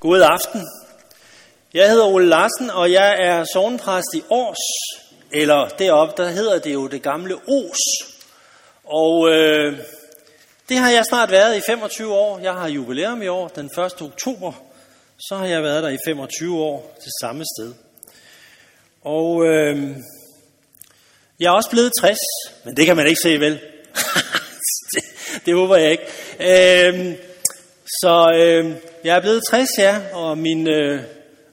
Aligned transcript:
God 0.00 0.20
aften. 0.20 0.68
Jeg 1.74 1.90
hedder 1.90 2.06
Ole 2.06 2.28
Larsen, 2.28 2.70
og 2.70 2.92
jeg 2.92 3.16
er 3.18 3.44
sovnpræst 3.52 4.14
i 4.14 4.22
Års, 4.30 4.56
eller 5.32 5.68
deroppe, 5.68 6.22
der 6.22 6.28
hedder 6.28 6.58
det 6.58 6.74
jo 6.74 6.86
det 6.86 7.02
gamle 7.02 7.34
Os. 7.34 8.12
Og 8.84 9.30
øh, 9.30 9.78
det 10.68 10.76
har 10.76 10.90
jeg 10.90 11.04
snart 11.04 11.30
været 11.30 11.56
i 11.56 11.60
25 11.66 12.14
år. 12.14 12.38
Jeg 12.38 12.52
har 12.52 12.68
jubilæum 12.68 13.22
i 13.22 13.26
år, 13.28 13.48
den 13.48 13.66
1. 13.66 14.02
oktober. 14.02 14.52
Så 15.18 15.36
har 15.36 15.46
jeg 15.46 15.62
været 15.62 15.82
der 15.82 15.88
i 15.88 15.98
25 16.06 16.58
år 16.58 16.96
til 17.02 17.10
samme 17.20 17.44
sted. 17.56 17.74
Og 19.04 19.46
øh, 19.46 19.96
jeg 21.40 21.46
er 21.46 21.56
også 21.56 21.70
blevet 21.70 21.92
60, 22.00 22.18
men 22.64 22.76
det 22.76 22.86
kan 22.86 22.96
man 22.96 23.06
ikke 23.06 23.20
se 23.22 23.40
vel. 23.40 23.60
det, 24.94 25.04
det 25.46 25.54
håber 25.54 25.76
jeg 25.76 25.90
ikke. 25.90 26.06
Øh, 26.40 27.29
så 27.90 28.32
øh, 28.34 28.74
jeg 29.04 29.16
er 29.16 29.20
blevet 29.20 29.42
60, 29.50 29.68
ja, 29.78 30.00
og 30.12 30.38
min, 30.38 30.68
øh, 30.68 31.02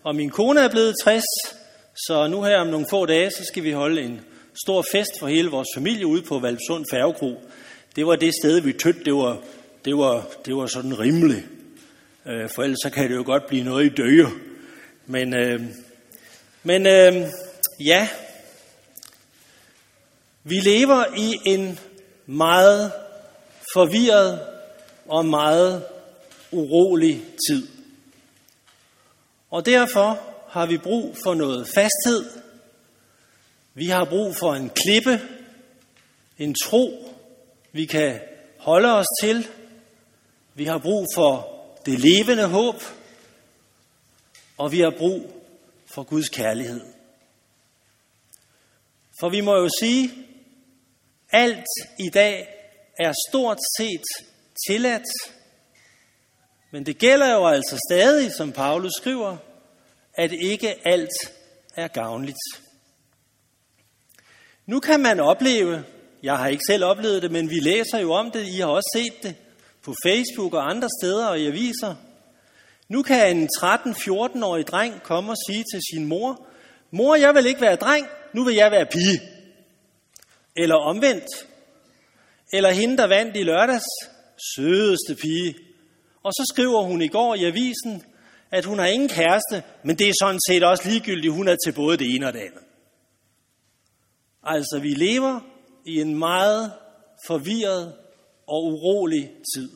og 0.04 0.16
min 0.16 0.30
kone 0.30 0.62
er 0.62 0.70
blevet 0.70 0.96
60. 1.04 1.24
Så 1.96 2.28
nu 2.28 2.44
her 2.44 2.58
om 2.58 2.68
nogle 2.68 2.86
få 2.90 3.06
dage, 3.06 3.32
så 3.32 3.46
skal 3.46 3.64
vi 3.64 3.72
holde 3.72 4.02
en 4.02 4.22
stor 4.66 4.86
fest 4.92 5.12
for 5.20 5.28
hele 5.28 5.50
vores 5.50 5.68
familie 5.76 6.08
ude 6.08 6.22
på 6.22 6.40
Valpsund 6.40 6.86
Færgekro. 6.92 7.42
Det 7.96 8.08
var 8.08 8.16
det 8.16 8.34
sted, 8.42 8.62
vi 8.62 8.74
tødte, 8.74 9.04
det 9.06 9.14
var, 9.14 9.38
det 9.86 9.98
var, 9.98 10.28
det 10.46 10.56
var 10.56 10.68
sådan 10.68 11.00
rimeligt. 11.00 11.46
Øh, 12.26 12.50
for 12.56 12.64
ellers 12.64 12.80
så 12.84 12.90
kan 12.90 13.10
det 13.10 13.16
jo 13.16 13.24
godt 13.26 13.48
blive 13.48 13.64
noget 13.64 13.86
i 13.86 13.90
døje. 13.90 14.32
Men, 15.06 15.34
øh, 15.34 15.62
men 16.64 16.88
øh, 16.88 17.28
ja, 17.86 18.08
vi 20.44 20.56
lever 20.56 21.06
i 21.18 21.40
en 21.46 21.80
meget 22.26 22.92
forvirret 23.74 24.40
og 25.08 25.26
meget 25.26 25.84
urolig 26.52 27.24
tid. 27.50 27.68
Og 29.50 29.66
derfor 29.66 30.20
har 30.48 30.66
vi 30.66 30.78
brug 30.78 31.16
for 31.24 31.34
noget 31.34 31.68
fasthed. 31.68 32.42
Vi 33.74 33.86
har 33.86 34.06
brug 34.06 34.36
for 34.36 34.54
en 34.54 34.70
klippe, 34.70 35.22
en 36.38 36.56
tro, 36.64 37.14
vi 37.72 37.86
kan 37.86 38.20
holde 38.58 38.94
os 38.94 39.06
til. 39.22 39.48
Vi 40.54 40.66
har 40.66 40.78
brug 40.78 41.06
for 41.16 41.58
det 41.86 42.00
levende 42.00 42.48
håb, 42.48 42.76
og 44.58 44.72
vi 44.72 44.80
har 44.80 44.94
brug 44.98 45.44
for 45.86 46.04
Guds 46.04 46.30
kærlighed. 46.30 46.82
For 49.20 49.30
vi 49.30 49.42
må 49.42 49.56
jo 49.56 49.70
sige, 49.80 50.12
alt 51.32 51.66
i 52.00 52.10
dag 52.14 52.48
er 53.00 53.14
stort 53.30 53.58
set 53.78 54.04
tilladt, 54.68 55.06
men 56.78 56.86
det 56.86 56.98
gælder 56.98 57.34
jo 57.34 57.48
altså 57.48 57.82
stadig, 57.90 58.32
som 58.32 58.52
Paulus 58.52 58.92
skriver, 58.98 59.38
at 60.14 60.32
ikke 60.32 60.88
alt 60.88 61.34
er 61.76 61.88
gavnligt. 61.88 62.38
Nu 64.66 64.80
kan 64.80 65.00
man 65.00 65.20
opleve, 65.20 65.84
jeg 66.24 66.38
har 66.38 66.48
ikke 66.48 66.64
selv 66.68 66.86
oplevet 66.86 67.22
det, 67.22 67.32
men 67.32 67.50
vi 67.50 67.60
læser 67.60 68.00
jo 68.00 68.12
om 68.12 68.32
det, 68.32 68.48
I 68.48 68.60
har 68.60 68.68
også 68.68 68.90
set 68.96 69.24
det 69.24 69.36
på 69.84 69.94
Facebook 70.06 70.54
og 70.54 70.70
andre 70.70 70.90
steder 71.02 71.28
og 71.28 71.40
i 71.40 71.48
aviser. 71.48 71.96
Nu 72.90 73.04
kan 73.04 73.38
en 73.38 73.50
13-14-årig 73.58 74.68
dreng 74.68 75.04
komme 75.04 75.32
og 75.32 75.38
sige 75.48 75.66
til 75.74 75.82
sin 75.94 76.06
mor, 76.06 76.48
mor, 76.92 77.16
jeg 77.16 77.36
vil 77.36 77.46
ikke 77.46 77.62
være 77.62 77.76
dreng, 77.76 78.08
nu 78.34 78.44
vil 78.44 78.56
jeg 78.56 78.72
være 78.72 78.86
pige. 78.86 79.22
Eller 80.56 80.76
omvendt. 80.76 81.48
Eller 82.54 82.70
hende, 82.70 82.98
der 82.98 83.08
vandt 83.08 83.38
i 83.38 83.44
lørdags, 83.44 83.86
sødeste 84.56 85.16
pige. 85.16 85.67
Og 86.28 86.34
så 86.34 86.52
skriver 86.54 86.82
hun 86.82 87.02
i 87.02 87.08
går 87.08 87.36
i 87.36 87.44
avisen, 87.46 88.04
at 88.52 88.66
hun 88.66 88.80
har 88.80 88.86
ingen 88.86 89.10
kæreste, 89.10 89.64
men 89.84 89.98
det 89.98 90.10
er 90.10 90.14
sådan 90.22 90.40
set 90.48 90.64
også 90.64 90.90
ligegyldigt, 90.90 91.34
hun 91.34 91.48
er 91.48 91.56
til 91.66 91.72
både 91.72 91.98
det 91.98 92.16
ene 92.16 92.28
og 92.28 92.34
det 92.34 92.40
andet. 92.40 92.64
Altså, 94.44 94.80
vi 94.82 94.90
lever 94.90 95.40
i 95.86 96.02
en 96.02 96.20
meget 96.20 96.74
forvirret 97.28 97.96
og 98.48 98.64
urolig 98.64 99.32
tid. 99.56 99.70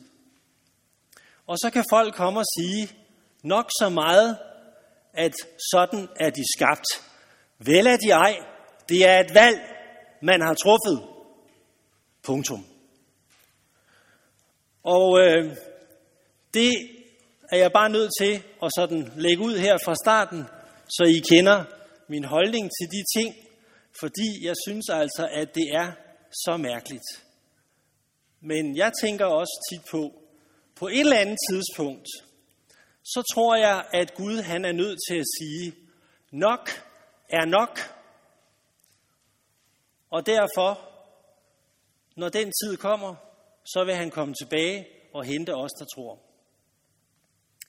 Og 1.46 1.58
så 1.58 1.70
kan 1.72 1.84
folk 1.90 2.14
komme 2.14 2.40
og 2.40 2.46
sige 2.58 2.88
nok 3.44 3.70
så 3.80 3.88
meget, 3.88 4.38
at 5.14 5.34
sådan 5.72 6.08
er 6.16 6.30
de 6.30 6.42
skabt. 6.56 6.86
Vel 7.58 7.86
er 7.86 7.96
de 7.96 8.10
ej. 8.10 8.36
Det 8.88 9.08
er 9.08 9.20
et 9.20 9.34
valg, 9.34 9.58
man 10.22 10.40
har 10.40 10.54
truffet. 10.54 11.08
Punktum. 12.22 12.66
Og 14.82 15.20
øh, 15.20 15.56
det 16.54 16.72
er 17.50 17.56
jeg 17.56 17.72
bare 17.72 17.90
nødt 17.90 18.10
til 18.20 18.42
at 18.62 18.70
sådan 18.76 19.12
lægge 19.16 19.42
ud 19.42 19.58
her 19.58 19.78
fra 19.84 19.94
starten, 20.04 20.44
så 20.88 21.04
I 21.04 21.18
kender 21.30 21.64
min 22.08 22.24
holdning 22.24 22.70
til 22.78 22.88
de 22.96 23.20
ting, 23.20 23.36
fordi 24.00 24.46
jeg 24.46 24.54
synes 24.66 24.88
altså, 24.88 25.28
at 25.32 25.54
det 25.54 25.66
er 25.74 25.92
så 26.44 26.56
mærkeligt. 26.56 27.08
Men 28.40 28.76
jeg 28.76 28.92
tænker 29.02 29.24
også 29.24 29.68
tit 29.70 29.84
på, 29.90 30.12
på 30.74 30.88
et 30.88 31.00
eller 31.00 31.16
andet 31.16 31.38
tidspunkt, 31.50 32.08
så 33.04 33.22
tror 33.34 33.56
jeg, 33.56 33.84
at 33.92 34.14
Gud 34.14 34.42
han 34.42 34.64
er 34.64 34.72
nødt 34.72 34.98
til 35.08 35.18
at 35.18 35.26
sige, 35.38 35.74
nok 36.30 36.70
er 37.28 37.44
nok. 37.44 37.78
Og 40.10 40.26
derfor, 40.26 40.88
når 42.16 42.28
den 42.28 42.52
tid 42.64 42.76
kommer, 42.76 43.14
så 43.64 43.84
vil 43.84 43.94
han 43.94 44.10
komme 44.10 44.34
tilbage 44.34 44.86
og 45.14 45.24
hente 45.24 45.54
os, 45.54 45.70
der 45.78 45.84
tror. 45.94 46.31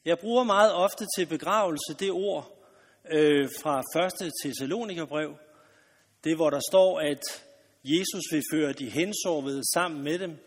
Jeg 0.06 0.20
bruger 0.20 0.44
meget 0.44 0.74
ofte 0.74 1.06
til 1.18 1.26
begravelse 1.26 1.94
det 2.00 2.12
ord 2.12 2.68
øh, 3.12 3.50
fra 3.62 3.82
1. 4.26 4.32
Thessalonikerbrev, 4.44 5.36
det 6.24 6.36
hvor 6.36 6.50
der 6.50 6.60
står, 6.70 7.00
at 7.00 7.46
Jesus 7.84 8.24
vil 8.32 8.44
føre 8.54 8.74
de 8.74 8.90
hensovede 8.90 9.62
sammen 9.74 10.04
med 10.04 10.20
dem, 10.20 10.38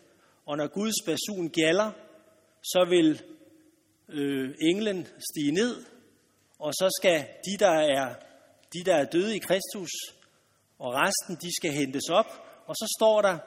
og 0.45 0.57
når 0.57 0.67
Guds 0.67 0.95
basun 1.05 1.49
gælder, 1.49 1.91
så 2.63 2.85
vil 2.89 3.21
øh, 4.09 4.55
englen 4.61 5.07
stige 5.29 5.51
ned, 5.51 5.85
og 6.59 6.73
så 6.73 6.99
skal 7.01 7.27
de, 7.45 7.57
der 7.65 7.77
er, 7.97 8.15
de, 8.73 8.83
der 8.85 8.95
er 8.95 9.05
døde 9.05 9.35
i 9.35 9.39
Kristus, 9.39 9.91
og 10.79 10.93
resten, 10.93 11.35
de 11.35 11.55
skal 11.59 11.71
hentes 11.71 12.09
op. 12.09 12.29
Og 12.67 12.75
så 12.75 12.95
står 12.99 13.21
der, 13.21 13.37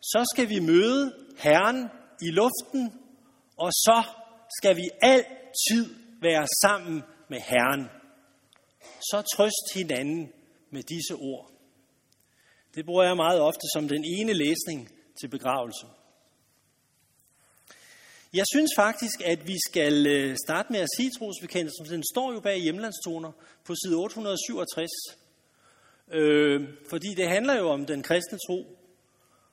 så 0.00 0.34
skal 0.34 0.48
vi 0.48 0.58
møde 0.60 1.14
Herren 1.38 1.88
i 2.22 2.30
luften, 2.30 2.92
og 3.56 3.72
så 3.72 4.02
skal 4.58 4.76
vi 4.76 4.90
altid 5.02 5.38
være 6.22 6.46
sammen 6.62 7.02
med 7.28 7.40
Herren. 7.40 7.88
Så 9.00 9.22
trøst 9.36 9.74
hinanden 9.74 10.32
med 10.70 10.82
disse 10.82 11.14
ord. 11.14 11.50
Det 12.74 12.86
bruger 12.86 13.04
jeg 13.04 13.16
meget 13.16 13.40
ofte 13.40 13.66
som 13.74 13.88
den 13.88 14.04
ene 14.04 14.32
læsning 14.32 14.88
til 15.20 15.28
begravelse. 15.28 15.86
Jeg 18.32 18.44
synes 18.54 18.70
faktisk, 18.76 19.20
at 19.24 19.46
vi 19.46 19.56
skal 19.68 20.06
øh, 20.06 20.36
starte 20.46 20.72
med 20.72 20.80
at 20.80 20.88
sige 20.96 21.10
trosbekendelsen. 21.18 21.86
Den 21.86 22.02
står 22.12 22.32
jo 22.32 22.40
bag 22.40 22.58
hjemlandstoner 22.58 23.32
på 23.64 23.74
side 23.74 23.96
867. 23.96 24.90
Øh, 26.12 26.68
fordi 26.90 27.14
det 27.14 27.28
handler 27.28 27.58
jo 27.58 27.68
om 27.70 27.86
den 27.86 28.02
kristne 28.02 28.38
tro. 28.48 28.78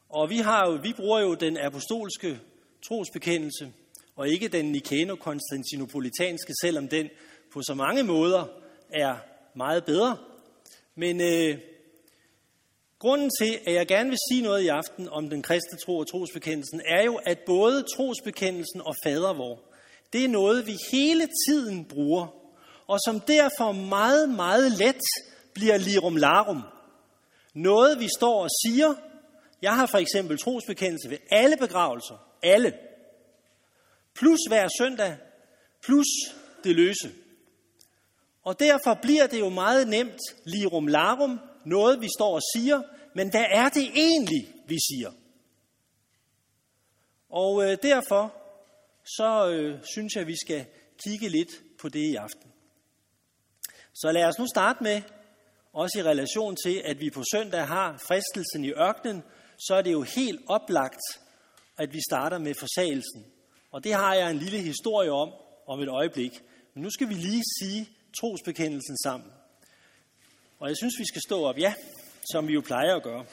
Og 0.09 0.29
vi, 0.29 0.37
har 0.37 0.69
jo, 0.69 0.79
vi 0.83 0.93
bruger 0.93 1.19
jo 1.19 1.33
den 1.33 1.57
apostolske 1.57 2.39
trosbekendelse, 2.87 3.73
og 4.15 4.29
ikke 4.29 4.47
den 4.47 4.71
nikano-konstantinopolitanske, 4.71 6.53
selvom 6.61 6.87
den 6.87 7.09
på 7.53 7.61
så 7.61 7.73
mange 7.73 8.03
måder 8.03 8.45
er 8.93 9.15
meget 9.55 9.85
bedre. 9.85 10.17
Men 10.95 11.21
øh, 11.21 11.57
grunden 12.99 13.31
til, 13.41 13.59
at 13.67 13.73
jeg 13.73 13.87
gerne 13.87 14.09
vil 14.09 14.17
sige 14.31 14.41
noget 14.41 14.61
i 14.61 14.67
aften 14.67 15.09
om 15.09 15.29
den 15.29 15.41
kristne 15.41 15.77
tro 15.85 15.97
og 15.97 16.07
trosbekendelsen, 16.07 16.81
er 16.85 17.03
jo, 17.03 17.15
at 17.25 17.39
både 17.45 17.83
trosbekendelsen 17.95 18.81
og 18.81 18.95
fadervor, 19.03 19.59
det 20.13 20.25
er 20.25 20.29
noget, 20.29 20.67
vi 20.67 20.75
hele 20.91 21.27
tiden 21.47 21.85
bruger, 21.85 22.27
og 22.87 22.99
som 23.05 23.19
derfor 23.19 23.71
meget, 23.71 24.29
meget 24.29 24.71
let 24.71 25.01
bliver 25.53 25.77
lirum 25.77 26.15
larum. 26.15 26.61
Noget, 27.53 27.99
vi 27.99 28.07
står 28.17 28.43
og 28.43 28.49
siger. 28.65 28.93
Jeg 29.61 29.75
har 29.75 29.85
for 29.85 29.97
eksempel 29.97 30.37
trosbekendelse 30.37 31.09
ved 31.09 31.17
alle 31.31 31.57
begravelser. 31.57 32.15
Alle 32.43 32.73
plus 34.15 34.39
hver 34.47 34.67
søndag, 34.79 35.17
plus 35.81 36.07
det 36.63 36.75
løse. 36.75 37.11
Og 38.43 38.59
derfor 38.59 38.93
bliver 39.01 39.27
det 39.27 39.39
jo 39.39 39.49
meget 39.49 39.87
nemt 39.87 40.19
lirum 40.45 40.87
larum, 40.87 41.39
noget 41.65 42.01
vi 42.01 42.07
står 42.17 42.35
og 42.35 42.41
siger, 42.55 42.81
men 43.15 43.29
hvad 43.29 43.45
er 43.49 43.69
det 43.69 43.87
egentlig, 43.95 44.53
vi 44.67 44.77
siger? 44.89 45.11
Og 47.29 47.63
øh, 47.63 47.77
derfor 47.83 48.35
så 49.17 49.49
øh, 49.49 49.83
synes 49.93 50.15
jeg, 50.15 50.27
vi 50.27 50.35
skal 50.45 50.65
kigge 51.03 51.29
lidt 51.29 51.49
på 51.79 51.89
det 51.89 51.99
i 51.99 52.15
aften. 52.15 52.51
Så 53.93 54.11
lad 54.11 54.25
os 54.25 54.39
nu 54.39 54.47
starte 54.47 54.83
med, 54.83 55.01
også 55.73 55.99
i 55.99 56.03
relation 56.03 56.55
til, 56.65 56.81
at 56.85 56.99
vi 56.99 57.09
på 57.09 57.23
søndag 57.33 57.67
har 57.67 57.97
fristelsen 57.97 58.65
i 58.65 58.71
ørkenen, 58.71 59.23
så 59.57 59.75
er 59.75 59.81
det 59.81 59.91
jo 59.91 60.01
helt 60.01 60.41
oplagt, 60.47 61.01
at 61.77 61.93
vi 61.93 61.99
starter 62.09 62.37
med 62.37 62.53
forsagelsen. 62.59 63.25
Og 63.75 63.83
det 63.83 63.93
har 63.93 64.13
jeg 64.15 64.31
en 64.31 64.37
lille 64.37 64.59
historie 64.59 65.11
om, 65.11 65.29
om 65.67 65.81
et 65.81 65.89
øjeblik. 65.89 66.31
Men 66.73 66.83
nu 66.83 66.89
skal 66.89 67.09
vi 67.09 67.13
lige 67.13 67.43
sige 67.59 67.89
trosbekendelsen 68.19 68.97
sammen. 69.03 69.29
Og 70.59 70.69
jeg 70.69 70.77
synes, 70.77 70.93
vi 70.99 71.05
skal 71.05 71.21
stå 71.27 71.43
op, 71.43 71.57
ja, 71.57 71.73
som 72.31 72.47
vi 72.47 72.53
jo 72.53 72.61
plejer 72.61 72.95
at 72.95 73.03
gøre. 73.03 73.25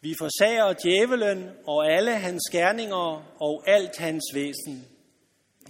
Vi 0.00 0.14
forsager 0.18 0.72
djævelen 0.72 1.50
og 1.66 1.92
alle 1.92 2.18
hans 2.18 2.42
gerninger 2.52 3.34
og 3.40 3.64
alt 3.66 3.96
hans 3.98 4.24
væsen. 4.34 4.86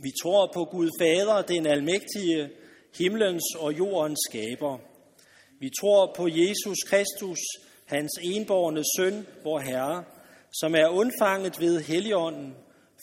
Vi 0.02 0.10
tror 0.22 0.50
på 0.54 0.64
Gud 0.64 0.90
Fader, 1.00 1.42
den 1.42 1.66
almægtige, 1.66 2.50
himlens 2.98 3.54
og 3.58 3.78
jordens 3.78 4.20
skaber. 4.30 4.78
Vi 5.60 5.70
tror 5.80 6.12
på 6.16 6.28
Jesus 6.28 6.78
Kristus, 6.86 7.38
hans 7.84 8.12
enborgne 8.22 8.82
søn, 8.96 9.26
vor 9.44 9.58
Herre, 9.58 10.04
som 10.52 10.74
er 10.74 10.88
undfanget 10.88 11.60
ved 11.60 11.80
Helligånden, 11.80 12.54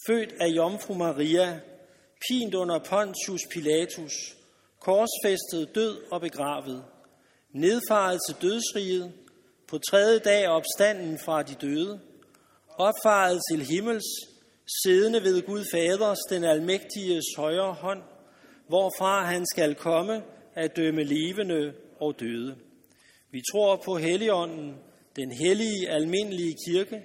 født 0.07 0.33
af 0.39 0.48
Jomfru 0.48 0.94
Maria, 0.94 1.59
pint 2.27 2.56
under 2.56 2.80
Pontius 2.80 3.42
Pilatus, 3.51 4.13
korsfæstet, 4.80 5.75
død 5.75 5.98
og 6.12 6.21
begravet, 6.21 6.83
nedfaret 7.53 8.19
til 8.27 8.36
dødsriget, 8.42 9.12
på 9.68 9.77
tredje 9.77 10.19
dag 10.19 10.48
opstanden 10.48 11.19
fra 11.19 11.44
de 11.44 11.53
døde, 11.53 12.00
opfaret 12.77 13.39
til 13.51 13.65
himmels, 13.65 14.06
siddende 14.83 15.24
ved 15.24 15.42
Gud 15.42 15.65
Faders, 15.71 16.18
den 16.30 16.44
almægtiges 16.44 17.24
højre 17.38 17.74
hånd, 17.74 18.01
hvorfra 18.68 19.25
han 19.25 19.45
skal 19.45 19.75
komme 19.75 20.24
at 20.56 20.75
dømme 20.75 21.03
levende 21.03 21.74
og 22.00 22.19
døde. 22.19 22.56
Vi 23.31 23.42
tror 23.51 23.81
på 23.86 23.98
Helligånden, 23.98 24.75
den 25.15 25.31
hellige 25.31 25.89
almindelige 25.89 26.56
kirke, 26.68 27.03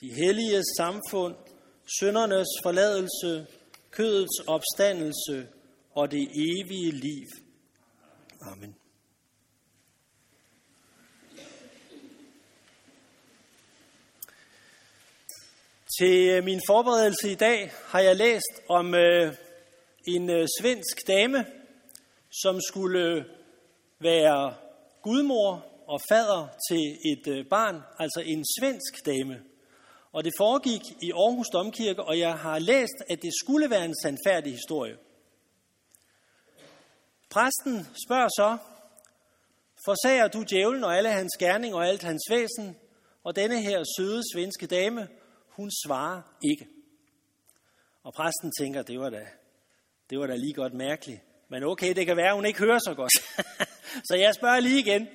de 0.00 0.14
hellige 0.14 0.62
samfund, 0.76 1.34
syndernes 1.86 2.48
forladelse, 2.62 3.46
kødets 3.90 4.40
opstandelse 4.46 5.48
og 5.94 6.10
det 6.10 6.28
evige 6.34 6.90
liv. 6.90 7.26
Amen. 8.40 8.76
Til 16.00 16.28
øh, 16.28 16.44
min 16.44 16.60
forberedelse 16.66 17.30
i 17.30 17.34
dag 17.34 17.72
har 17.86 18.00
jeg 18.00 18.16
læst 18.16 18.62
om 18.68 18.94
øh, 18.94 19.34
en 20.06 20.30
øh, 20.30 20.46
svensk 20.60 21.06
dame, 21.06 21.46
som 22.42 22.60
skulle 22.60 23.00
øh, 23.00 23.24
være 24.00 24.54
gudmor 25.02 25.66
og 25.86 26.00
fader 26.08 26.48
til 26.70 26.98
et 27.12 27.26
øh, 27.28 27.46
barn, 27.48 27.82
altså 27.98 28.20
en 28.20 28.44
svensk 28.60 29.06
dame. 29.06 29.42
Og 30.16 30.24
det 30.24 30.32
foregik 30.38 30.82
i 31.02 31.10
Aarhus 31.12 31.46
Domkirke, 31.52 32.02
og 32.02 32.18
jeg 32.18 32.38
har 32.38 32.58
læst, 32.58 32.98
at 33.08 33.22
det 33.22 33.32
skulle 33.42 33.70
være 33.70 33.84
en 33.84 33.94
sandfærdig 34.02 34.52
historie. 34.52 34.96
Præsten 37.30 37.86
spørger 38.06 38.28
så, 38.28 38.58
forsager 39.84 40.28
du 40.28 40.44
djævlen 40.50 40.84
og 40.84 40.96
alle 40.96 41.10
hans 41.10 41.32
gerning 41.38 41.74
og 41.74 41.88
alt 41.88 42.02
hans 42.02 42.22
væsen, 42.30 42.76
og 43.24 43.36
denne 43.36 43.62
her 43.62 43.84
søde 43.96 44.22
svenske 44.34 44.66
dame, 44.66 45.08
hun 45.48 45.70
svarer 45.86 46.22
ikke. 46.42 46.66
Og 48.02 48.12
præsten 48.14 48.52
tænker, 48.60 48.82
det 48.82 49.00
var 49.00 49.10
da, 49.10 49.26
det 50.10 50.18
var 50.18 50.26
da 50.26 50.36
lige 50.36 50.54
godt 50.54 50.74
mærkeligt. 50.74 51.20
Men 51.48 51.64
okay, 51.64 51.94
det 51.94 52.06
kan 52.06 52.16
være, 52.16 52.34
hun 52.34 52.46
ikke 52.46 52.58
hører 52.58 52.78
så 52.78 52.94
godt. 52.94 53.12
så 54.08 54.16
jeg 54.18 54.34
spørger 54.34 54.60
lige 54.60 54.80
igen. 54.80 55.08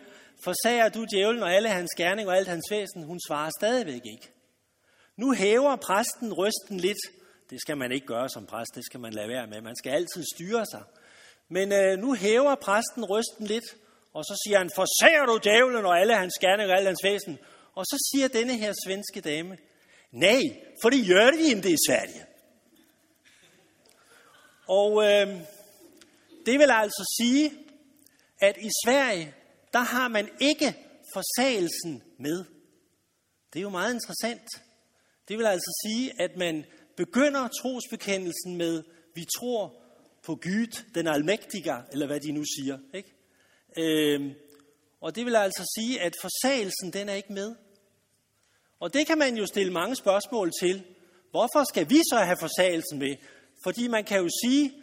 Forsager 0.44 0.90
du 0.90 1.06
djævlen 1.12 1.44
og 1.44 1.54
alle 1.54 1.70
hans 1.70 1.92
gerning 1.98 2.30
og 2.30 2.38
alt 2.38 2.48
hans 2.48 2.72
væsen? 2.72 3.04
Hun 3.04 3.20
svarer 3.28 3.52
stadigvæk 3.60 4.02
ikke. 4.06 4.41
Nu 5.18 5.34
hæver 5.34 5.76
præsten 5.76 6.34
rysten 6.34 6.78
lidt. 6.78 6.98
Det 7.50 7.62
skal 7.62 7.78
man 7.78 7.92
ikke 7.92 8.08
gøre 8.08 8.30
som 8.30 8.46
præst, 8.46 8.76
det 8.76 8.86
skal 8.86 9.00
man 9.00 9.14
lade 9.14 9.28
være 9.28 9.48
med. 9.48 9.62
Man 9.62 9.76
skal 9.76 9.92
altid 9.92 10.24
styre 10.36 10.66
sig. 10.66 10.84
Men 11.50 11.72
øh, 11.72 12.00
nu 12.00 12.14
hæver 12.14 12.56
præsten 12.56 13.06
rysten 13.06 13.48
lidt, 13.48 13.76
og 14.14 14.24
så 14.24 14.44
siger 14.46 14.58
han, 14.58 14.70
forsager 14.76 15.26
du 15.26 15.40
djævlen 15.44 15.86
og 15.86 16.00
alle 16.00 16.16
hans 16.16 16.34
gerning 16.42 16.70
og 16.70 16.78
alle 16.78 16.88
hans 16.88 17.04
væsen? 17.04 17.40
Og 17.76 17.86
så 17.86 18.12
siger 18.12 18.28
denne 18.28 18.58
her 18.58 18.74
svenske 18.86 19.22
dame, 19.22 19.58
nej, 20.12 20.42
for 20.82 20.90
det 20.90 21.08
gør 21.08 21.38
vi 21.38 21.44
ikke 21.44 21.70
i 21.70 21.78
Sverige. 21.88 22.26
Og 24.68 25.04
øh, 25.04 25.42
det 26.46 26.60
vil 26.60 26.72
altså 26.72 27.16
sige, 27.22 27.52
at 28.42 28.58
i 28.58 28.70
Sverige, 28.86 29.36
der 29.74 29.80
har 29.80 30.08
man 30.08 30.30
ikke 30.40 30.76
forsagelsen 31.14 32.04
med. 32.20 32.46
Det 33.54 33.60
er 33.60 33.64
jo 33.64 33.70
meget 33.70 33.94
interessant. 33.94 34.48
Det 35.32 35.40
vil 35.40 35.46
altså 35.46 35.82
sige, 35.86 36.22
at 36.22 36.38
man 36.38 36.66
begynder 36.98 37.48
trosbekendelsen 37.48 38.58
med, 38.58 38.84
vi 39.16 39.26
tror 39.40 39.74
på 40.24 40.36
Gud, 40.36 40.84
den 40.96 41.08
almægtige, 41.08 41.74
eller 41.92 42.08
hvad 42.08 42.20
de 42.20 42.32
nu 42.32 42.44
siger. 42.44 42.78
Ikke? 42.94 43.14
Øhm, 43.78 44.32
og 45.02 45.16
det 45.16 45.26
vil 45.26 45.36
altså 45.36 45.74
sige, 45.78 46.02
at 46.02 46.16
forsagelsen, 46.22 46.94
den 46.94 47.10
er 47.10 47.14
ikke 47.14 47.34
med. 47.34 47.56
Og 48.80 48.94
det 48.94 49.08
kan 49.08 49.18
man 49.18 49.38
jo 49.38 49.46
stille 49.46 49.74
mange 49.74 49.96
spørgsmål 49.96 50.52
til. 50.62 50.84
Hvorfor 51.30 51.64
skal 51.70 51.90
vi 51.90 51.98
så 52.12 52.18
have 52.18 52.38
forsagelsen 52.40 53.00
med? 53.00 53.16
Fordi 53.64 53.88
man 53.88 54.04
kan 54.04 54.22
jo 54.22 54.30
sige, 54.44 54.74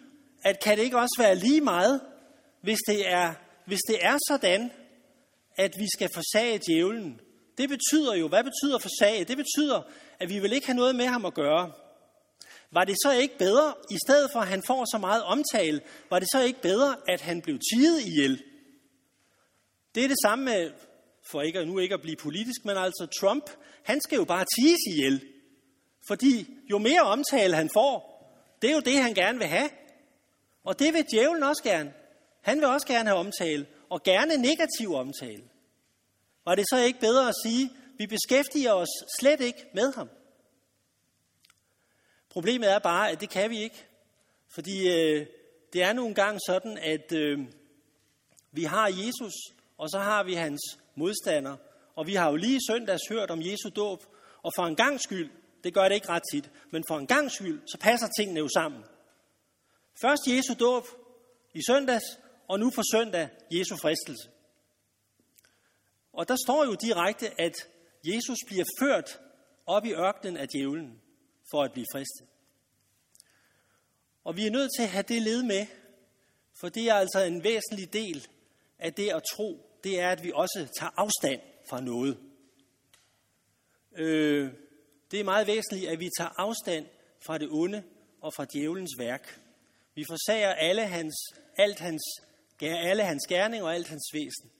at 0.44 0.60
kan 0.62 0.76
det 0.76 0.84
ikke 0.84 0.98
også 0.98 1.16
være 1.18 1.34
lige 1.34 1.60
meget, 1.60 2.00
hvis 2.62 2.78
det 2.88 3.10
er, 3.10 3.34
hvis 3.66 3.80
det 3.88 3.98
er 4.00 4.18
sådan, 4.28 4.70
at 5.56 5.74
vi 5.78 5.86
skal 5.96 6.08
forsage 6.14 6.58
djævlen. 6.58 7.20
Det 7.58 7.68
betyder 7.68 8.14
jo, 8.14 8.28
hvad 8.28 8.44
betyder 8.44 8.78
forsage? 8.78 9.24
Det 9.24 9.36
betyder, 9.36 9.82
at 10.18 10.28
vi 10.28 10.38
vil 10.38 10.52
ikke 10.52 10.66
have 10.66 10.76
noget 10.76 10.96
med 10.96 11.06
ham 11.06 11.24
at 11.24 11.34
gøre. 11.34 11.72
Var 12.70 12.84
det 12.84 12.96
så 13.02 13.12
ikke 13.12 13.38
bedre, 13.38 13.74
i 13.90 13.96
stedet 14.06 14.30
for 14.32 14.40
at 14.40 14.48
han 14.48 14.62
får 14.66 14.84
så 14.84 14.98
meget 14.98 15.22
omtale, 15.22 15.80
var 16.10 16.18
det 16.18 16.28
så 16.32 16.40
ikke 16.42 16.62
bedre, 16.62 16.96
at 17.08 17.20
han 17.20 17.42
blev 17.42 17.58
tiget 17.72 18.00
ihjel? 18.00 18.42
Det 19.94 20.04
er 20.04 20.08
det 20.08 20.16
samme 20.24 20.44
med, 20.44 20.72
for 21.30 21.42
ikke, 21.42 21.64
nu 21.64 21.78
ikke 21.78 21.94
at 21.94 22.02
blive 22.02 22.16
politisk, 22.16 22.64
men 22.64 22.76
altså 22.76 23.06
Trump, 23.20 23.50
han 23.84 24.00
skal 24.00 24.16
jo 24.16 24.24
bare 24.24 24.44
tiges 24.58 24.78
ihjel. 24.92 25.24
Fordi 26.08 26.46
jo 26.70 26.78
mere 26.78 27.00
omtale 27.00 27.56
han 27.56 27.70
får, 27.74 28.18
det 28.62 28.70
er 28.70 28.74
jo 28.74 28.80
det, 28.80 29.02
han 29.02 29.14
gerne 29.14 29.38
vil 29.38 29.46
have. 29.46 29.70
Og 30.64 30.78
det 30.78 30.94
vil 30.94 31.04
djævlen 31.12 31.42
også 31.42 31.62
gerne. 31.62 31.92
Han 32.42 32.58
vil 32.58 32.66
også 32.66 32.86
gerne 32.86 33.08
have 33.08 33.18
omtale, 33.18 33.66
og 33.90 34.02
gerne 34.02 34.36
negativ 34.36 34.94
omtale. 34.94 35.42
Var 36.48 36.54
det 36.54 36.64
så 36.70 36.76
ikke 36.76 37.00
bedre 37.00 37.28
at 37.28 37.34
sige, 37.44 37.70
vi 37.98 38.06
beskæftiger 38.06 38.72
os 38.72 38.88
slet 39.20 39.40
ikke 39.40 39.66
med 39.74 39.92
ham? 39.92 40.08
Problemet 42.30 42.72
er 42.72 42.78
bare, 42.78 43.10
at 43.10 43.20
det 43.20 43.30
kan 43.30 43.50
vi 43.50 43.58
ikke. 43.58 43.86
Fordi 44.54 44.88
øh, 44.88 45.26
det 45.72 45.82
er 45.82 45.92
nogle 45.92 46.14
gange 46.14 46.40
sådan, 46.46 46.78
at 46.78 47.12
øh, 47.12 47.38
vi 48.52 48.64
har 48.64 48.86
Jesus, 48.88 49.32
og 49.78 49.90
så 49.90 49.98
har 49.98 50.22
vi 50.22 50.34
hans 50.34 50.60
modstander. 50.94 51.56
Og 51.94 52.06
vi 52.06 52.14
har 52.14 52.30
jo 52.30 52.36
lige 52.36 52.60
søndags 52.70 53.02
hørt 53.08 53.30
om 53.30 53.42
Jesu 53.42 53.68
dåb, 53.76 54.04
og 54.42 54.52
for 54.56 54.66
en 54.66 54.76
gang 54.76 55.00
skyld, 55.00 55.30
det 55.64 55.74
gør 55.74 55.88
det 55.88 55.94
ikke 55.94 56.08
ret 56.08 56.22
tit, 56.32 56.50
men 56.70 56.84
for 56.88 56.98
en 56.98 57.06
gang 57.06 57.30
skyld, 57.30 57.60
så 57.66 57.78
passer 57.80 58.08
tingene 58.18 58.40
jo 58.40 58.48
sammen. 58.48 58.84
Først 60.02 60.22
Jesu 60.26 60.54
dåb 60.60 60.86
i 61.54 61.60
søndags, 61.68 62.04
og 62.48 62.60
nu 62.60 62.70
for 62.70 62.82
søndag 62.92 63.28
Jesu 63.50 63.76
fristelse. 63.76 64.37
Og 66.18 66.28
der 66.28 66.36
står 66.46 66.64
jo 66.64 66.74
direkte, 66.74 67.40
at 67.40 67.54
Jesus 68.04 68.38
bliver 68.46 68.64
ført 68.80 69.20
op 69.66 69.84
i 69.84 69.92
ørkenen 69.92 70.36
af 70.36 70.48
djævlen 70.48 71.02
for 71.50 71.62
at 71.62 71.72
blive 71.72 71.86
fristet. 71.92 72.26
Og 74.24 74.36
vi 74.36 74.46
er 74.46 74.50
nødt 74.50 74.70
til 74.76 74.82
at 74.82 74.88
have 74.88 75.02
det 75.02 75.22
led 75.22 75.42
med, 75.42 75.66
for 76.60 76.68
det 76.68 76.88
er 76.88 76.94
altså 76.94 77.20
en 77.20 77.44
væsentlig 77.44 77.92
del 77.92 78.26
af 78.78 78.94
det 78.94 79.08
at 79.10 79.22
tro, 79.32 79.78
det 79.84 80.00
er, 80.00 80.10
at 80.10 80.24
vi 80.24 80.32
også 80.34 80.68
tager 80.78 80.90
afstand 80.96 81.40
fra 81.70 81.80
noget. 81.80 82.18
Øh, 83.98 84.52
det 85.10 85.20
er 85.20 85.24
meget 85.24 85.46
væsentligt, 85.46 85.90
at 85.90 86.00
vi 86.00 86.08
tager 86.18 86.30
afstand 86.36 86.86
fra 87.26 87.38
det 87.38 87.48
onde 87.50 87.82
og 88.20 88.34
fra 88.34 88.46
djævelens 88.52 88.98
værk. 88.98 89.40
Vi 89.94 90.04
forsager 90.08 90.54
alle 90.54 90.86
hans, 90.86 91.14
alt 91.56 91.78
hans, 91.78 92.02
alle 92.62 93.04
hans 93.04 93.26
gerning 93.28 93.62
og 93.62 93.74
alt 93.74 93.88
hans 93.88 94.10
væsen. 94.14 94.57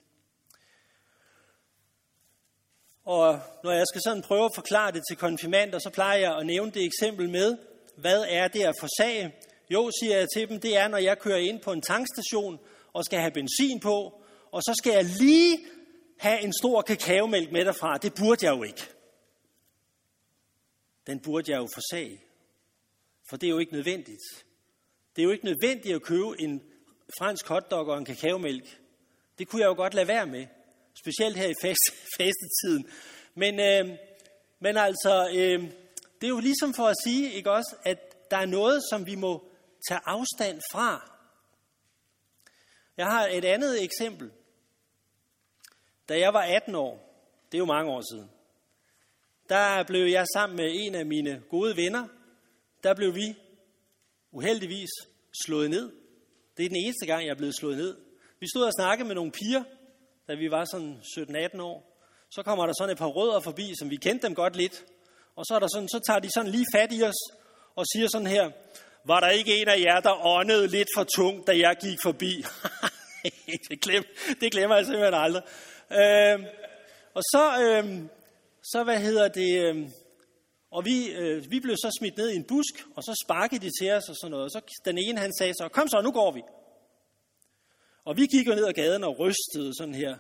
Og 3.09 3.41
når 3.65 3.73
jeg 3.73 3.85
skal 3.87 4.01
sådan 4.05 4.23
prøve 4.23 4.45
at 4.45 4.55
forklare 4.55 4.93
det 4.93 5.03
til 5.09 5.17
konfirmander, 5.17 5.79
så 5.79 5.91
plejer 5.91 6.19
jeg 6.19 6.37
at 6.37 6.47
nævne 6.47 6.71
det 6.71 6.85
eksempel 6.85 7.31
med, 7.31 7.59
hvad 7.97 8.25
er 8.29 8.49
det 8.49 8.63
at 8.63 8.75
forsage? 8.81 9.35
Jo, 9.71 9.91
siger 10.01 10.19
jeg 10.19 10.27
til 10.35 10.49
dem, 10.49 10.61
det 10.61 10.77
er, 10.77 10.89
når 10.89 10.99
jeg 10.99 11.19
kører 11.19 11.39
ind 11.39 11.61
på 11.61 11.73
en 11.73 11.83
tankstation 11.83 12.59
og 12.93 13.05
skal 13.05 13.21
have 13.21 13.31
benzin 13.31 13.81
på, 13.81 14.23
og 14.53 14.63
så 14.63 14.75
skal 14.79 14.93
jeg 14.93 15.05
lige 15.05 15.59
have 16.19 16.41
en 16.41 16.53
stor 16.53 16.83
kakaomælk 16.83 17.53
med 17.53 17.65
derfra. 17.65 17.99
Det 17.99 18.15
burde 18.15 18.47
jeg 18.47 18.57
jo 18.57 18.63
ikke. 18.63 18.89
Den 21.07 21.21
burde 21.21 21.53
jeg 21.53 21.59
jo 21.59 21.69
forsage. 21.75 22.21
For 23.31 23.37
det 23.37 23.47
er 23.47 23.51
jo 23.51 23.59
ikke 23.59 23.73
nødvendigt. 23.73 24.23
Det 25.17 25.23
er 25.23 25.25
jo 25.25 25.31
ikke 25.31 25.45
nødvendigt 25.45 25.95
at 25.95 26.03
købe 26.03 26.41
en 26.41 26.63
fransk 27.19 27.49
hotdog 27.49 27.87
og 27.87 27.99
en 27.99 28.05
kakaomælk. 28.05 28.81
Det 29.39 29.49
kunne 29.49 29.63
jeg 29.63 29.69
jo 29.69 29.75
godt 29.75 29.95
lade 29.95 30.09
være 30.09 30.27
med. 30.27 30.47
Specielt 31.01 31.37
her 31.37 31.49
i 31.49 31.55
fast, 31.63 31.81
fastetiden. 32.17 32.91
Men, 33.35 33.61
øh, 33.61 33.99
men 34.61 34.77
altså, 34.77 35.29
øh, 35.35 35.63
det 36.21 36.27
er 36.27 36.29
jo 36.29 36.41
ligesom 36.41 36.75
for 36.75 36.87
at 36.87 36.97
sige, 37.05 37.33
ikke 37.33 37.51
også, 37.51 37.77
at 37.85 38.31
der 38.31 38.37
er 38.37 38.47
noget, 38.47 38.83
som 38.91 39.07
vi 39.07 39.15
må 39.15 39.51
tage 39.89 40.01
afstand 40.05 40.61
fra. 40.73 41.19
Jeg 42.97 43.07
har 43.07 43.27
et 43.27 43.45
andet 43.45 43.83
eksempel. 43.83 44.31
Da 46.09 46.19
jeg 46.19 46.35
var 46.35 46.43
18 46.43 46.75
år, 46.75 47.25
det 47.53 47.59
er 47.59 47.59
jo 47.59 47.65
mange 47.65 47.91
år 47.91 48.03
siden, 48.13 48.31
der 49.49 49.83
blev 49.83 50.07
jeg 50.07 50.27
sammen 50.35 50.57
med 50.57 50.71
en 50.73 50.95
af 50.95 51.07
mine 51.07 51.43
gode 51.51 51.77
venner, 51.77 52.09
der 52.83 52.95
blev 52.95 53.15
vi 53.15 53.35
uheldigvis 54.33 54.91
slået 55.45 55.71
ned. 55.71 55.93
Det 56.57 56.65
er 56.65 56.69
den 56.69 56.77
eneste 56.77 57.07
gang, 57.07 57.25
jeg 57.25 57.31
er 57.31 57.37
blevet 57.37 57.57
slået 57.57 57.77
ned. 57.77 57.97
Vi 58.41 58.47
stod 58.55 58.65
og 58.65 58.73
snakkede 58.73 59.07
med 59.09 59.15
nogle 59.15 59.33
piger, 59.33 59.65
da 60.29 60.35
vi 60.35 60.51
var 60.51 60.65
sådan 60.65 61.01
17-18 61.57 61.63
år. 61.63 61.77
Så 62.31 62.43
kommer 62.43 62.67
der 62.67 62.75
sådan 62.79 62.93
et 62.93 62.99
par 62.99 63.07
rødder 63.07 63.41
forbi, 63.41 63.73
som 63.79 63.91
vi 63.91 63.97
kendte 63.97 64.27
dem 64.27 64.35
godt 64.35 64.57
lidt. 64.57 64.85
Og 65.37 65.45
så, 65.45 65.55
er 65.55 65.59
der 65.59 65.69
sådan, 65.75 65.89
så 65.89 66.01
tager 66.07 66.19
de 66.19 66.31
sådan 66.35 66.51
lige 66.51 66.67
fat 66.75 66.93
i 66.93 67.03
os 67.03 67.21
og 67.77 67.85
siger 67.93 68.09
sådan 68.09 68.27
her, 68.27 68.51
var 69.05 69.21
der 69.21 69.29
ikke 69.29 69.61
en 69.61 69.69
af 69.69 69.79
jer, 69.81 70.01
der 70.01 70.27
åndede 70.27 70.67
lidt 70.67 70.89
for 70.97 71.05
tungt, 71.17 71.47
da 71.47 71.59
jeg 71.59 71.77
gik 71.81 71.99
forbi? 72.03 72.45
det, 73.71 73.81
glem, 73.81 74.05
det 74.41 74.53
glemmer 74.53 74.77
jeg 74.77 74.87
simpelthen 74.87 75.15
aldrig. 75.15 75.43
Øh, 75.93 76.39
og 77.15 77.23
så, 77.23 77.45
øh, 77.63 77.85
så, 78.63 78.85
hvad 78.85 79.01
hedder 79.01 79.29
det, 79.29 79.51
øh, 79.65 79.89
og 80.71 80.85
vi, 80.85 81.11
øh, 81.11 81.51
vi 81.51 81.61
blev 81.61 81.77
så 81.77 81.97
smidt 81.99 82.17
ned 82.17 82.31
i 82.31 82.37
en 82.37 82.45
busk, 82.45 82.75
og 82.97 83.03
så 83.03 83.25
sparkede 83.25 83.61
de 83.67 83.71
til 83.81 83.93
os 83.93 84.09
og 84.09 84.17
sådan 84.17 84.31
noget. 84.31 84.45
Og 84.45 84.51
så 84.51 84.61
den 84.85 84.99
ene, 84.99 85.21
han 85.21 85.33
sagde 85.39 85.55
så, 85.55 85.69
kom 85.69 85.89
så, 85.89 86.01
nu 86.01 86.13
går 86.13 86.31
vi. 86.31 86.43
Og 88.09 88.17
vi 88.17 88.27
gik 88.27 88.47
jo 88.47 88.55
ned 88.55 88.67
ad 88.67 88.73
gaden 88.73 89.05
og 89.05 89.19
rystede 89.19 89.77
sådan 89.79 89.95
her. 89.95 90.17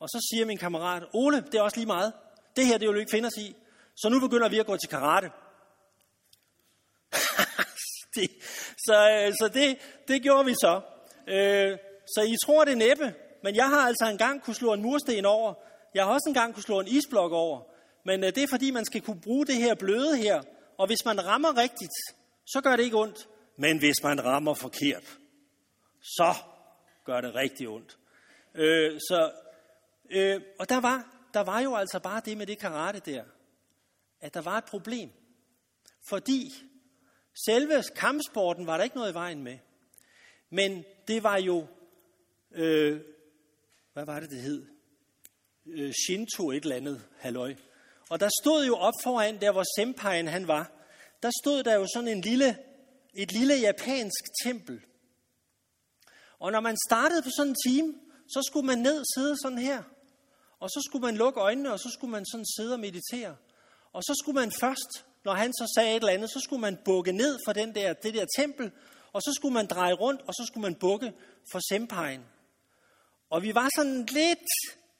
Og 0.00 0.08
så 0.08 0.28
siger 0.30 0.46
min 0.46 0.58
kammerat, 0.58 1.02
Ole, 1.12 1.40
det 1.40 1.54
er 1.54 1.62
også 1.62 1.76
lige 1.76 1.86
meget. 1.86 2.12
Det 2.56 2.66
her, 2.66 2.78
det 2.78 2.88
vil 2.88 2.94
du 2.94 3.00
ikke 3.00 3.10
finde 3.10 3.26
os 3.26 3.36
i. 3.36 3.56
Så 3.96 4.08
nu 4.08 4.20
begynder 4.20 4.48
vi 4.48 4.58
at 4.58 4.66
gå 4.66 4.76
til 4.76 4.88
karate. 4.88 5.30
det, 8.16 8.30
så 8.86 8.96
øh, 9.10 9.32
så 9.32 9.50
det, 9.54 9.78
det 10.08 10.22
gjorde 10.22 10.44
vi 10.44 10.54
så. 10.54 10.80
Øh, 11.28 11.78
så 12.14 12.22
I 12.22 12.36
tror 12.46 12.64
det 12.64 12.78
næppe, 12.78 13.14
men 13.42 13.54
jeg 13.54 13.68
har 13.68 13.86
altså 13.86 14.04
engang 14.10 14.42
kunne 14.42 14.54
slå 14.54 14.72
en 14.72 14.82
mursten 14.82 15.24
over. 15.24 15.54
Jeg 15.94 16.04
har 16.04 16.12
også 16.12 16.28
engang 16.28 16.54
kunne 16.54 16.62
slå 16.62 16.80
en 16.80 16.88
isblok 16.88 17.32
over. 17.32 17.60
Men 18.04 18.24
øh, 18.24 18.34
det 18.34 18.42
er 18.42 18.48
fordi, 18.48 18.70
man 18.70 18.84
skal 18.84 19.00
kunne 19.00 19.20
bruge 19.20 19.46
det 19.46 19.54
her 19.54 19.74
bløde 19.74 20.16
her. 20.16 20.42
Og 20.78 20.86
hvis 20.86 21.04
man 21.04 21.26
rammer 21.26 21.56
rigtigt, 21.56 21.96
så 22.46 22.60
gør 22.60 22.76
det 22.76 22.84
ikke 22.84 22.98
ondt. 22.98 23.28
Men 23.58 23.78
hvis 23.78 24.02
man 24.02 24.24
rammer 24.24 24.54
forkert, 24.54 25.18
så 26.02 26.34
gør 27.04 27.20
det 27.20 27.34
rigtig 27.34 27.68
ondt. 27.68 27.98
Øh, 28.54 29.00
så, 29.00 29.32
øh, 30.10 30.40
og 30.58 30.68
der 30.68 30.80
var, 30.80 31.28
der 31.34 31.40
var 31.40 31.60
jo 31.60 31.74
altså 31.74 31.98
bare 31.98 32.22
det 32.24 32.36
med 32.36 32.46
det 32.46 32.58
karate 32.58 33.12
der, 33.12 33.24
at 34.20 34.34
der 34.34 34.40
var 34.40 34.58
et 34.58 34.64
problem. 34.64 35.10
Fordi 36.08 36.54
selve 37.46 37.82
kampsporten 37.96 38.66
var 38.66 38.76
der 38.76 38.84
ikke 38.84 38.96
noget 38.96 39.10
i 39.10 39.14
vejen 39.14 39.42
med. 39.42 39.58
Men 40.50 40.84
det 41.08 41.22
var 41.22 41.36
jo, 41.36 41.66
øh, 42.52 43.00
hvad 43.92 44.04
var 44.04 44.20
det, 44.20 44.30
det 44.30 44.40
hed? 44.40 44.66
Øh, 45.66 45.92
Shinto 45.92 46.50
et 46.50 46.62
eller 46.62 46.76
andet, 46.76 47.02
halløj. 47.18 47.54
Og 48.10 48.20
der 48.20 48.30
stod 48.42 48.66
jo 48.66 48.76
op 48.76 48.94
foran, 49.02 49.40
der 49.40 49.52
hvor 49.52 49.64
senpaien 49.78 50.28
han 50.28 50.48
var, 50.48 50.72
der 51.22 51.30
stod 51.42 51.62
der 51.62 51.74
jo 51.74 51.86
sådan 51.94 52.08
en 52.08 52.20
lille, 52.20 52.58
et 53.14 53.32
lille 53.32 53.54
japansk 53.54 54.24
tempel. 54.44 54.80
Og 56.44 56.52
når 56.52 56.60
man 56.60 56.76
startede 56.88 57.22
på 57.22 57.30
sådan 57.36 57.50
en 57.50 57.56
time, 57.66 57.94
så 58.34 58.40
skulle 58.48 58.66
man 58.66 58.78
ned 58.78 59.04
sidde 59.14 59.36
sådan 59.42 59.58
her. 59.58 59.82
Og 60.60 60.70
så 60.70 60.80
skulle 60.86 61.04
man 61.06 61.16
lukke 61.16 61.40
øjnene, 61.40 61.72
og 61.72 61.80
så 61.80 61.90
skulle 61.94 62.10
man 62.10 62.26
sådan 62.26 62.46
sidde 62.56 62.72
og 62.72 62.80
meditere. 62.80 63.36
Og 63.92 64.02
så 64.02 64.20
skulle 64.22 64.34
man 64.40 64.52
først, 64.60 65.04
når 65.24 65.34
han 65.34 65.52
så 65.52 65.72
sagde 65.74 65.90
et 65.90 66.00
eller 66.00 66.12
andet, 66.12 66.30
så 66.30 66.40
skulle 66.40 66.60
man 66.60 66.78
bukke 66.84 67.12
ned 67.12 67.38
for 67.46 67.52
den 67.52 67.74
der, 67.74 67.92
det 67.92 68.14
der 68.14 68.26
tempel, 68.38 68.72
og 69.12 69.22
så 69.22 69.32
skulle 69.36 69.54
man 69.54 69.66
dreje 69.66 69.92
rundt, 69.92 70.20
og 70.20 70.34
så 70.34 70.44
skulle 70.46 70.62
man 70.62 70.74
bukke 70.74 71.12
for 71.52 71.60
senpaien. 71.68 72.24
Og 73.30 73.42
vi 73.42 73.54
var 73.54 73.68
sådan 73.76 74.06
lidt, 74.06 74.48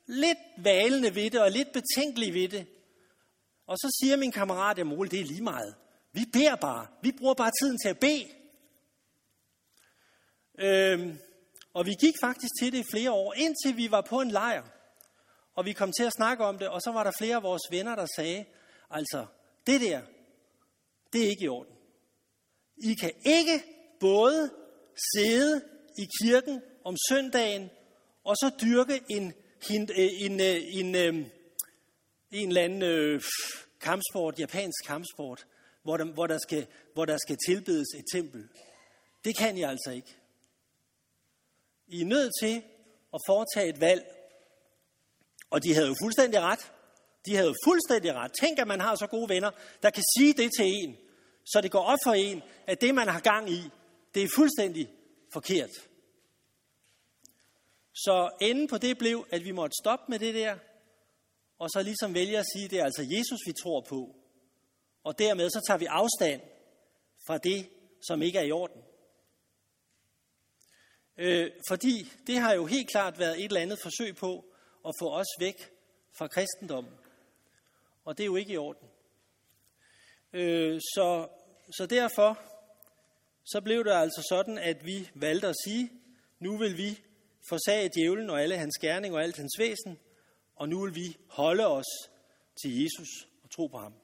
lidt 0.07 0.39
valende 0.57 1.15
ved 1.15 1.31
det, 1.31 1.41
og 1.41 1.51
lidt 1.51 1.69
betænkelige 1.73 2.35
ved 2.35 2.49
det. 2.49 2.67
Og 3.67 3.77
så 3.79 3.99
siger 4.03 4.17
min 4.17 4.33
kammerat, 4.33 4.79
at 4.79 4.87
det 5.11 5.21
er 5.21 5.25
lige 5.25 5.43
meget. 5.43 5.75
Vi 6.13 6.25
beder 6.33 6.57
bare. 6.57 6.87
Vi 7.03 7.13
bruger 7.13 7.35
bare 7.35 7.51
tiden 7.61 7.79
til 7.79 7.89
at 7.89 7.99
bede. 7.99 8.27
Øhm, 10.59 11.19
og 11.75 11.87
vi 11.87 11.95
gik 12.01 12.15
faktisk 12.21 12.53
til 12.61 12.73
det 12.73 12.79
i 12.79 12.91
flere 12.91 13.13
år, 13.13 13.35
indtil 13.35 13.77
vi 13.77 13.91
var 13.91 14.01
på 14.01 14.21
en 14.21 14.31
lejr. 14.31 14.63
Og 15.55 15.65
vi 15.65 15.73
kom 15.73 15.93
til 15.93 16.05
at 16.05 16.13
snakke 16.13 16.45
om 16.45 16.59
det, 16.59 16.69
og 16.69 16.83
så 16.83 16.93
var 16.93 17.05
der 17.05 17.13
flere 17.19 17.37
af 17.37 17.43
vores 17.43 17.63
venner, 17.71 17.97
der 17.97 18.07
sagde, 18.17 18.45
altså, 18.91 19.27
det 19.67 19.81
der, 19.81 20.01
det 21.13 21.25
er 21.25 21.29
ikke 21.29 21.45
i 21.45 21.49
orden. 21.49 21.75
I 22.77 22.95
kan 22.95 23.11
ikke 23.27 23.65
både 24.01 24.51
sidde 25.15 25.63
i 25.99 26.07
kirken 26.23 26.63
om 26.85 26.97
søndagen, 27.09 27.71
og 28.25 28.37
så 28.37 28.51
dyrke 28.63 29.01
en, 29.09 29.35
øh, 29.71 29.75
en, 29.77 29.91
øh, 29.91 30.07
en, 30.25 30.41
en, 30.41 30.95
en, 30.95 31.31
en 32.31 32.49
eller 32.49 32.63
anden 32.63 32.83
øh, 32.83 33.23
kampsport, 33.81 34.39
japansk 34.39 34.85
kampsport, 34.87 35.47
hvor 35.83 35.97
der, 35.97 36.05
hvor, 36.05 36.27
der 36.27 36.39
skal, 36.39 36.67
hvor 36.95 37.05
der 37.05 37.17
skal 37.17 37.37
tilbedes 37.47 37.87
et 37.97 38.05
tempel. 38.13 38.49
Det 39.25 39.37
kan 39.39 39.59
jeg 39.59 39.71
altså 39.71 39.91
ikke. 39.91 40.17
I 41.95 42.01
er 42.01 42.05
nødt 42.05 42.33
til 42.43 42.63
at 43.15 43.21
foretage 43.27 43.69
et 43.69 43.81
valg. 43.81 44.03
Og 45.51 45.63
de 45.63 45.75
havde 45.75 45.89
jo 45.89 45.95
fuldstændig 46.03 46.41
ret. 46.41 46.73
De 47.27 47.37
havde 47.37 47.49
jo 47.49 47.55
fuldstændig 47.65 48.15
ret. 48.15 48.33
Tænk, 48.41 48.59
at 48.59 48.67
man 48.67 48.81
har 48.81 48.95
så 48.95 49.07
gode 49.07 49.29
venner, 49.29 49.51
der 49.83 49.91
kan 49.91 50.05
sige 50.17 50.33
det 50.33 50.51
til 50.59 50.67
en, 50.67 50.97
så 51.45 51.61
det 51.61 51.71
går 51.71 51.85
op 51.85 51.99
for 52.05 52.13
en, 52.13 52.43
at 52.67 52.81
det, 52.81 52.95
man 52.95 53.09
har 53.09 53.21
gang 53.21 53.51
i, 53.51 53.63
det 54.15 54.23
er 54.23 54.29
fuldstændig 54.35 54.89
forkert. 55.33 55.71
Så 57.93 58.31
enden 58.41 58.69
på 58.69 58.79
det 58.79 58.99
blev, 58.99 59.27
at 59.31 59.45
vi 59.45 59.51
måtte 59.51 59.75
stoppe 59.83 60.05
med 60.09 60.19
det 60.19 60.35
der, 60.35 60.57
og 61.59 61.71
så 61.71 61.83
ligesom 61.83 62.15
vælge 62.15 62.39
at 62.39 62.47
sige, 62.53 62.65
at 62.65 62.71
det 62.71 62.81
er 62.81 62.85
altså 62.85 63.03
Jesus, 63.03 63.41
vi 63.47 63.53
tror 63.63 63.81
på. 63.81 64.17
Og 65.05 65.19
dermed 65.19 65.51
så 65.51 65.61
tager 65.67 65.79
vi 65.79 65.85
afstand 65.85 66.41
fra 67.27 67.39
det, 67.39 67.69
som 68.07 68.23
ikke 68.23 68.39
er 68.39 68.43
i 68.43 68.53
orden. 68.53 68.83
Øh, 71.19 71.51
fordi 71.69 72.13
det 72.27 72.39
har 72.39 72.55
jo 72.55 72.67
helt 72.67 72.91
klart 72.91 73.19
været 73.19 73.39
et 73.39 73.45
eller 73.45 73.61
andet 73.61 73.79
forsøg 73.83 74.17
på 74.17 74.45
at 74.87 74.93
få 75.01 75.15
os 75.15 75.27
væk 75.41 75.71
fra 76.13 76.29
kristendommen. 76.29 76.93
Og 78.05 78.19
det 78.19 78.25
er 78.25 78.27
jo 78.27 78.37
ikke 78.37 78.53
i 78.53 78.57
orden. 78.57 78.89
Øh, 80.33 80.81
så, 80.81 81.29
så 81.77 81.87
derfor 81.87 82.41
så 83.45 83.61
blev 83.61 83.85
det 83.85 83.93
altså 83.93 84.27
sådan, 84.29 84.59
at 84.59 84.87
vi 84.87 85.11
valgte 85.15 85.49
at 85.49 85.55
sige, 85.65 85.91
nu 86.39 86.57
vil 86.57 86.77
vi 86.77 87.01
forsage 87.49 87.91
djævlen 87.95 88.31
og 88.31 88.43
alle 88.43 88.57
hans 88.57 88.79
gerning 88.81 89.15
og 89.15 89.23
alt 89.23 89.37
hans 89.37 89.59
væsen, 89.59 89.99
og 90.57 90.69
nu 90.69 90.85
vil 90.85 90.95
vi 90.95 91.17
holde 91.29 91.67
os 91.67 92.09
til 92.63 92.83
Jesus 92.83 93.09
og 93.43 93.51
tro 93.51 93.67
på 93.67 93.79
ham. 93.79 93.95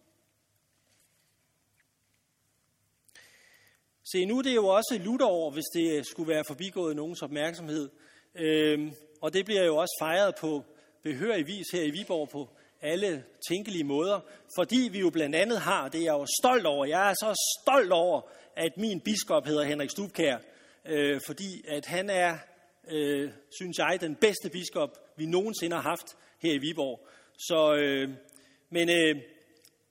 Se, 4.12 4.25
nu 4.25 4.38
er 4.38 4.43
det 4.43 4.55
jo 4.55 4.67
også 4.67 5.00
Lutherår, 5.05 5.50
hvis 5.50 5.64
det 5.75 6.07
skulle 6.07 6.29
være 6.29 6.45
forbigået 6.45 6.97
nogens 6.97 7.23
opmærksomhed. 7.23 7.88
Øhm, 8.35 8.93
og 9.23 9.33
det 9.33 9.45
bliver 9.45 9.64
jo 9.64 9.76
også 9.76 9.97
fejret 10.00 10.35
på 10.40 10.64
behørig 11.02 11.47
vis 11.47 11.67
her 11.73 11.83
i 11.83 11.90
Viborg 11.90 12.29
på 12.29 12.49
alle 12.83 13.25
tænkelige 13.49 13.85
måder, 13.85 14.21
fordi 14.59 14.88
vi 14.93 15.00
jo 15.00 15.11
blandt 15.11 15.37
andet 15.37 15.61
har, 15.61 15.88
det 15.88 16.00
er 16.00 16.05
jeg 16.05 16.12
jo 16.12 16.26
stolt 16.40 16.67
over, 16.67 16.85
jeg 16.85 17.11
er 17.11 17.14
så 17.14 17.59
stolt 17.61 17.93
over, 17.93 18.21
at 18.57 18.76
min 18.76 19.00
biskop 19.00 19.47
hedder 19.47 19.64
Henrik 19.64 19.90
Stubkær, 19.90 20.38
øh, 20.87 21.21
fordi 21.26 21.64
at 21.69 21.87
han 21.87 22.11
er, 22.11 22.38
øh, 22.90 23.31
synes 23.50 23.79
jeg, 23.79 23.99
den 24.00 24.17
bedste 24.17 24.50
biskop, 24.50 24.90
vi 25.17 25.26
nogensinde 25.26 25.76
har 25.76 25.83
haft 25.83 26.17
her 26.38 26.52
i 26.52 26.59
Viborg. 26.59 27.09
Så, 27.38 27.75
øh, 27.75 28.09
men, 28.71 28.90
øh, 28.90 29.23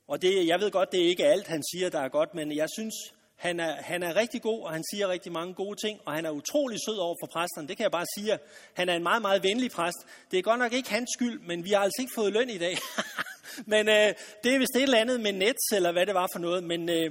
og 0.08 0.22
det, 0.22 0.46
jeg 0.46 0.60
ved 0.60 0.70
godt, 0.70 0.92
det 0.92 1.04
er 1.04 1.08
ikke 1.08 1.26
alt, 1.26 1.46
han 1.46 1.62
siger, 1.72 1.90
der 1.90 2.00
er 2.00 2.08
godt, 2.08 2.34
men 2.34 2.56
jeg 2.56 2.68
synes, 2.78 2.94
han 3.40 3.60
er, 3.60 3.82
han 3.82 4.02
er 4.02 4.16
rigtig 4.16 4.42
god, 4.42 4.62
og 4.62 4.72
han 4.72 4.84
siger 4.90 5.08
rigtig 5.08 5.32
mange 5.32 5.54
gode 5.54 5.86
ting, 5.86 6.00
og 6.06 6.12
han 6.12 6.26
er 6.26 6.30
utrolig 6.30 6.78
sød 6.86 6.96
over 6.96 7.16
for 7.22 7.26
præsterne. 7.26 7.68
Det 7.68 7.76
kan 7.76 7.84
jeg 7.84 7.90
bare 7.90 8.06
sige. 8.16 8.38
Han 8.74 8.88
er 8.88 8.94
en 8.94 9.02
meget, 9.02 9.22
meget 9.22 9.42
venlig 9.42 9.70
præst. 9.70 9.98
Det 10.30 10.38
er 10.38 10.42
godt 10.42 10.58
nok 10.58 10.72
ikke 10.72 10.90
hans 10.90 11.10
skyld, 11.16 11.40
men 11.40 11.64
vi 11.64 11.70
har 11.70 11.80
altså 11.80 12.02
ikke 12.02 12.12
fået 12.14 12.32
løn 12.32 12.50
i 12.50 12.58
dag. 12.58 12.76
men 13.72 13.88
øh, 13.88 14.14
det 14.44 14.54
er 14.54 14.58
vist 14.58 14.76
et 14.76 14.82
eller 14.82 14.98
andet 14.98 15.20
med 15.20 15.32
nets, 15.32 15.72
eller 15.72 15.92
hvad 15.92 16.06
det 16.06 16.14
var 16.14 16.28
for 16.32 16.38
noget. 16.38 16.64
Men, 16.64 16.88
øh, 16.88 17.10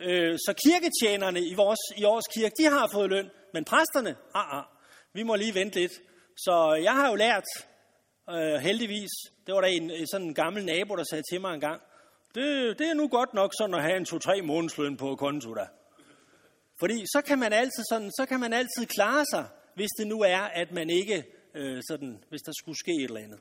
øh, 0.00 0.38
så 0.38 0.54
kirketjenerne 0.64 1.40
i 1.40 1.54
vores, 1.54 1.80
i 1.96 2.04
års 2.04 2.26
kirke, 2.34 2.54
de 2.58 2.64
har 2.64 2.88
fået 2.92 3.10
løn, 3.10 3.30
men 3.54 3.64
præsterne, 3.64 4.16
ah, 4.34 4.58
ah, 4.58 4.64
vi 5.12 5.22
må 5.22 5.34
lige 5.34 5.54
vente 5.54 5.80
lidt. 5.80 5.92
Så 6.36 6.80
jeg 6.82 6.92
har 6.92 7.08
jo 7.08 7.14
lært, 7.14 7.48
øh, 8.30 8.60
heldigvis, 8.60 9.10
det 9.46 9.54
var 9.54 9.60
der 9.60 9.68
en 9.68 10.06
sådan 10.06 10.26
en 10.26 10.34
gammel 10.34 10.64
nabo, 10.64 10.96
der 10.96 11.04
sagde 11.10 11.22
til 11.30 11.40
mig 11.40 11.54
en 11.54 11.60
gang, 11.60 11.80
det, 12.34 12.78
det 12.78 12.90
er 12.90 12.94
nu 12.94 13.08
godt 13.08 13.34
nok 13.34 13.52
sådan 13.58 13.74
at 13.74 13.82
have 13.82 13.96
en 13.96 14.04
to-tre 14.04 14.42
månedsløn 14.42 14.96
på 14.96 15.16
konto 15.16 15.54
der. 15.54 15.66
Fordi 16.80 17.04
så 17.06 17.22
kan 17.26 17.38
man 17.38 17.52
altid 17.52 17.84
sådan, 17.90 18.10
så 18.10 18.26
kan 18.26 18.40
man 18.40 18.52
altid 18.52 18.86
klare 18.86 19.24
sig, 19.32 19.48
hvis 19.74 19.88
det 19.98 20.06
nu 20.06 20.20
er, 20.20 20.40
at 20.40 20.72
man 20.72 20.90
ikke 20.90 21.24
øh, 21.54 21.82
sådan, 21.88 22.24
hvis 22.28 22.42
der 22.42 22.52
skulle 22.58 22.78
ske 22.78 22.92
et 22.92 23.04
eller 23.04 23.20
andet. 23.20 23.40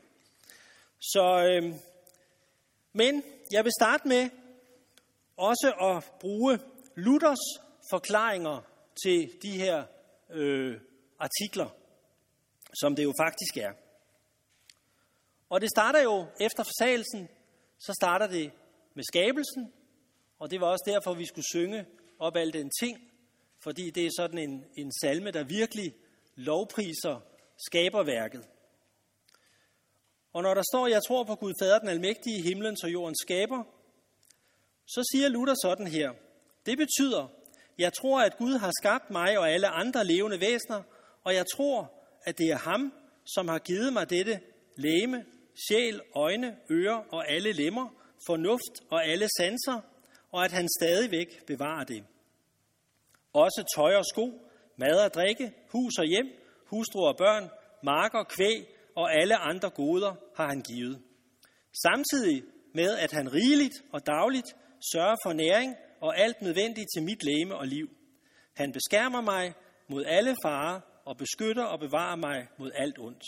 Så, 0.99 1.23
øh, 1.49 1.73
men 2.93 3.23
jeg 3.51 3.63
vil 3.63 3.71
starte 3.79 4.07
med 4.07 4.29
også 5.37 5.73
at 5.81 6.11
bruge 6.19 6.59
Luthers 6.95 7.43
forklaringer 7.91 8.61
til 9.03 9.31
de 9.41 9.51
her 9.51 9.83
øh, 10.29 10.79
artikler, 11.19 11.69
som 12.73 12.95
det 12.95 13.03
jo 13.03 13.13
faktisk 13.19 13.57
er. 13.57 13.71
Og 15.49 15.61
det 15.61 15.69
starter 15.69 16.01
jo 16.01 16.25
efter 16.39 16.63
forsagelsen, 16.63 17.29
så 17.79 17.93
starter 18.01 18.27
det 18.27 18.51
med 18.97 19.03
skabelsen, 19.03 19.73
og 20.39 20.51
det 20.51 20.61
var 20.61 20.67
også 20.67 20.83
derfor, 20.87 21.13
vi 21.13 21.25
skulle 21.25 21.45
synge 21.45 21.85
op 22.19 22.35
al 22.35 22.53
den 22.53 22.71
ting, 22.81 23.11
fordi 23.63 23.89
det 23.89 24.05
er 24.05 24.11
sådan 24.17 24.37
en, 24.37 24.65
en 24.77 24.91
salme, 25.01 25.31
der 25.31 25.43
virkelig 25.43 25.93
lovpriser 26.35 27.21
skaberværket. 27.67 28.43
Og 30.33 30.43
når 30.43 30.53
der 30.53 30.63
står, 30.71 30.87
jeg 30.87 31.03
tror 31.03 31.23
på 31.23 31.35
Gud 31.35 31.53
Fader, 31.61 31.79
den 31.79 31.87
almægtige 31.87 32.41
himlen 32.41 32.77
og 32.83 32.93
jordens 32.93 33.17
skaber, 33.21 33.63
så 34.87 35.09
siger 35.11 35.27
Luther 35.29 35.55
sådan 35.61 35.87
her. 35.87 36.11
Det 36.65 36.77
betyder, 36.77 37.27
jeg 37.77 37.93
tror, 37.93 38.21
at 38.21 38.37
Gud 38.37 38.53
har 38.53 38.71
skabt 38.81 39.09
mig 39.09 39.39
og 39.39 39.51
alle 39.51 39.67
andre 39.67 40.05
levende 40.05 40.39
væsener, 40.39 40.83
og 41.23 41.33
jeg 41.33 41.45
tror, 41.55 41.93
at 42.23 42.37
det 42.37 42.47
er 42.51 42.57
ham, 42.57 42.93
som 43.25 43.47
har 43.47 43.59
givet 43.59 43.93
mig 43.93 44.09
dette 44.09 44.39
læme, 44.75 45.25
sjæl, 45.67 46.01
øjne, 46.15 46.57
ører 46.71 47.03
og 47.11 47.31
alle 47.31 47.51
lemmer, 47.51 47.97
fornuft 48.25 48.75
og 48.89 49.05
alle 49.05 49.27
sanser, 49.37 49.81
og 50.31 50.45
at 50.45 50.51
han 50.51 50.67
stadigvæk 50.79 51.45
bevarer 51.45 51.83
det. 51.83 52.03
Også 53.33 53.73
tøj 53.75 53.95
og 53.95 54.05
sko, 54.05 54.41
mad 54.77 55.05
og 55.05 55.13
drikke, 55.13 55.53
hus 55.71 55.97
og 55.99 56.05
hjem, 56.05 56.27
hustru 56.65 56.99
og 56.99 57.17
børn, 57.17 57.49
marker, 57.83 58.23
kvæg 58.23 58.67
og 58.95 59.13
alle 59.13 59.35
andre 59.35 59.69
goder 59.69 60.15
har 60.35 60.47
han 60.47 60.61
givet. 60.61 61.01
Samtidig 61.85 62.43
med, 62.73 62.97
at 62.97 63.11
han 63.11 63.33
rigeligt 63.33 63.83
og 63.93 64.05
dagligt 64.05 64.55
sørger 64.91 65.15
for 65.23 65.33
næring 65.33 65.75
og 66.01 66.17
alt 66.17 66.41
nødvendigt 66.41 66.87
til 66.95 67.03
mit 67.03 67.23
læme 67.23 67.55
og 67.55 67.67
liv. 67.67 67.87
Han 68.55 68.71
beskærmer 68.71 69.21
mig 69.21 69.53
mod 69.87 70.05
alle 70.05 70.35
farer 70.43 70.79
og 71.05 71.17
beskytter 71.17 71.63
og 71.63 71.79
bevarer 71.79 72.15
mig 72.15 72.47
mod 72.57 72.71
alt 72.75 72.99
ondt. 72.99 73.23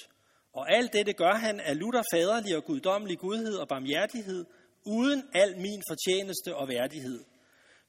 Og 0.53 0.71
alt 0.71 0.93
dette 0.93 1.13
gør 1.13 1.33
han 1.33 1.59
af 1.59 1.79
lutter 1.79 2.03
faderlig 2.13 2.57
og 2.57 2.63
guddommelig 2.63 3.19
godhed 3.19 3.55
og 3.55 3.67
barmhjertighed, 3.67 4.45
uden 4.85 5.23
al 5.33 5.57
min 5.57 5.81
fortjeneste 5.89 6.55
og 6.55 6.67
værdighed. 6.67 7.23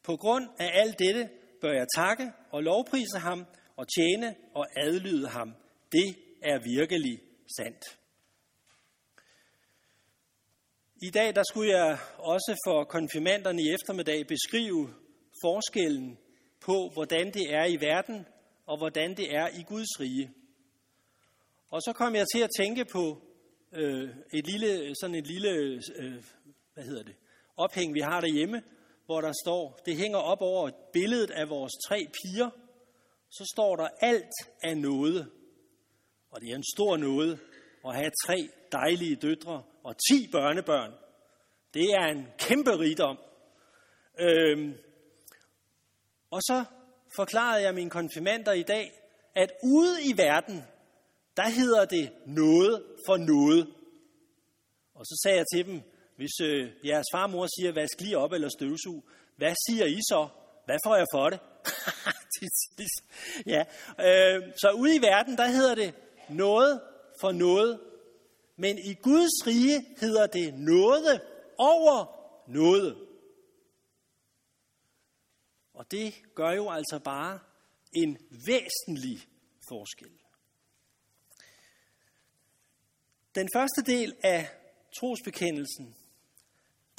På 0.03 0.17
grund 0.17 0.49
af 0.59 0.71
alt 0.75 0.99
dette 0.99 1.29
bør 1.61 1.73
jeg 1.73 1.87
takke 1.97 2.33
og 2.51 2.63
lovprise 2.63 3.19
ham 3.19 3.47
og 3.77 3.87
tjene 3.97 4.35
og 4.55 4.67
adlyde 4.77 5.29
ham. 5.29 5.55
Det 5.93 6.17
er 6.43 6.59
virkelig 6.59 7.21
sandt. 7.59 7.85
I 11.03 11.11
dag 11.11 11.35
der 11.35 11.43
skulle 11.51 11.71
jeg 11.71 11.99
også 12.19 12.61
for 12.67 12.85
konfirmanderne 12.85 13.63
i 13.63 13.75
eftermiddag 13.75 14.27
beskrive 14.27 14.95
forskellen 15.45 16.19
på, 16.61 16.91
hvordan 16.93 17.27
det 17.27 17.55
er 17.55 17.65
i 17.65 17.77
verden 17.81 18.27
og 18.67 18.79
hvordan 18.79 19.17
det 19.17 19.35
er 19.35 19.49
i 19.49 19.63
Guds 19.63 20.01
rige. 20.01 20.31
Og 21.71 21.83
så 21.83 21.93
kom 21.93 22.15
jeg 22.15 22.27
til 22.35 22.43
at 22.43 22.51
tænke 22.59 22.85
på 22.85 23.23
øh, 23.73 24.09
et 24.33 24.47
lille, 24.47 24.95
sådan 25.01 25.17
et 25.17 25.27
lille, 25.27 25.51
øh, 25.97 26.23
hvad 26.81 26.89
hedder 26.89 27.03
det, 27.03 27.17
ophæng, 27.57 27.95
vi 27.95 28.01
har 28.01 28.21
derhjemme, 28.21 28.63
hvor 29.07 29.21
der 29.21 29.33
står, 29.45 29.81
det 29.87 29.97
hænger 29.97 30.19
op 30.19 30.41
over 30.41 30.71
billedet 30.93 31.31
af 31.31 31.49
vores 31.49 31.73
tre 31.89 32.07
piger, 32.23 32.51
så 33.31 33.45
står 33.55 33.77
der 33.77 33.89
alt 34.01 34.35
af 34.63 34.77
noget. 34.77 35.31
Og 36.31 36.41
det 36.41 36.51
er 36.51 36.57
en 36.57 36.65
stor 36.77 36.97
noget 36.97 37.39
at 37.87 37.95
have 37.95 38.11
tre 38.27 38.49
dejlige 38.73 39.17
døtre 39.17 39.63
og 39.85 39.95
ti 40.11 40.29
børnebørn. 40.33 40.93
Det 41.75 41.85
er 41.95 42.07
en 42.07 42.27
kæmpe 42.39 42.79
rigdom. 42.79 43.19
Øhm, 44.21 44.75
og 46.31 46.43
så 46.43 46.65
forklarede 47.17 47.63
jeg 47.63 47.75
mine 47.75 47.91
konfirmander 47.91 48.53
i 48.53 48.63
dag, 48.63 48.93
at 49.35 49.53
ude 49.63 50.03
i 50.05 50.17
verden, 50.17 50.65
der 51.37 51.49
hedder 51.49 51.85
det 51.85 52.13
noget 52.27 52.85
for 53.07 53.17
noget. 53.17 53.75
Og 54.95 55.07
så 55.07 55.21
sagde 55.23 55.39
jeg 55.39 55.47
til 55.55 55.67
dem, 55.67 55.83
hvis 56.21 56.41
øh, 56.43 56.87
jeres 56.87 57.07
farmor 57.13 57.47
siger, 57.47 57.73
vask 57.73 58.01
lige 58.01 58.19
op 58.19 58.33
eller 58.33 58.49
støvsug, 58.49 59.09
hvad 59.37 59.55
siger 59.69 59.87
I 59.87 59.99
så? 60.09 60.29
Hvad 60.65 60.79
får 60.87 60.97
jeg 60.97 61.07
for 61.15 61.31
det? 61.31 61.41
ja. 63.55 63.65
øh, 64.07 64.53
så 64.57 64.71
ude 64.71 64.97
i 64.97 65.03
verden, 65.03 65.37
der 65.37 65.47
hedder 65.47 65.75
det 65.75 65.95
noget 66.29 66.81
for 67.21 67.33
noget. 67.33 67.81
Men 68.57 68.79
i 68.79 68.95
Guds 68.95 69.47
rige 69.47 69.87
hedder 70.01 70.27
det 70.27 70.55
noget 70.55 71.21
over 71.59 72.07
noget. 72.49 72.97
Og 75.75 75.91
det 75.91 76.15
gør 76.35 76.51
jo 76.51 76.71
altså 76.71 77.01
bare 77.05 77.39
en 77.93 78.19
væsentlig 78.31 79.19
forskel. 79.69 80.13
Den 83.35 83.49
første 83.55 83.83
del 83.87 84.15
af 84.23 84.49
trosbekendelsen, 84.99 85.97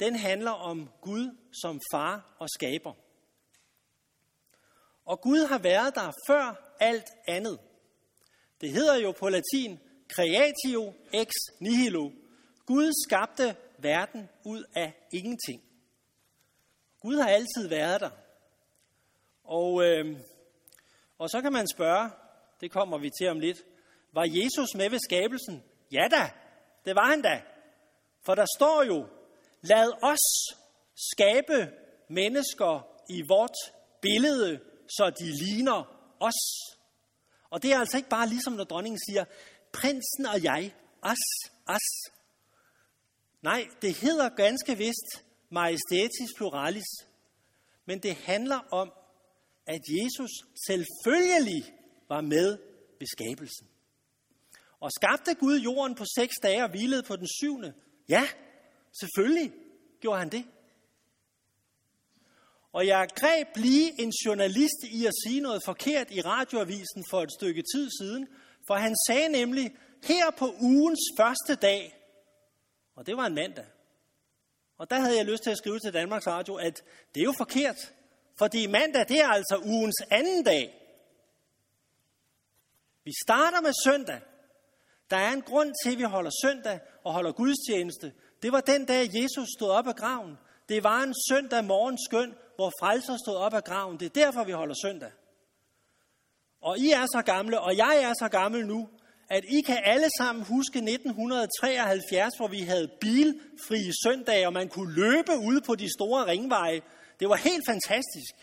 den 0.00 0.16
handler 0.16 0.50
om 0.50 0.90
Gud 1.00 1.36
som 1.62 1.80
far 1.92 2.36
og 2.38 2.48
skaber. 2.50 2.92
Og 5.04 5.20
Gud 5.20 5.46
har 5.46 5.58
været 5.58 5.94
der 5.94 6.12
før 6.26 6.74
alt 6.80 7.08
andet. 7.26 7.58
Det 8.60 8.70
hedder 8.70 8.96
jo 8.96 9.12
på 9.12 9.28
latin 9.28 9.80
creatio 10.14 10.94
ex 11.12 11.30
nihilo. 11.60 12.10
Gud 12.66 12.92
skabte 13.06 13.56
verden 13.78 14.28
ud 14.44 14.64
af 14.74 14.92
ingenting. 15.12 15.62
Gud 17.00 17.16
har 17.16 17.28
altid 17.28 17.68
været 17.68 18.00
der. 18.00 18.10
Og, 19.44 19.84
øh, 19.84 20.20
og 21.18 21.30
så 21.30 21.40
kan 21.42 21.52
man 21.52 21.68
spørge, 21.68 22.10
det 22.60 22.70
kommer 22.70 22.98
vi 22.98 23.10
til 23.20 23.28
om 23.28 23.40
lidt, 23.40 23.62
var 24.12 24.24
Jesus 24.24 24.74
med 24.74 24.90
ved 24.90 24.98
skabelsen? 25.08 25.62
Ja 25.92 26.08
da, 26.10 26.30
det 26.84 26.94
var 26.94 27.10
han 27.10 27.22
da. 27.22 27.42
For 28.20 28.34
der 28.34 28.46
står 28.56 28.82
jo, 28.82 29.06
lad 29.62 29.92
os 30.02 30.56
skabe 31.12 31.72
mennesker 32.08 32.86
i 33.08 33.22
vort 33.28 33.56
billede, 34.00 34.60
så 34.96 35.10
de 35.18 35.24
ligner 35.44 35.78
os. 36.20 36.40
Og 37.50 37.62
det 37.62 37.72
er 37.72 37.78
altså 37.78 37.96
ikke 37.96 38.08
bare 38.08 38.28
ligesom, 38.28 38.52
når 38.52 38.64
dronningen 38.64 39.00
siger, 39.08 39.24
prinsen 39.72 40.26
og 40.26 40.42
jeg, 40.42 40.74
os, 41.02 41.50
os. 41.66 42.12
Nej, 43.42 43.68
det 43.82 43.94
hedder 43.94 44.28
ganske 44.28 44.76
vist 44.76 45.24
majestatis 45.50 46.30
pluralis, 46.36 46.90
men 47.86 47.98
det 47.98 48.14
handler 48.14 48.58
om, 48.70 48.92
at 49.66 49.80
Jesus 49.88 50.30
selvfølgelig 50.66 51.74
var 52.08 52.20
med 52.20 52.58
ved 52.98 53.06
skabelsen. 53.06 53.68
Og 54.80 54.90
skabte 54.92 55.34
Gud 55.34 55.60
jorden 55.60 55.94
på 55.94 56.04
seks 56.14 56.34
dage 56.42 56.64
og 56.64 56.70
hvilede 56.70 57.02
på 57.02 57.16
den 57.16 57.28
syvende? 57.40 57.74
Ja, 58.08 58.28
selvfølgelig 59.00 59.52
gjorde 60.00 60.18
han 60.18 60.28
det. 60.28 60.44
Og 62.72 62.86
jeg 62.86 63.08
greb 63.14 63.56
lige 63.56 64.02
en 64.02 64.12
journalist 64.26 64.84
i 64.90 65.06
at 65.06 65.12
sige 65.26 65.40
noget 65.40 65.62
forkert 65.64 66.10
i 66.10 66.20
radioavisen 66.20 67.04
for 67.10 67.22
et 67.22 67.32
stykke 67.32 67.62
tid 67.74 67.90
siden, 68.00 68.28
for 68.66 68.74
han 68.74 68.96
sagde 69.08 69.28
nemlig, 69.28 69.76
her 70.04 70.30
på 70.30 70.54
ugens 70.60 71.00
første 71.18 71.54
dag, 71.54 71.98
og 72.94 73.06
det 73.06 73.16
var 73.16 73.26
en 73.26 73.34
mandag, 73.34 73.66
og 74.78 74.90
der 74.90 75.00
havde 75.00 75.16
jeg 75.16 75.24
lyst 75.24 75.42
til 75.42 75.50
at 75.50 75.58
skrive 75.58 75.78
til 75.78 75.92
Danmarks 75.92 76.26
Radio, 76.26 76.54
at 76.54 76.82
det 77.14 77.20
er 77.20 77.24
jo 77.24 77.34
forkert, 77.38 77.92
fordi 78.38 78.66
mandag 78.66 79.08
det 79.08 79.20
er 79.20 79.28
altså 79.28 79.60
ugens 79.64 80.02
anden 80.10 80.44
dag. 80.44 80.78
Vi 83.04 83.12
starter 83.26 83.60
med 83.60 83.72
søndag. 83.84 84.20
Der 85.10 85.16
er 85.16 85.32
en 85.32 85.42
grund 85.42 85.72
til, 85.84 85.92
at 85.92 85.98
vi 85.98 86.02
holder 86.02 86.30
søndag 86.44 86.80
og 87.04 87.12
holder 87.12 87.32
gudstjeneste. 87.32 88.12
Det 88.42 88.52
var 88.52 88.60
den 88.60 88.84
dag, 88.84 89.10
Jesus 89.14 89.48
stod 89.58 89.68
op 89.68 89.86
af 89.86 89.96
graven. 89.96 90.38
Det 90.68 90.84
var 90.84 91.02
en 91.02 91.14
søndag 91.30 91.64
morgen 91.64 91.98
skøn, 92.08 92.34
hvor 92.56 92.72
frelser 92.80 93.16
stod 93.24 93.36
op 93.36 93.54
af 93.54 93.64
graven. 93.64 94.00
Det 94.00 94.06
er 94.06 94.24
derfor, 94.24 94.44
vi 94.44 94.52
holder 94.52 94.74
søndag. 94.82 95.10
Og 96.62 96.78
I 96.78 96.90
er 96.90 97.06
så 97.06 97.22
gamle, 97.26 97.60
og 97.60 97.76
jeg 97.76 98.02
er 98.02 98.12
så 98.12 98.28
gammel 98.28 98.66
nu, 98.66 98.88
at 99.30 99.44
I 99.44 99.60
kan 99.60 99.78
alle 99.84 100.08
sammen 100.18 100.44
huske 100.44 100.78
1973, 100.78 102.32
hvor 102.36 102.48
vi 102.48 102.60
havde 102.60 102.90
bilfri 103.00 103.90
søndage, 104.04 104.46
og 104.46 104.52
man 104.52 104.68
kunne 104.68 104.94
løbe 104.94 105.38
ude 105.38 105.60
på 105.60 105.74
de 105.74 105.88
store 105.98 106.26
ringveje. 106.26 106.80
Det 107.20 107.28
var 107.28 107.36
helt 107.36 107.64
fantastisk. 107.68 108.34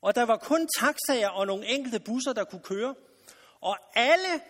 Og 0.00 0.14
der 0.14 0.22
var 0.22 0.36
kun 0.36 0.68
taxaer 0.78 1.28
og 1.28 1.46
nogle 1.46 1.66
enkelte 1.66 2.00
busser, 2.00 2.32
der 2.32 2.44
kunne 2.44 2.62
køre. 2.62 2.94
Og 3.60 3.76
alle, 3.94 4.40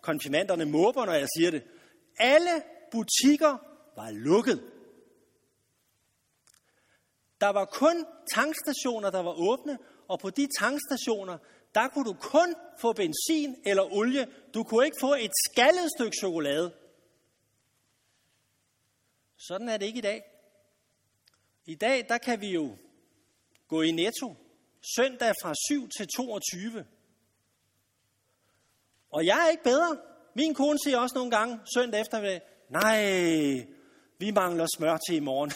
konfirmanderne 0.00 0.64
måber, 0.64 1.06
når 1.06 1.12
jeg 1.12 1.28
siger 1.36 1.50
det, 1.50 1.62
alle 2.18 2.62
butikker 2.90 3.71
var 3.96 4.10
lukket. 4.10 4.72
Der 7.40 7.48
var 7.48 7.64
kun 7.64 8.06
tankstationer, 8.34 9.10
der 9.10 9.22
var 9.22 9.32
åbne, 9.32 9.78
og 10.08 10.20
på 10.20 10.30
de 10.30 10.48
tankstationer, 10.58 11.38
der 11.74 11.88
kunne 11.88 12.04
du 12.04 12.16
kun 12.20 12.54
få 12.80 12.92
benzin 12.92 13.56
eller 13.64 13.92
olie. 13.92 14.28
Du 14.54 14.64
kunne 14.64 14.84
ikke 14.84 15.00
få 15.00 15.14
et 15.14 15.30
skaldet 15.46 15.90
stykke 15.96 16.16
chokolade. 16.20 16.74
Sådan 19.36 19.68
er 19.68 19.76
det 19.76 19.86
ikke 19.86 19.98
i 19.98 20.02
dag. 20.02 20.22
I 21.66 21.74
dag, 21.74 22.08
der 22.08 22.18
kan 22.18 22.40
vi 22.40 22.50
jo 22.52 22.76
gå 23.68 23.82
i 23.82 23.90
netto 23.90 24.36
søndag 24.96 25.34
fra 25.42 25.54
7 25.68 25.88
til 25.88 26.08
22. 26.16 26.86
Og 29.10 29.26
jeg 29.26 29.46
er 29.46 29.50
ikke 29.50 29.62
bedre. 29.62 29.98
Min 30.34 30.54
kone 30.54 30.78
siger 30.84 30.98
også 30.98 31.14
nogle 31.14 31.30
gange 31.30 31.60
søndag 31.74 32.00
eftermiddag, 32.00 32.40
nej, 32.68 33.66
vi 34.22 34.30
mangler 34.30 34.66
smør 34.76 34.96
til 35.06 35.16
i 35.16 35.20
morgen. 35.30 35.52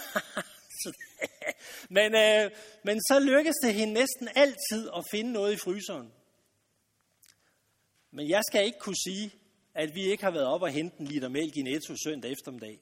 men, 1.97 2.15
øh, 2.15 2.51
men 2.85 3.01
så 3.01 3.19
lykkes 3.19 3.55
det 3.63 3.75
hende 3.75 3.95
næsten 3.95 4.29
altid 4.35 4.91
at 4.97 5.05
finde 5.11 5.33
noget 5.33 5.53
i 5.53 5.57
fryseren. 5.57 6.13
Men 8.11 8.29
jeg 8.29 8.43
skal 8.49 8.65
ikke 8.65 8.79
kunne 8.79 9.03
sige, 9.07 9.35
at 9.75 9.95
vi 9.95 10.03
ikke 10.03 10.25
har 10.25 10.31
været 10.31 10.47
op 10.47 10.63
og 10.63 10.71
hente 10.71 11.01
en 11.01 11.07
liter 11.07 11.29
mælk 11.29 11.57
i 11.57 11.63
Netto 11.63 11.95
søndag 12.05 12.33
eftermiddag. 12.33 12.81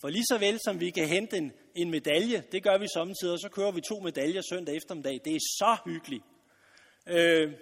For 0.00 0.08
lige 0.08 0.24
så 0.30 0.38
vel 0.38 0.60
som 0.64 0.80
vi 0.80 0.90
kan 0.90 1.08
hente 1.08 1.36
en, 1.36 1.52
en 1.74 1.90
medalje, 1.90 2.44
det 2.52 2.62
gør 2.62 2.78
vi 2.78 2.86
samtidig, 2.94 3.32
og 3.32 3.40
så 3.40 3.48
kører 3.48 3.72
vi 3.72 3.80
to 3.80 4.00
medaljer 4.00 4.42
søndag 4.50 4.76
eftermiddag. 4.76 5.20
Det 5.24 5.34
er 5.34 5.40
så 5.40 5.76
hyggeligt. 5.84 6.24
Øh, 7.06 7.52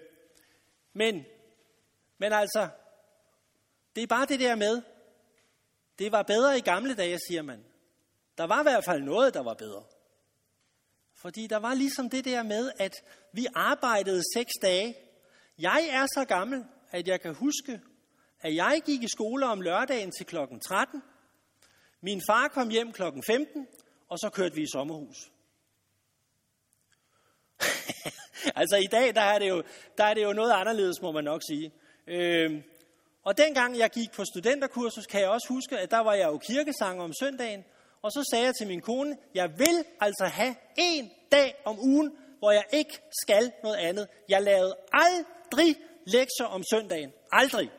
men, 0.92 1.24
men 2.18 2.32
altså, 2.32 2.68
det 3.96 4.02
er 4.02 4.06
bare 4.06 4.26
det 4.26 4.40
der 4.40 4.54
med, 4.54 4.82
det 5.98 6.12
var 6.12 6.22
bedre 6.22 6.58
i 6.58 6.60
gamle 6.60 6.94
dage, 6.94 7.18
siger 7.28 7.42
man. 7.42 7.64
Der 8.38 8.44
var 8.44 8.60
i 8.60 8.62
hvert 8.62 8.84
fald 8.84 9.02
noget, 9.02 9.34
der 9.34 9.42
var 9.42 9.54
bedre. 9.54 9.84
Fordi 11.14 11.46
der 11.46 11.56
var 11.56 11.74
ligesom 11.74 12.10
det 12.10 12.24
der 12.24 12.42
med, 12.42 12.72
at 12.78 12.92
vi 13.32 13.46
arbejdede 13.54 14.22
seks 14.34 14.52
dage. 14.62 14.94
Jeg 15.58 15.88
er 15.90 16.06
så 16.06 16.24
gammel, 16.28 16.64
at 16.90 17.08
jeg 17.08 17.20
kan 17.20 17.34
huske, 17.34 17.80
at 18.40 18.54
jeg 18.54 18.82
gik 18.86 19.02
i 19.02 19.08
skole 19.08 19.46
om 19.46 19.60
lørdagen 19.60 20.10
til 20.10 20.26
klokken 20.26 20.60
13. 20.60 21.02
Min 22.00 22.22
far 22.26 22.48
kom 22.48 22.68
hjem 22.68 22.92
klokken 22.92 23.22
15, 23.26 23.66
og 24.08 24.18
så 24.18 24.30
kørte 24.30 24.54
vi 24.54 24.62
i 24.62 24.72
sommerhus. 24.72 25.16
altså 28.60 28.76
i 28.76 28.86
dag, 28.86 29.14
der 29.14 29.20
er, 29.20 29.38
det 29.38 29.48
jo, 29.48 29.62
der 29.98 30.04
er 30.04 30.14
det 30.14 30.22
jo 30.22 30.32
noget 30.32 30.52
anderledes, 30.52 31.02
må 31.02 31.12
man 31.12 31.24
nok 31.24 31.42
sige. 31.48 31.72
Øh, 32.06 32.62
og 33.28 33.38
dengang 33.38 33.78
jeg 33.78 33.90
gik 33.90 34.12
på 34.12 34.24
studenterkursus, 34.24 35.06
kan 35.06 35.20
jeg 35.20 35.28
også 35.28 35.46
huske, 35.48 35.78
at 35.78 35.90
der 35.90 35.98
var 35.98 36.14
jeg 36.14 36.26
jo 36.26 36.38
kirkesanger 36.38 37.04
om 37.04 37.12
søndagen, 37.20 37.64
og 38.02 38.12
så 38.12 38.28
sagde 38.30 38.44
jeg 38.44 38.54
til 38.54 38.66
min 38.66 38.80
kone, 38.80 39.16
jeg 39.34 39.58
vil 39.58 39.84
altså 40.00 40.24
have 40.24 40.54
en 40.78 41.10
dag 41.32 41.62
om 41.64 41.78
ugen, 41.78 42.16
hvor 42.38 42.50
jeg 42.50 42.64
ikke 42.72 43.00
skal 43.22 43.52
noget 43.62 43.76
andet. 43.76 44.08
Jeg 44.28 44.42
lavede 44.42 44.76
aldrig 44.92 45.76
lektier 46.06 46.46
om 46.46 46.62
søndagen. 46.72 47.12
Aldrig. 47.32 47.70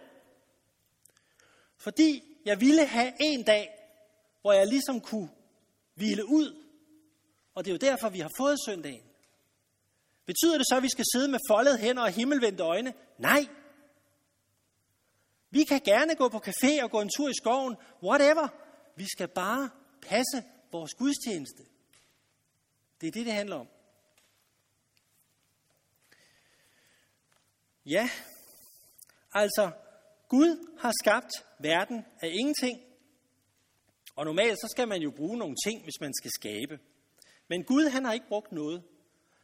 Fordi 1.78 2.24
jeg 2.46 2.62
ville 2.62 2.86
have 2.86 3.14
en 3.20 3.44
dag, 3.44 3.70
hvor 4.42 4.54
jeg 4.54 4.68
ligesom 4.68 5.02
kunne 5.02 5.30
hvile 5.96 6.26
ud. 6.26 6.64
Og 7.56 7.66
det 7.66 7.72
er 7.72 7.74
jo 7.74 7.92
derfor, 7.92 8.10
vi 8.10 8.20
har 8.20 8.32
fået 8.38 8.58
søndagen. 8.66 9.04
Betyder 10.26 10.58
det 10.58 10.68
så, 10.70 10.76
at 10.76 10.84
vi 10.84 10.90
skal 10.90 11.06
sidde 11.14 11.28
med 11.28 11.40
foldede 11.50 11.78
hænder 11.78 12.04
og 12.04 12.12
himmelvendte 12.12 12.64
øjne? 12.64 12.94
Nej. 13.18 13.48
Vi 15.50 15.64
kan 15.64 15.82
gerne 15.86 16.16
gå 16.16 16.30
på 16.30 16.38
café 16.38 16.84
og 16.84 16.92
gå 16.92 17.02
en 17.02 17.10
tur 17.18 17.30
i 17.30 17.34
skoven, 17.42 17.76
whatever. 18.04 18.48
Vi 18.96 19.06
skal 19.06 19.28
bare 19.28 19.70
passe 20.02 20.44
vores 20.72 20.94
gudstjeneste. 20.94 21.64
Det 23.02 23.08
er 23.08 23.12
det, 23.12 23.26
det 23.26 23.34
handler 23.34 23.56
om. 23.56 23.68
Ja, 27.86 28.10
altså 29.34 29.72
Gud 30.28 30.78
har 30.80 30.94
skabt 31.04 31.32
verden 31.60 32.06
af 32.22 32.28
ingenting. 32.28 32.82
Og 34.16 34.26
normalt 34.26 34.58
så 34.60 34.68
skal 34.72 34.88
man 34.88 35.02
jo 35.02 35.12
bruge 35.12 35.38
nogle 35.38 35.56
ting, 35.66 35.84
hvis 35.84 36.00
man 36.02 36.14
skal 36.14 36.32
skabe. 36.32 36.80
Men 37.48 37.64
Gud 37.64 37.90
han 37.90 38.06
har 38.06 38.14
ikke 38.14 38.28
brugt 38.28 38.52
noget. 38.52 38.84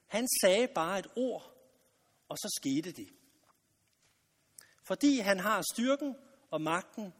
Han 0.08 0.28
sagde 0.42 0.68
bare 0.68 1.00
et 1.00 1.08
ord, 1.16 1.56
og 2.30 2.38
så 2.38 2.60
skete 2.62 2.92
det. 2.92 3.10
Fordi 4.88 5.20
han 5.20 5.40
har 5.40 5.64
styrken 5.74 6.16
og 6.52 6.62
magten, 6.62 7.14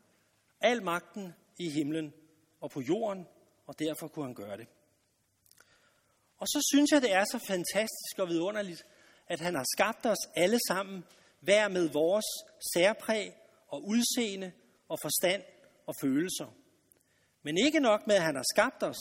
al 0.62 0.84
magten 0.84 1.34
i 1.58 1.70
himlen 1.70 2.14
og 2.62 2.72
på 2.72 2.82
jorden, 2.82 3.28
og 3.66 3.80
derfor 3.80 4.08
kunne 4.08 4.26
han 4.26 4.36
gøre 4.36 4.58
det. 4.58 4.68
Og 6.38 6.48
så 6.48 6.70
synes 6.74 6.92
jeg, 6.92 7.02
det 7.02 7.14
er 7.14 7.24
så 7.24 7.40
fantastisk 7.48 8.20
og 8.20 8.28
vidunderligt, 8.28 8.86
at 9.28 9.40
han 9.40 9.56
har 9.56 9.66
skabt 9.76 10.06
os 10.06 10.18
alle 10.36 10.60
sammen, 10.68 11.04
hver 11.40 11.68
med 11.68 11.90
vores 11.90 12.26
særpræg 12.74 13.34
og 13.68 13.84
udseende 13.88 14.52
og 14.90 15.00
forstand 15.02 15.44
og 15.86 15.94
følelser. 16.02 16.56
Men 17.44 17.58
ikke 17.58 17.80
nok 17.80 18.08
med, 18.08 18.16
at 18.16 18.22
han 18.22 18.36
har 18.36 18.46
skabt 18.56 18.84
os. 18.84 18.98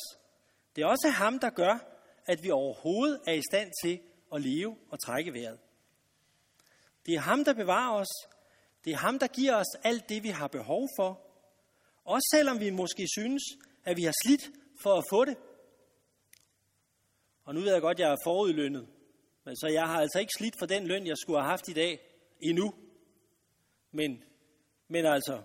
Det 0.76 0.82
er 0.82 0.86
også 0.86 1.08
ham, 1.08 1.38
der 1.38 1.50
gør, 1.50 1.78
at 2.26 2.42
vi 2.42 2.50
overhovedet 2.50 3.20
er 3.26 3.32
i 3.32 3.42
stand 3.50 3.72
til 3.84 4.00
at 4.34 4.42
leve 4.42 4.76
og 4.90 5.00
trække 5.00 5.32
vejret. 5.32 5.58
Det 7.06 7.14
er 7.14 7.20
ham, 7.20 7.44
der 7.44 7.54
bevarer 7.54 8.00
os. 8.00 8.33
Det 8.84 8.92
er 8.92 8.96
ham, 8.96 9.18
der 9.18 9.26
giver 9.26 9.54
os 9.54 9.74
alt 9.84 10.08
det, 10.08 10.22
vi 10.22 10.28
har 10.28 10.48
behov 10.48 10.88
for. 10.98 11.20
Også 12.04 12.28
selvom 12.34 12.60
vi 12.60 12.70
måske 12.70 13.06
synes, 13.18 13.42
at 13.84 13.96
vi 13.96 14.02
har 14.02 14.14
slidt 14.24 14.50
for 14.82 14.98
at 14.98 15.04
få 15.10 15.24
det. 15.24 15.36
Og 17.44 17.54
nu 17.54 17.60
ved 17.60 17.72
jeg 17.72 17.80
godt, 17.80 17.96
at 17.96 18.00
jeg 18.00 18.10
er 18.12 18.16
forudlønnet. 18.24 18.86
Men 19.44 19.56
så 19.56 19.68
jeg 19.68 19.86
har 19.86 20.00
altså 20.00 20.18
ikke 20.18 20.32
slidt 20.38 20.54
for 20.58 20.66
den 20.66 20.86
løn, 20.86 21.06
jeg 21.06 21.16
skulle 21.16 21.38
have 21.40 21.50
haft 21.50 21.68
i 21.68 21.72
dag 21.72 22.00
endnu. 22.40 22.74
Men, 23.92 24.24
men 24.88 25.06
altså, 25.06 25.42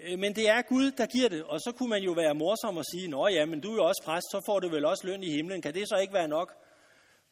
øh, 0.00 0.18
men 0.18 0.34
det 0.34 0.48
er 0.48 0.62
Gud, 0.62 0.90
der 0.90 1.06
giver 1.06 1.28
det. 1.28 1.44
Og 1.44 1.60
så 1.60 1.72
kunne 1.72 1.88
man 1.90 2.02
jo 2.02 2.12
være 2.12 2.34
morsom 2.34 2.76
og 2.76 2.84
sige, 2.84 3.08
nå 3.08 3.28
ja, 3.28 3.46
men 3.46 3.60
du 3.60 3.70
er 3.70 3.74
jo 3.74 3.84
også 3.84 4.02
præst, 4.04 4.30
så 4.30 4.42
får 4.46 4.60
du 4.60 4.68
vel 4.68 4.84
også 4.84 5.06
løn 5.06 5.22
i 5.22 5.30
himlen. 5.30 5.62
Kan 5.62 5.74
det 5.74 5.88
så 5.88 5.96
ikke 5.96 6.14
være 6.14 6.28
nok? 6.28 6.54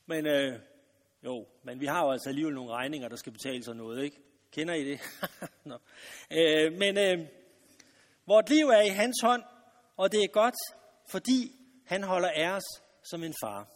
Men 0.06 0.26
øh, 0.26 0.58
jo, 1.24 1.46
men 1.62 1.80
vi 1.80 1.86
har 1.86 2.04
jo 2.04 2.10
altså 2.10 2.28
alligevel 2.28 2.54
nogle 2.54 2.72
regninger, 2.72 3.08
der 3.08 3.16
skal 3.16 3.32
betales 3.32 3.68
og 3.68 3.76
noget, 3.76 4.04
ikke? 4.04 4.16
Kender 4.52 4.74
I 4.74 4.84
det? 4.84 5.00
Nå. 5.64 5.78
Øh, 6.30 6.72
men 6.72 6.98
øh, 6.98 7.26
vort 8.26 8.50
liv 8.50 8.66
er 8.68 8.80
i 8.80 8.88
hans 8.88 9.16
hånd, 9.22 9.42
og 9.96 10.12
det 10.12 10.24
er 10.24 10.28
godt, 10.28 10.54
fordi 11.10 11.52
han 11.86 12.02
holder 12.02 12.28
af 12.28 12.48
os 12.48 12.82
som 13.10 13.22
en 13.22 13.34
far. 13.44 13.68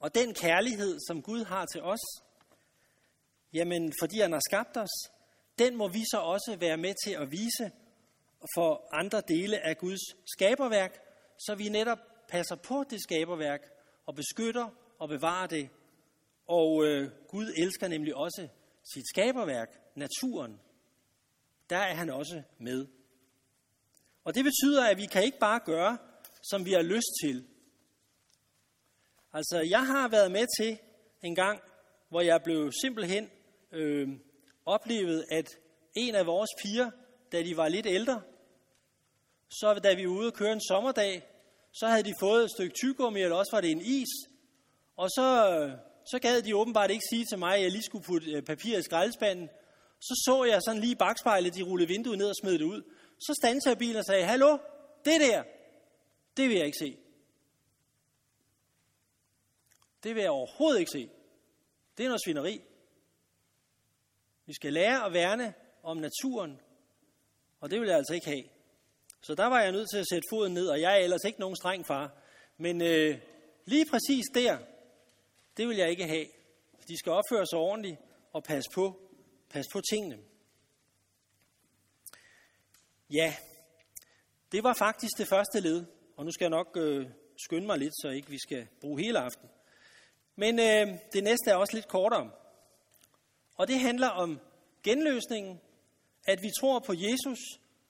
Og 0.00 0.14
den 0.14 0.34
kærlighed, 0.34 0.98
som 1.06 1.22
Gud 1.22 1.44
har 1.44 1.66
til 1.66 1.82
os, 1.82 2.00
jamen 3.52 3.92
fordi 4.00 4.20
han 4.20 4.32
har 4.32 4.40
skabt 4.50 4.76
os, 4.76 5.10
den 5.58 5.76
må 5.76 5.88
vi 5.88 6.02
så 6.10 6.18
også 6.18 6.56
være 6.60 6.76
med 6.76 6.94
til 7.04 7.12
at 7.12 7.30
vise 7.30 7.72
for 8.56 8.88
andre 8.92 9.22
dele 9.28 9.66
af 9.66 9.78
Guds 9.78 10.00
skaberværk, 10.32 11.00
så 11.38 11.54
vi 11.54 11.68
netop 11.68 11.98
passer 12.28 12.56
på 12.56 12.84
det 12.90 13.02
skaberværk 13.02 13.60
og 14.06 14.14
beskytter 14.14 14.68
og 14.98 15.08
bevarer 15.08 15.46
det. 15.46 15.68
Og 16.46 16.84
øh, 16.84 17.10
Gud 17.28 17.52
elsker 17.56 17.88
nemlig 17.88 18.14
også 18.14 18.48
sit 18.92 19.08
skaberværk, 19.08 19.80
naturen. 19.94 20.60
Der 21.70 21.76
er 21.76 21.94
han 21.94 22.10
også 22.10 22.42
med. 22.58 22.86
Og 24.24 24.34
det 24.34 24.44
betyder, 24.44 24.88
at 24.88 24.96
vi 24.96 25.06
kan 25.06 25.24
ikke 25.24 25.38
bare 25.38 25.60
gøre, 25.64 25.98
som 26.42 26.64
vi 26.64 26.72
har 26.72 26.82
lyst 26.82 27.12
til. 27.24 27.46
Altså, 29.32 29.60
jeg 29.60 29.86
har 29.86 30.08
været 30.08 30.32
med 30.32 30.46
til 30.58 30.78
en 31.22 31.34
gang, 31.34 31.60
hvor 32.08 32.20
jeg 32.20 32.42
blev 32.42 32.72
simpelthen 32.82 33.30
øh, 33.72 34.08
oplevet, 34.66 35.24
at 35.30 35.46
en 35.94 36.14
af 36.14 36.26
vores 36.26 36.50
piger, 36.62 36.90
da 37.32 37.42
de 37.42 37.56
var 37.56 37.68
lidt 37.68 37.86
ældre, 37.86 38.22
så 39.50 39.80
da 39.84 39.94
vi 39.94 40.06
var 40.06 40.12
ude 40.12 40.26
og 40.26 40.34
køre 40.34 40.52
en 40.52 40.60
sommerdag, 40.68 41.22
så 41.72 41.86
havde 41.86 42.02
de 42.02 42.14
fået 42.20 42.44
et 42.44 42.50
stykke 42.50 42.74
tyggegummi, 42.74 43.20
eller 43.20 43.36
også 43.36 43.52
var 43.52 43.60
det 43.60 43.70
en 43.70 43.80
is. 43.80 44.08
Og 44.96 45.10
så, 45.10 45.26
så 46.06 46.18
gad 46.18 46.42
de 46.42 46.56
åbenbart 46.56 46.90
ikke 46.90 47.04
sige 47.10 47.24
til 47.24 47.38
mig, 47.38 47.56
at 47.56 47.62
jeg 47.62 47.70
lige 47.70 47.82
skulle 47.82 48.04
putte 48.04 48.30
øh, 48.30 48.42
papir 48.42 48.78
i 48.78 48.82
skraldespanden. 48.82 49.48
Så 50.00 50.22
så 50.24 50.44
jeg 50.44 50.62
sådan 50.62 50.80
lige 50.80 50.92
i 50.92 51.02
bagspejlet, 51.04 51.54
de 51.54 51.62
rullede 51.62 51.88
vinduet 51.88 52.18
ned 52.18 52.28
og 52.28 52.34
smed 52.42 52.52
det 52.52 52.62
ud. 52.62 52.82
Så 53.18 53.34
standte 53.42 53.68
jeg 53.68 53.78
bilen 53.78 53.96
og 53.96 54.04
sagde, 54.04 54.24
hallo, 54.24 54.58
det 55.04 55.20
der, 55.20 55.42
det 56.36 56.48
vil 56.48 56.56
jeg 56.56 56.66
ikke 56.66 56.78
se. 56.78 56.96
Det 60.02 60.14
vil 60.14 60.20
jeg 60.20 60.30
overhovedet 60.30 60.80
ikke 60.80 60.90
se. 60.90 61.10
Det 61.96 62.04
er 62.04 62.08
noget 62.08 62.22
svineri. 62.24 62.60
Vi 64.46 64.54
skal 64.54 64.72
lære 64.72 65.06
at 65.06 65.12
værne 65.12 65.54
om 65.82 65.96
naturen, 65.96 66.60
og 67.60 67.70
det 67.70 67.80
vil 67.80 67.88
jeg 67.88 67.96
altså 67.96 68.14
ikke 68.14 68.26
have. 68.26 68.44
Så 69.22 69.34
der 69.34 69.46
var 69.46 69.60
jeg 69.60 69.72
nødt 69.72 69.90
til 69.90 69.98
at 69.98 70.08
sætte 70.10 70.26
foden 70.30 70.54
ned, 70.54 70.68
og 70.68 70.80
jeg 70.80 70.92
er 70.92 71.04
ellers 71.04 71.24
ikke 71.24 71.40
nogen 71.40 71.56
streng 71.56 71.86
far. 71.86 72.10
Men 72.58 72.82
øh, 72.82 73.18
lige 73.64 73.86
præcis 73.90 74.24
der, 74.34 74.58
det 75.56 75.68
vil 75.68 75.76
jeg 75.76 75.90
ikke 75.90 76.06
have. 76.06 76.26
De 76.88 76.98
skal 76.98 77.12
opføre 77.12 77.46
sig 77.46 77.58
ordentligt 77.58 77.96
og 78.32 78.44
passe 78.44 78.70
på, 78.74 79.00
passe 79.50 79.70
på 79.72 79.80
tingene. 79.90 80.18
Ja, 83.10 83.34
det 84.52 84.62
var 84.62 84.72
faktisk 84.72 85.12
det 85.18 85.28
første 85.28 85.60
led, 85.60 85.84
og 86.16 86.24
nu 86.24 86.30
skal 86.30 86.44
jeg 86.44 86.50
nok 86.50 86.76
øh, 86.76 87.06
skynde 87.44 87.66
mig 87.66 87.78
lidt, 87.78 87.94
så 88.02 88.08
ikke 88.08 88.30
vi 88.30 88.38
skal 88.38 88.68
bruge 88.80 89.00
hele 89.00 89.18
aften. 89.18 89.48
Men 90.36 90.58
øh, 90.58 90.98
det 91.12 91.24
næste 91.24 91.50
er 91.50 91.54
også 91.54 91.74
lidt 91.74 91.88
kortere. 91.88 92.30
Og 93.56 93.68
det 93.68 93.80
handler 93.80 94.08
om 94.08 94.40
genløsningen, 94.82 95.60
at 96.26 96.42
vi 96.42 96.50
tror 96.60 96.78
på 96.78 96.92
Jesus, 96.96 97.38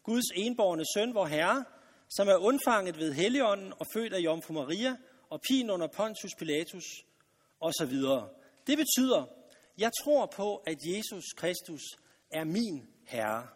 Guds 0.02 0.24
enborne 0.34 0.84
søn, 0.94 1.14
vor 1.14 1.26
Herre, 1.26 1.64
som 2.08 2.28
er 2.28 2.36
undfanget 2.36 2.98
ved 2.98 3.12
Helligånden 3.12 3.72
og 3.78 3.86
født 3.94 4.12
af 4.12 4.18
Jomfru 4.18 4.54
Maria 4.54 4.96
og 5.30 5.40
pin 5.48 5.70
under 5.70 5.86
Pontius 5.86 6.34
Pilatus, 6.38 6.84
og 7.60 7.72
så 7.78 7.86
videre. 7.86 8.28
Det 8.66 8.78
betyder, 8.78 9.26
jeg 9.78 9.90
tror 10.04 10.26
på, 10.26 10.56
at 10.56 10.78
Jesus 10.86 11.24
Kristus 11.36 11.82
er 12.30 12.44
min 12.44 12.88
Herre. 13.06 13.48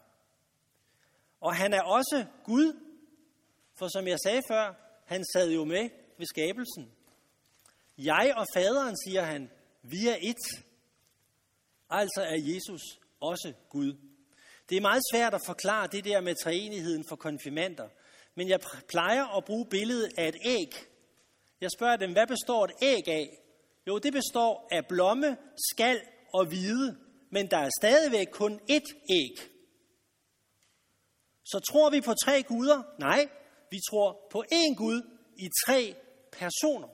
Og 1.40 1.56
han 1.56 1.72
er 1.72 1.82
også 1.82 2.24
Gud, 2.44 2.72
for 3.78 3.88
som 3.88 4.08
jeg 4.08 4.18
sagde 4.24 4.42
før, 4.50 4.74
han 5.06 5.24
sad 5.32 5.50
jo 5.50 5.64
med 5.64 5.90
ved 6.18 6.26
skabelsen. 6.26 6.92
Jeg 7.98 8.34
og 8.36 8.46
faderen, 8.54 8.96
siger 9.06 9.22
han, 9.22 9.50
vi 9.82 10.08
er 10.08 10.16
et. 10.20 10.64
Altså 11.90 12.20
er 12.20 12.36
Jesus 12.54 12.82
også 13.20 13.52
Gud. 13.68 13.96
Det 14.68 14.76
er 14.76 14.80
meget 14.80 15.02
svært 15.12 15.34
at 15.34 15.40
forklare 15.46 15.86
det 15.86 16.04
der 16.04 16.20
med 16.20 16.34
træenigheden 16.44 17.04
for 17.08 17.16
konfirmander, 17.16 17.88
men 18.34 18.48
jeg 18.48 18.60
plejer 18.88 19.36
at 19.36 19.44
bruge 19.44 19.66
billedet 19.66 20.10
af 20.18 20.28
et 20.28 20.36
æg. 20.44 20.74
Jeg 21.60 21.70
spørger 21.78 21.96
dem, 21.96 22.12
hvad 22.12 22.26
består 22.26 22.64
et 22.64 22.72
æg 22.82 23.08
af? 23.08 23.38
Jo, 23.88 23.98
det 23.98 24.12
består 24.12 24.68
af 24.70 24.86
blomme, 24.86 25.36
skal 25.72 26.00
og 26.34 26.46
hvide, 26.46 26.98
men 27.30 27.50
der 27.50 27.56
er 27.56 27.70
stadigvæk 27.80 28.26
kun 28.32 28.60
ét 28.70 29.12
æg. 29.20 29.36
Så 31.44 31.60
tror 31.70 31.90
vi 31.90 32.00
på 32.00 32.14
tre 32.24 32.42
guder? 32.42 32.82
Nej, 32.98 33.28
vi 33.70 33.78
tror 33.90 34.28
på 34.30 34.44
én 34.52 34.74
Gud 34.74 35.02
i 35.36 35.48
tre 35.66 35.96
personer. 36.32 36.88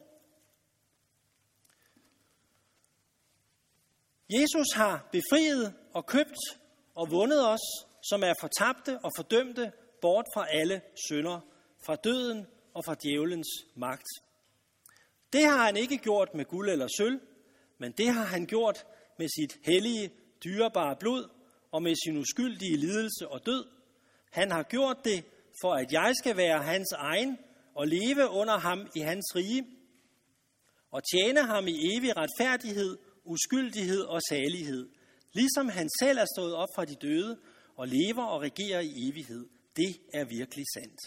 Jesus 4.31 4.67
har 4.75 5.09
befriet 5.13 5.75
og 5.95 6.07
købt 6.07 6.39
og 6.95 7.11
vundet 7.11 7.49
os, 7.49 7.65
som 8.03 8.23
er 8.23 8.35
fortabte 8.41 8.99
og 9.05 9.11
fordømte, 9.17 9.73
bort 10.01 10.27
fra 10.35 10.47
alle 10.51 10.83
synder, 11.09 11.41
fra 11.87 11.97
døden 11.97 12.47
og 12.75 12.85
fra 12.85 12.97
djævelens 13.03 13.49
magt. 13.77 14.09
Det 15.35 15.45
har 15.45 15.67
han 15.67 15.77
ikke 15.77 15.99
gjort 15.99 16.35
med 16.35 16.45
guld 16.45 16.71
eller 16.71 16.89
sølv, 16.99 17.21
men 17.79 17.93
det 17.93 18.09
har 18.09 18.25
han 18.25 18.47
gjort 18.47 18.87
med 19.19 19.29
sit 19.29 19.59
hellige, 19.63 20.11
dyrebare 20.45 20.97
blod 21.01 21.29
og 21.73 21.83
med 21.83 21.95
sin 22.05 22.17
uskyldige 22.17 22.77
lidelse 22.77 23.29
og 23.29 23.47
død. 23.47 23.65
Han 24.31 24.51
har 24.51 24.63
gjort 24.63 25.05
det, 25.05 25.25
for 25.61 25.75
at 25.75 25.93
jeg 25.93 26.13
skal 26.17 26.37
være 26.37 26.63
hans 26.63 26.93
egen 26.93 27.39
og 27.75 27.89
leve 27.89 28.31
under 28.31 28.59
ham 28.59 28.87
i 28.97 29.01
hans 29.01 29.37
rige 29.37 29.67
og 30.91 31.03
tjene 31.13 31.43
ham 31.43 31.69
i 31.69 31.97
evig 31.97 32.17
retfærdighed, 32.17 32.99
uskyldighed 33.25 34.01
og 34.01 34.21
salighed, 34.29 34.89
ligesom 35.33 35.69
han 35.69 35.89
selv 36.01 36.19
er 36.19 36.27
stået 36.37 36.55
op 36.55 36.69
fra 36.77 36.85
de 36.85 36.95
døde 36.95 37.39
og 37.77 37.89
lever 37.89 38.25
og 38.25 38.41
regerer 38.41 38.81
i 38.81 39.09
evighed. 39.09 39.49
Det 39.77 39.97
er 40.13 40.25
virkelig 40.25 40.65
sandt. 40.75 41.01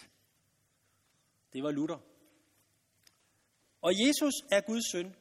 Det 1.53 1.63
var 1.63 1.71
Luther. 1.71 2.16
Og 3.87 3.93
Jesus 4.07 4.33
er 4.51 4.61
Guds 4.61 4.91
søn, 4.91 5.15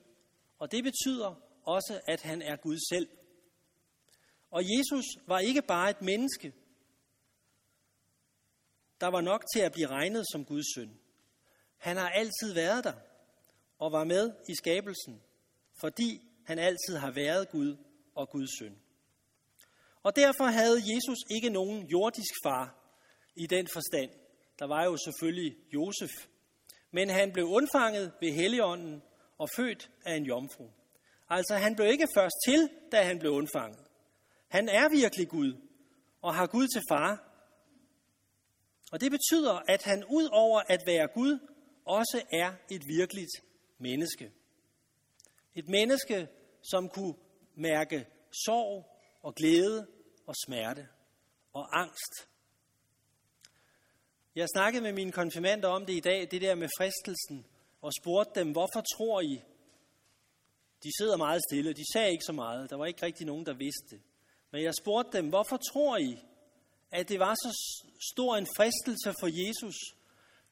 og 0.58 0.72
det 0.72 0.84
betyder 0.84 1.34
også, 1.64 2.00
at 2.06 2.22
han 2.22 2.42
er 2.42 2.56
Gud 2.56 2.78
selv. 2.90 3.08
Og 4.50 4.62
Jesus 4.62 5.04
var 5.26 5.38
ikke 5.38 5.62
bare 5.62 5.90
et 5.90 6.02
menneske, 6.02 6.52
der 9.00 9.06
var 9.06 9.20
nok 9.20 9.44
til 9.54 9.60
at 9.60 9.72
blive 9.72 9.86
regnet 9.86 10.24
som 10.32 10.44
Guds 10.44 10.74
søn. 10.74 10.98
Han 11.76 11.96
har 11.96 12.08
altid 12.08 12.54
været 12.54 12.84
der 12.84 12.92
og 13.78 13.92
var 13.92 14.04
med 14.04 14.32
i 14.48 14.54
skabelsen, 14.54 15.22
fordi 15.80 16.22
han 16.44 16.58
altid 16.58 16.96
har 16.96 17.10
været 17.10 17.50
Gud 17.50 17.76
og 18.14 18.30
Guds 18.30 18.58
søn. 18.58 18.78
Og 20.02 20.16
derfor 20.16 20.44
havde 20.44 20.78
Jesus 20.94 21.18
ikke 21.30 21.50
nogen 21.50 21.86
jordisk 21.86 22.34
far 22.44 22.92
i 23.36 23.46
den 23.46 23.68
forstand. 23.72 24.10
Der 24.58 24.66
var 24.66 24.84
jo 24.84 24.96
selvfølgelig 24.96 25.56
Josef, 25.74 26.10
men 26.90 27.10
han 27.10 27.32
blev 27.32 27.46
undfanget 27.46 28.12
ved 28.20 28.32
Helligånden 28.32 29.02
og 29.38 29.48
født 29.56 29.90
af 30.04 30.14
en 30.14 30.24
jomfru. 30.24 30.70
Altså 31.28 31.54
han 31.56 31.76
blev 31.76 31.88
ikke 31.88 32.08
først 32.16 32.34
til, 32.46 32.70
da 32.92 33.02
han 33.02 33.18
blev 33.18 33.32
undfanget. 33.32 33.86
Han 34.48 34.68
er 34.68 34.88
virkelig 34.88 35.28
Gud 35.28 35.56
og 36.22 36.34
har 36.34 36.46
Gud 36.46 36.68
til 36.68 36.82
far. 36.90 37.22
Og 38.92 39.00
det 39.00 39.10
betyder, 39.10 39.62
at 39.68 39.82
han 39.82 40.04
ud 40.04 40.28
over 40.32 40.62
at 40.68 40.82
være 40.86 41.08
Gud, 41.08 41.38
også 41.84 42.22
er 42.32 42.52
et 42.70 42.82
virkeligt 42.88 43.30
menneske. 43.78 44.32
Et 45.54 45.68
menneske, 45.68 46.28
som 46.70 46.88
kunne 46.88 47.14
mærke 47.54 48.06
sorg 48.46 49.00
og 49.22 49.34
glæde 49.34 49.86
og 50.26 50.34
smerte 50.46 50.88
og 51.52 51.80
angst. 51.80 52.28
Jeg 54.36 54.48
snakkede 54.48 54.82
med 54.82 54.92
mine 54.92 55.12
konfirmander 55.12 55.68
om 55.68 55.86
det 55.86 55.92
i 55.92 56.00
dag, 56.00 56.28
det 56.30 56.42
der 56.42 56.54
med 56.54 56.68
fristelsen, 56.78 57.46
og 57.82 57.92
spurgte 58.00 58.40
dem, 58.40 58.52
hvorfor 58.52 58.82
tror 58.96 59.20
I? 59.20 59.40
De 60.82 60.90
sidder 60.98 61.16
meget 61.16 61.42
stille, 61.50 61.72
de 61.72 61.92
sagde 61.92 62.10
ikke 62.10 62.24
så 62.24 62.32
meget, 62.32 62.70
der 62.70 62.76
var 62.76 62.86
ikke 62.86 63.06
rigtig 63.06 63.26
nogen, 63.26 63.46
der 63.46 63.54
vidste. 63.54 64.00
Men 64.52 64.62
jeg 64.62 64.74
spurgte 64.82 65.18
dem, 65.18 65.28
hvorfor 65.28 65.56
tror 65.72 65.96
I, 65.96 66.18
at 66.90 67.08
det 67.08 67.18
var 67.20 67.34
så 67.34 67.50
stor 68.12 68.36
en 68.36 68.46
fristelse 68.56 69.14
for 69.20 69.28
Jesus, 69.46 69.76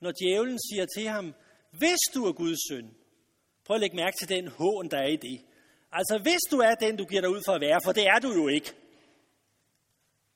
når 0.00 0.12
djævlen 0.12 0.58
siger 0.58 0.86
til 0.96 1.08
ham, 1.08 1.34
hvis 1.70 2.00
du 2.14 2.24
er 2.24 2.32
Guds 2.32 2.68
søn, 2.68 2.94
prøv 3.64 3.74
at 3.74 3.80
lægge 3.80 3.96
mærke 3.96 4.16
til 4.20 4.28
den 4.28 4.48
hån, 4.48 4.88
der 4.90 4.98
er 4.98 5.08
i 5.08 5.16
det. 5.16 5.40
Altså, 5.92 6.18
hvis 6.22 6.40
du 6.50 6.58
er 6.58 6.74
den, 6.74 6.96
du 6.96 7.04
giver 7.04 7.20
dig 7.20 7.30
ud 7.30 7.42
for 7.46 7.52
at 7.52 7.60
være, 7.60 7.80
for 7.84 7.92
det 7.92 8.06
er 8.06 8.18
du 8.18 8.32
jo 8.32 8.48
ikke. 8.48 8.74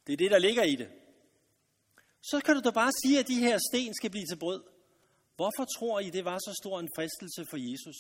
Det 0.07 0.13
er 0.13 0.17
det, 0.17 0.31
der 0.31 0.39
ligger 0.39 0.63
i 0.63 0.77
det. 0.77 0.89
Så 2.23 2.41
kan 2.45 2.55
du 2.55 2.61
da 2.61 2.71
bare 2.71 2.93
sige, 3.03 3.19
at 3.19 3.29
de 3.29 3.41
her 3.41 3.59
sten 3.71 3.95
skal 3.95 4.11
blive 4.11 4.27
til 4.27 4.39
brød. 4.39 4.63
Hvorfor 5.37 5.65
tror 5.79 6.01
I, 6.01 6.11
det 6.11 6.25
var 6.25 6.39
så 6.39 6.55
stor 6.63 6.81
en 6.81 6.89
fristelse 6.97 7.45
for 7.51 7.57
Jesus? 7.71 7.97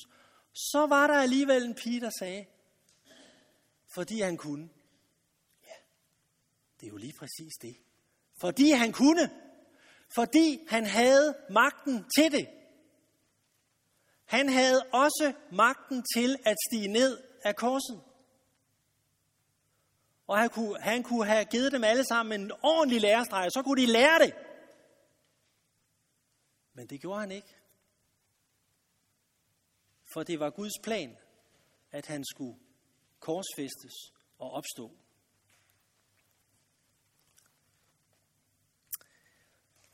Så 0.54 0.86
var 0.86 1.06
der 1.06 1.14
alligevel 1.14 1.62
en 1.64 1.74
pige, 1.74 2.00
der 2.00 2.10
sagde, 2.18 2.46
fordi 3.94 4.20
han 4.20 4.36
kunne. 4.36 4.68
Ja, 5.64 5.78
det 6.80 6.86
er 6.86 6.90
jo 6.90 6.96
lige 6.96 7.14
præcis 7.18 7.52
det. 7.62 7.76
Fordi 8.40 8.70
han 8.70 8.92
kunne. 8.92 9.30
Fordi 10.14 10.58
han 10.68 10.86
havde 10.86 11.36
magten 11.50 12.04
til 12.16 12.32
det. 12.32 12.48
Han 14.24 14.48
havde 14.48 14.82
også 14.92 15.32
magten 15.52 16.04
til 16.14 16.36
at 16.44 16.56
stige 16.68 16.88
ned 16.88 17.18
af 17.44 17.56
korset. 17.56 18.00
Og 20.28 20.38
han 20.38 20.50
kunne, 20.50 20.80
han 20.80 21.02
kunne 21.02 21.26
have 21.26 21.44
givet 21.44 21.72
dem 21.72 21.84
alle 21.84 22.04
sammen 22.04 22.40
en 22.40 22.52
ordentlig 22.62 23.00
lærestreg, 23.00 23.46
og 23.46 23.52
så 23.52 23.62
kunne 23.62 23.82
de 23.82 23.86
lære 23.86 24.18
det. 24.18 24.34
Men 26.72 26.86
det 26.86 27.00
gjorde 27.00 27.20
han 27.20 27.30
ikke. 27.30 27.54
For 30.12 30.22
det 30.22 30.40
var 30.40 30.50
Guds 30.50 30.78
plan, 30.82 31.16
at 31.90 32.06
han 32.06 32.24
skulle 32.24 32.58
korsfæstes 33.20 33.94
og 34.38 34.50
opstå. 34.50 34.92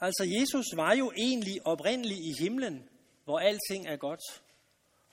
Altså 0.01 0.25
Jesus 0.41 0.67
var 0.77 0.95
jo 0.95 1.13
egentlig 1.17 1.67
oprindelig 1.67 2.17
i 2.17 2.33
himlen, 2.41 2.89
hvor 3.25 3.39
alting 3.39 3.87
er 3.87 3.97
godt. 3.97 4.43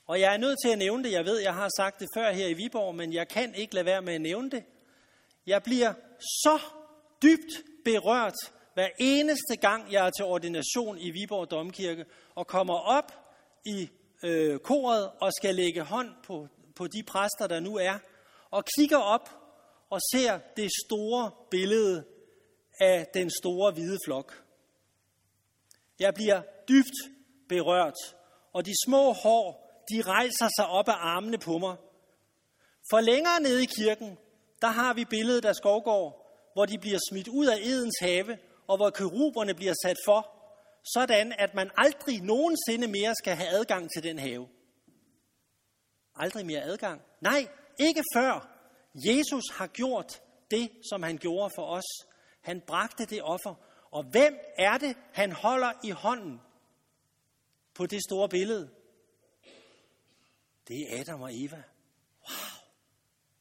Og 0.05 0.19
jeg 0.19 0.34
er 0.34 0.38
nødt 0.38 0.57
til 0.65 0.71
at 0.71 0.77
nævne 0.77 1.03
det. 1.03 1.12
Jeg 1.12 1.25
ved, 1.25 1.39
jeg 1.39 1.53
har 1.53 1.69
sagt 1.77 1.99
det 1.99 2.07
før 2.15 2.31
her 2.31 2.47
i 2.47 2.53
Viborg, 2.53 2.95
men 2.95 3.13
jeg 3.13 3.27
kan 3.27 3.55
ikke 3.55 3.75
lade 3.75 3.86
være 3.86 4.01
med 4.01 4.13
at 4.13 4.21
nævne 4.21 4.49
det. 4.49 4.63
Jeg 5.47 5.63
bliver 5.63 5.93
så 6.19 6.60
dybt 7.21 7.63
berørt 7.86 8.36
hver 8.73 8.89
eneste 8.99 9.56
gang, 9.56 9.91
jeg 9.91 10.06
er 10.08 10.10
til 10.10 10.25
ordination 10.25 10.97
i 10.97 11.12
Viborg 11.12 11.51
Domkirke, 11.51 12.06
og 12.36 12.47
kommer 12.47 12.73
op 12.73 13.12
i 13.65 13.89
øh, 14.23 14.60
koret 14.60 15.12
og 15.21 15.32
skal 15.34 15.56
lægge 15.56 15.82
hånd 15.82 16.10
på, 16.23 16.47
på 16.75 16.88
de 16.88 17.04
præster, 17.04 17.47
der 17.47 17.60
nu 17.60 17.77
er, 17.77 17.97
og 18.51 18.63
kigger 18.77 18.97
op 18.97 19.30
og 19.89 19.99
ser 20.13 20.39
det 20.58 20.69
store 20.86 21.32
billede 21.51 22.06
af 22.80 23.08
den 23.13 23.32
store 23.41 23.71
hvide 23.71 23.97
flok. 24.06 24.43
Jeg 25.99 26.13
bliver 26.13 26.41
dybt 26.69 27.15
berørt, 27.49 27.97
og 28.54 28.65
de 28.65 28.71
små 28.88 29.13
hår, 29.13 29.71
de 29.91 30.01
rejser 30.01 30.49
sig 30.58 30.67
op 30.67 30.88
af 30.88 30.97
armene 30.97 31.38
på 31.38 31.58
mig. 31.58 31.77
For 32.91 33.01
længere 33.01 33.41
nede 33.41 33.63
i 33.63 33.65
kirken, 33.65 34.17
der 34.62 34.67
har 34.67 34.93
vi 34.93 35.06
billedet 35.06 35.45
af 35.45 35.56
Skovgård, 35.56 36.28
hvor 36.54 36.65
de 36.65 36.78
bliver 36.78 37.00
smidt 37.10 37.28
ud 37.28 37.47
af 37.47 37.58
Edens 37.58 38.00
have, 38.02 38.38
og 38.67 38.78
hvor 38.78 38.89
keruberne 38.89 39.54
bliver 39.54 39.74
sat 39.86 39.97
for, 40.06 40.41
sådan 40.93 41.34
at 41.38 41.54
man 41.54 41.71
aldrig 41.78 42.21
nogensinde 42.21 42.88
mere 42.88 43.15
skal 43.15 43.36
have 43.36 43.50
adgang 43.50 43.89
til 43.95 44.04
den 44.04 44.19
have. 44.19 44.47
Aldrig 46.15 46.45
mere 46.45 46.62
adgang? 46.62 47.02
Nej, 47.21 47.47
ikke 47.80 48.04
før 48.15 48.47
Jesus 48.95 49.43
har 49.52 49.67
gjort 49.67 50.21
det, 50.52 50.71
som 50.89 51.04
han 51.04 51.17
gjorde 51.17 51.52
for 51.56 51.65
os. 51.65 52.08
Han 52.41 52.62
bragte 52.62 53.06
det 53.06 53.21
offer. 53.21 53.56
Og 53.91 54.04
hvem 54.04 54.39
er 54.58 54.78
det, 54.78 54.97
han 55.13 55.32
holder 55.32 55.71
i 55.84 55.89
hånden 55.89 56.41
på 57.74 57.86
det 57.86 58.00
store 58.10 58.30
billede? 58.30 58.69
Det 60.67 60.78
er 60.89 61.00
Adam 61.00 61.21
og 61.21 61.30
Eva. 61.34 61.63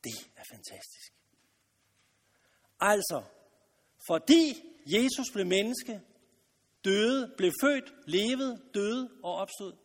Det 0.05 0.31
er 0.37 0.43
fantastisk. 0.53 1.13
Altså, 2.81 3.23
fordi 4.07 4.63
Jesus 4.87 5.27
blev 5.33 5.47
menneske, 5.47 6.01
døde, 6.85 7.35
blev 7.37 7.53
født, 7.63 7.93
levede, 8.07 8.71
døde 8.75 9.11
og 9.23 9.35
opstod, 9.35 9.77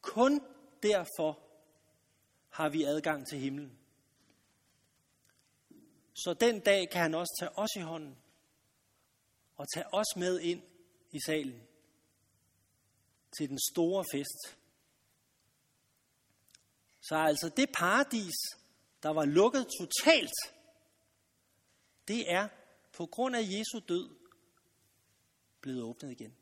kun 0.00 0.40
derfor 0.82 1.42
har 2.48 2.68
vi 2.68 2.82
adgang 2.82 3.26
til 3.26 3.38
himlen. 3.38 3.78
Så 6.14 6.34
den 6.34 6.60
dag 6.60 6.90
kan 6.90 7.00
han 7.00 7.14
også 7.14 7.36
tage 7.40 7.58
os 7.58 7.70
i 7.76 7.80
hånden 7.80 8.18
og 9.56 9.66
tage 9.74 9.94
os 9.94 10.16
med 10.16 10.40
ind 10.40 10.62
i 11.12 11.18
salen 11.26 11.62
til 13.38 13.48
den 13.48 13.58
store 13.72 14.04
fest. 14.12 14.58
Så 17.00 17.16
altså 17.16 17.48
det 17.56 17.68
paradis, 17.74 18.34
der 19.02 19.08
var 19.08 19.24
lukket 19.24 19.66
totalt, 19.78 20.32
det 22.08 22.32
er 22.32 22.48
på 22.92 23.06
grund 23.06 23.36
af 23.36 23.42
Jesu 23.42 23.80
død 23.88 24.10
blevet 25.60 25.82
åbnet 25.82 26.10
igen. 26.10 26.36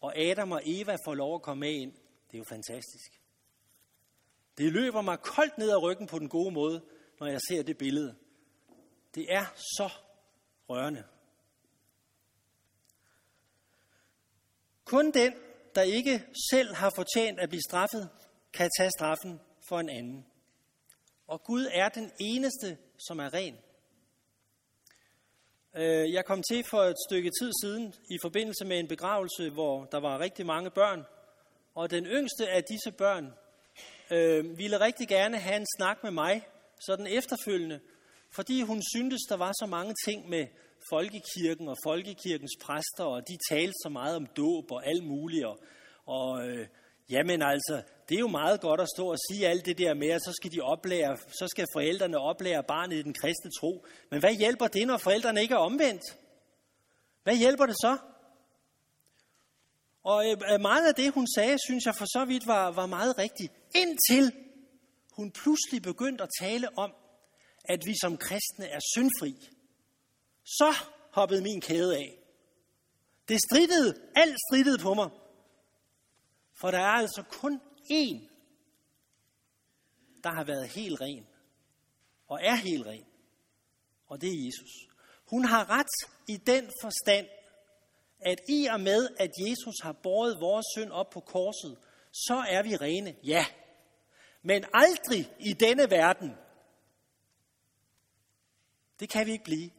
Og 0.00 0.18
Adam 0.18 0.52
og 0.52 0.62
Eva 0.64 0.96
får 1.06 1.14
lov 1.14 1.34
at 1.34 1.42
komme 1.42 1.60
med 1.60 1.72
ind. 1.72 1.92
Det 2.26 2.34
er 2.34 2.38
jo 2.38 2.44
fantastisk. 2.48 3.20
Det 4.58 4.72
løber 4.72 5.00
mig 5.00 5.18
koldt 5.20 5.58
ned 5.58 5.70
ad 5.70 5.82
ryggen 5.82 6.06
på 6.06 6.18
den 6.18 6.28
gode 6.28 6.50
måde, 6.50 6.84
når 7.20 7.26
jeg 7.26 7.40
ser 7.48 7.62
det 7.62 7.78
billede. 7.78 8.16
Det 9.14 9.32
er 9.32 9.44
så 9.56 9.90
rørende. 10.68 11.04
Kun 14.84 15.10
den, 15.10 15.34
der 15.74 15.82
ikke 15.82 16.24
selv 16.50 16.74
har 16.74 16.92
fortjent 16.96 17.40
at 17.40 17.48
blive 17.48 17.62
straffet, 17.68 18.10
kan 18.52 18.70
tage 18.78 18.90
straffen 18.98 19.40
for 19.68 19.80
en 19.80 19.88
anden. 19.88 20.26
Og 21.26 21.42
Gud 21.44 21.68
er 21.72 21.88
den 21.88 22.12
eneste, 22.20 22.78
som 23.08 23.18
er 23.18 23.34
ren. 23.34 23.56
Øh, 25.76 26.12
jeg 26.12 26.24
kom 26.24 26.42
til 26.42 26.64
for 26.70 26.82
et 26.82 26.96
stykke 27.08 27.30
tid 27.40 27.52
siden 27.62 27.94
i 28.10 28.18
forbindelse 28.22 28.64
med 28.64 28.78
en 28.78 28.88
begravelse, 28.88 29.50
hvor 29.50 29.84
der 29.84 30.00
var 30.00 30.18
rigtig 30.18 30.46
mange 30.46 30.70
børn. 30.70 31.04
Og 31.74 31.90
den 31.90 32.06
yngste 32.06 32.48
af 32.48 32.64
disse 32.64 32.92
børn 32.92 33.32
øh, 34.10 34.58
ville 34.58 34.80
rigtig 34.80 35.08
gerne 35.08 35.38
have 35.38 35.56
en 35.56 35.66
snak 35.78 36.02
med 36.02 36.10
mig, 36.10 36.46
sådan 36.86 37.06
efterfølgende, 37.06 37.80
fordi 38.34 38.62
hun 38.62 38.82
syntes, 38.94 39.20
der 39.28 39.36
var 39.36 39.52
så 39.52 39.66
mange 39.66 39.94
ting 40.06 40.28
med 40.28 40.46
folkekirken 40.90 41.68
og 41.68 41.76
folkekirkens 41.84 42.56
præster, 42.62 43.04
og 43.04 43.28
de 43.28 43.36
talte 43.50 43.72
så 43.82 43.88
meget 43.88 44.16
om 44.16 44.26
dåb 44.26 44.72
og 44.72 44.86
alt 44.86 45.04
muligt. 45.04 45.44
Og, 45.44 45.58
og 46.06 46.48
øh, 46.48 46.66
jamen 47.10 47.42
altså, 47.42 47.82
det 48.08 48.14
er 48.14 48.20
jo 48.20 48.28
meget 48.28 48.60
godt 48.60 48.80
at 48.80 48.88
stå 48.96 49.10
og 49.10 49.18
sige 49.30 49.48
alt 49.48 49.66
det 49.66 49.78
der 49.78 49.94
med, 49.94 50.08
at 50.08 50.22
så 50.22 50.32
skal, 50.32 50.52
de 50.52 50.60
oplære, 50.60 51.16
så 51.28 51.48
skal 51.48 51.66
forældrene 51.72 52.18
oplære 52.18 52.62
barnet 52.62 52.96
i 52.96 53.02
den 53.02 53.14
kristne 53.14 53.50
tro. 53.60 53.86
Men 54.10 54.20
hvad 54.20 54.34
hjælper 54.34 54.66
det, 54.66 54.86
når 54.86 54.96
forældrene 54.96 55.42
ikke 55.42 55.54
er 55.54 55.58
omvendt? 55.58 56.02
Hvad 57.22 57.36
hjælper 57.36 57.66
det 57.66 57.76
så? 57.76 57.96
Og 60.04 60.30
øh, 60.30 60.36
øh, 60.52 60.60
meget 60.60 60.88
af 60.88 60.94
det, 60.94 61.12
hun 61.12 61.26
sagde, 61.34 61.58
synes 61.66 61.86
jeg 61.86 61.94
for 61.94 62.04
så 62.04 62.24
vidt 62.24 62.46
var, 62.46 62.70
var 62.70 62.86
meget 62.86 63.18
rigtigt. 63.18 63.52
Indtil 63.74 64.32
hun 65.12 65.30
pludselig 65.30 65.82
begyndte 65.82 66.24
at 66.24 66.30
tale 66.40 66.78
om, 66.78 66.92
at 67.64 67.80
vi 67.86 67.94
som 68.00 68.16
kristne 68.16 68.66
er 68.66 68.80
syndfri. 68.94 69.34
Så 70.44 70.74
hoppede 71.10 71.42
min 71.42 71.60
kæde 71.60 71.96
af. 71.96 72.18
Det 73.28 73.40
strittede, 73.40 73.94
alt 74.16 74.36
strittede 74.48 74.78
på 74.78 74.94
mig. 74.94 75.10
For 76.60 76.70
der 76.70 76.78
er 76.78 76.96
altså 77.02 77.22
kun 77.22 77.60
en, 77.88 78.28
der 80.24 80.30
har 80.30 80.44
været 80.44 80.68
helt 80.68 81.00
ren. 81.00 81.26
Og 82.26 82.40
er 82.42 82.54
helt 82.54 82.86
ren. 82.86 83.06
Og 84.06 84.20
det 84.20 84.28
er 84.28 84.46
Jesus. 84.46 84.70
Hun 85.30 85.44
har 85.44 85.70
ret 85.70 86.10
i 86.28 86.36
den 86.36 86.70
forstand, 86.82 87.26
at 88.20 88.40
i 88.48 88.66
og 88.66 88.80
med, 88.80 89.08
at 89.18 89.30
Jesus 89.38 89.74
har 89.82 89.92
båret 89.92 90.40
vores 90.40 90.66
synd 90.76 90.90
op 90.90 91.10
på 91.10 91.20
korset, 91.20 91.78
så 92.12 92.34
er 92.48 92.62
vi 92.62 92.76
rene, 92.76 93.16
ja. 93.24 93.46
Men 94.42 94.64
aldrig 94.72 95.32
i 95.40 95.52
denne 95.52 95.90
verden. 95.90 96.30
Det 99.00 99.08
kan 99.08 99.26
vi 99.26 99.32
ikke 99.32 99.44
blive. 99.44 99.70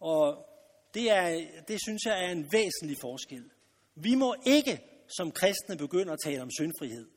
Og 0.00 0.48
det, 0.94 1.10
er, 1.10 1.46
det 1.68 1.78
synes 1.82 2.04
jeg 2.04 2.24
er 2.24 2.28
en 2.28 2.52
væsentlig 2.52 2.96
forskel. 3.00 3.50
Vi 3.94 4.14
må 4.14 4.34
ikke 4.46 4.91
som 5.16 5.32
kristne 5.32 5.76
begynder 5.76 6.12
at 6.12 6.18
tale 6.24 6.42
om 6.42 6.50
syndfrihed. 6.50 7.08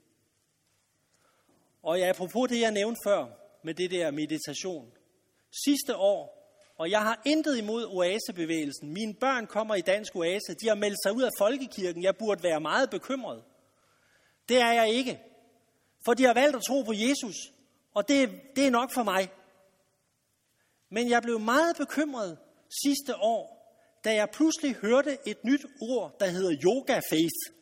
Og 1.84 2.00
ja, 2.00 2.10
apropos 2.10 2.50
det, 2.50 2.62
jeg 2.62 2.72
nævnte 2.72 3.00
før 3.06 3.26
med 3.64 3.74
det 3.74 3.92
der 3.92 4.12
meditation. 4.12 4.92
Sidste 5.66 5.96
år, 5.96 6.36
og 6.78 6.90
jeg 6.90 7.02
har 7.02 7.22
intet 7.26 7.58
imod 7.58 7.86
oasebevægelsen. 7.86 8.94
Mine 8.94 9.14
børn 9.14 9.48
kommer 9.48 9.76
i 9.76 9.82
dansk 9.82 10.16
oase. 10.16 10.54
De 10.54 10.68
har 10.68 10.76
meldt 10.76 10.98
sig 11.04 11.14
ud 11.14 11.24
af 11.24 11.30
folkekirken. 11.38 12.04
Jeg 12.04 12.16
burde 12.18 12.44
være 12.44 12.62
meget 12.62 12.90
bekymret. 12.90 13.44
Det 14.50 14.58
er 14.58 14.72
jeg 14.72 14.90
ikke. 14.90 15.20
For 16.06 16.14
de 16.14 16.24
har 16.24 16.34
valgt 16.34 16.56
at 16.56 16.64
tro 16.64 16.82
på 16.82 16.94
Jesus. 16.94 17.36
Og 17.94 18.08
det, 18.08 18.30
det 18.56 18.68
er 18.68 18.72
nok 18.72 18.92
for 18.92 19.04
mig. 19.04 19.32
Men 20.90 21.10
jeg 21.10 21.22
blev 21.22 21.40
meget 21.40 21.76
bekymret 21.78 22.38
sidste 22.84 23.16
år, 23.16 23.56
da 24.04 24.14
jeg 24.14 24.30
pludselig 24.30 24.76
hørte 24.76 25.18
et 25.26 25.44
nyt 25.44 25.66
ord, 25.82 26.20
der 26.20 26.26
hedder 26.26 26.56
yoga 26.64 27.02
faith. 27.10 27.56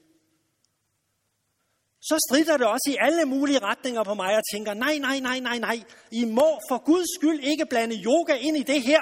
Så 2.09 2.15
strider 2.27 2.57
det 2.57 2.67
også 2.67 2.87
i 2.93 2.97
alle 2.99 3.25
mulige 3.25 3.59
retninger 3.59 4.03
på 4.03 4.13
mig 4.13 4.37
og 4.37 4.43
tænker, 4.53 4.73
nej, 4.73 4.97
nej, 4.97 5.19
nej, 5.19 5.39
nej, 5.39 5.57
nej, 5.59 5.83
I 6.11 6.25
må 6.25 6.59
for 6.69 6.77
Guds 6.85 7.09
skyld 7.15 7.39
ikke 7.43 7.65
blande 7.65 7.95
yoga 8.05 8.33
ind 8.35 8.57
i 8.57 8.63
det 8.63 8.81
her. 8.81 9.01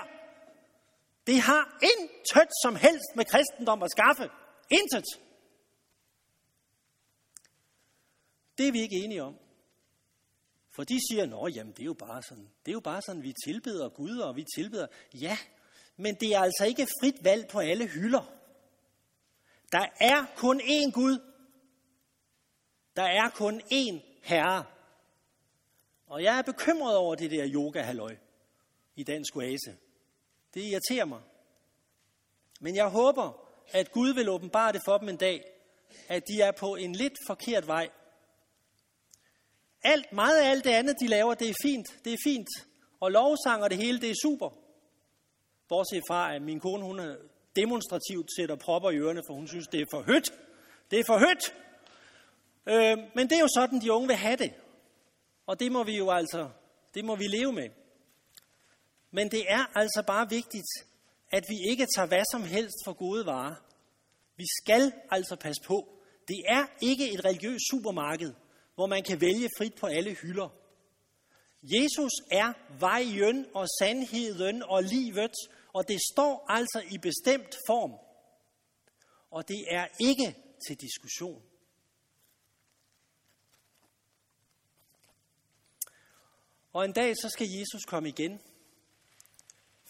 Det 1.27 1.41
har 1.41 1.79
intet 1.81 2.49
som 2.63 2.75
helst 2.75 3.15
med 3.15 3.25
kristendom 3.25 3.83
at 3.83 3.91
skaffe. 3.91 4.29
Intet. 4.71 5.05
Det 8.57 8.67
er 8.67 8.71
vi 8.71 8.81
ikke 8.81 8.95
enige 8.95 9.23
om. 9.23 9.35
For 10.75 10.83
de 10.83 10.99
siger, 11.09 11.25
nå 11.25 11.47
jamen 11.47 11.73
det 11.73 11.81
er 11.81 11.85
jo 11.85 11.93
bare 11.93 12.23
sådan, 12.23 12.49
det 12.65 12.71
er 12.71 12.73
jo 12.73 12.79
bare 12.79 13.01
sådan, 13.01 13.23
vi 13.23 13.33
tilbeder 13.45 13.89
Gud, 13.89 14.17
og 14.17 14.35
vi 14.35 14.45
tilbeder, 14.55 14.87
ja, 15.13 15.37
men 15.97 16.15
det 16.15 16.35
er 16.35 16.39
altså 16.39 16.65
ikke 16.65 16.87
frit 17.01 17.23
valg 17.23 17.47
på 17.47 17.59
alle 17.59 17.87
hylder. 17.87 18.33
Der 19.71 19.85
er 19.99 20.25
kun 20.35 20.61
én 20.61 20.91
Gud. 20.91 21.30
Der 22.95 23.03
er 23.03 23.29
kun 23.29 23.61
én 23.61 23.99
Herre. 24.23 24.65
Og 26.07 26.23
jeg 26.23 26.37
er 26.37 26.41
bekymret 26.41 26.95
over 26.97 27.15
det 27.15 27.31
der 27.31 27.47
yoga-halløj 27.53 28.15
i 28.95 29.03
dansk 29.03 29.35
oase. 29.35 29.75
Det 30.53 30.61
irriterer 30.61 31.05
mig. 31.05 31.21
Men 32.59 32.75
jeg 32.75 32.87
håber, 32.87 33.47
at 33.71 33.91
Gud 33.91 34.13
vil 34.13 34.29
åbenbare 34.29 34.73
det 34.73 34.81
for 34.85 34.97
dem 34.97 35.09
en 35.09 35.17
dag, 35.17 35.43
at 36.07 36.23
de 36.27 36.41
er 36.41 36.51
på 36.51 36.75
en 36.75 36.95
lidt 36.95 37.13
forkert 37.27 37.67
vej. 37.67 37.89
Alt, 39.83 40.13
meget 40.13 40.41
af 40.41 40.49
alt 40.49 40.63
det 40.63 40.69
andet, 40.69 40.95
de 40.99 41.07
laver, 41.07 41.33
det 41.33 41.49
er 41.49 41.53
fint. 41.63 41.87
Det 42.05 42.13
er 42.13 42.17
fint. 42.23 42.47
Og 42.99 43.11
lovsang 43.11 43.63
og 43.63 43.69
det 43.69 43.77
hele, 43.77 44.01
det 44.01 44.09
er 44.11 44.15
super. 44.21 44.49
Bortset 45.67 46.03
fra, 46.07 46.35
at 46.35 46.41
min 46.41 46.59
kone, 46.59 46.83
hun 46.83 46.99
øh, 46.99 47.17
demonstrativt 47.55 48.29
sætter 48.37 48.55
propper 48.55 48.89
i 48.91 48.97
ørerne, 48.97 49.21
for 49.27 49.33
hun 49.33 49.47
synes, 49.47 49.67
det 49.67 49.81
er 49.81 49.85
for 49.91 50.01
højt. 50.01 50.33
Det 50.91 50.99
er 50.99 51.03
for 51.07 51.17
højt. 51.17 51.53
Øh, 52.65 52.97
men 53.15 53.29
det 53.29 53.35
er 53.35 53.39
jo 53.39 53.47
sådan, 53.55 53.81
de 53.81 53.91
unge 53.91 54.07
vil 54.07 54.15
have 54.15 54.37
det. 54.37 54.53
Og 55.45 55.59
det 55.59 55.71
må 55.71 55.83
vi 55.83 55.97
jo 55.97 56.09
altså, 56.09 56.49
det 56.93 57.05
må 57.05 57.15
vi 57.15 57.27
leve 57.27 57.53
med. 57.53 57.69
Men 59.11 59.31
det 59.31 59.51
er 59.51 59.77
altså 59.77 60.03
bare 60.07 60.29
vigtigt, 60.29 60.67
at 61.31 61.45
vi 61.49 61.69
ikke 61.69 61.87
tager 61.95 62.07
hvad 62.07 62.23
som 62.31 62.43
helst 62.43 62.75
for 62.85 62.93
gode 62.93 63.25
varer. 63.25 63.55
Vi 64.37 64.45
skal 64.61 64.93
altså 65.11 65.35
passe 65.35 65.61
på. 65.65 65.87
Det 66.27 66.43
er 66.47 66.65
ikke 66.81 67.11
et 67.11 67.25
religiøst 67.25 67.69
supermarked, 67.71 68.33
hvor 68.75 68.87
man 68.87 69.03
kan 69.03 69.21
vælge 69.21 69.49
frit 69.57 69.75
på 69.75 69.87
alle 69.87 70.13
hylder. 70.13 70.49
Jesus 71.63 72.11
er 72.31 72.53
vejen 72.79 73.45
og 73.53 73.67
sandheden 73.79 74.63
og 74.63 74.83
livet, 74.83 75.35
og 75.73 75.87
det 75.87 75.99
står 76.13 76.45
altså 76.49 76.83
i 76.91 76.97
bestemt 76.97 77.57
form. 77.67 77.93
Og 79.31 79.47
det 79.47 79.65
er 79.69 79.87
ikke 79.99 80.35
til 80.67 80.75
diskussion. 80.81 81.41
Og 86.73 86.85
en 86.85 86.93
dag 86.93 87.15
så 87.15 87.29
skal 87.29 87.47
Jesus 87.47 87.81
komme 87.87 88.09
igen 88.09 88.41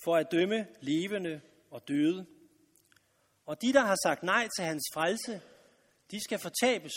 for 0.03 0.15
at 0.15 0.31
dømme 0.31 0.67
levende 0.81 1.41
og 1.71 1.87
døde. 1.87 2.25
Og 3.45 3.61
de, 3.61 3.73
der 3.73 3.81
har 3.81 3.97
sagt 4.03 4.23
nej 4.23 4.47
til 4.57 4.65
hans 4.65 4.83
frelse, 4.93 5.41
de 6.11 6.23
skal 6.23 6.39
fortabes. 6.39 6.93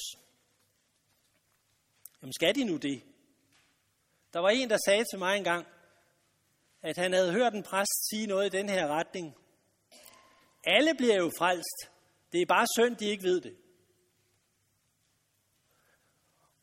Jamen 2.23 2.33
skal 2.33 2.55
de 2.55 2.65
nu 2.65 2.77
det? 2.77 3.03
Der 4.33 4.41
var 4.41 4.49
en, 4.49 4.71
der 4.71 4.79
sagde 4.87 5.05
til 5.11 5.19
mig 5.19 5.37
engang, 5.37 5.67
at 6.83 6.97
han 6.97 7.13
havde 7.13 7.33
hørt 7.33 7.55
en 7.55 7.63
præst 7.63 8.09
sige 8.11 8.27
noget 8.27 8.47
i 8.47 8.57
den 8.57 8.69
her 8.69 8.87
retning. 8.87 9.37
Alle 10.65 10.95
bliver 10.95 11.17
jo 11.17 11.31
frelst. 11.39 11.91
Det 12.33 12.43
er 12.43 12.47
bare 12.47 12.67
synd, 12.79 12.97
de 12.97 13.07
ikke 13.07 13.23
ved 13.23 13.41
det. 13.41 13.57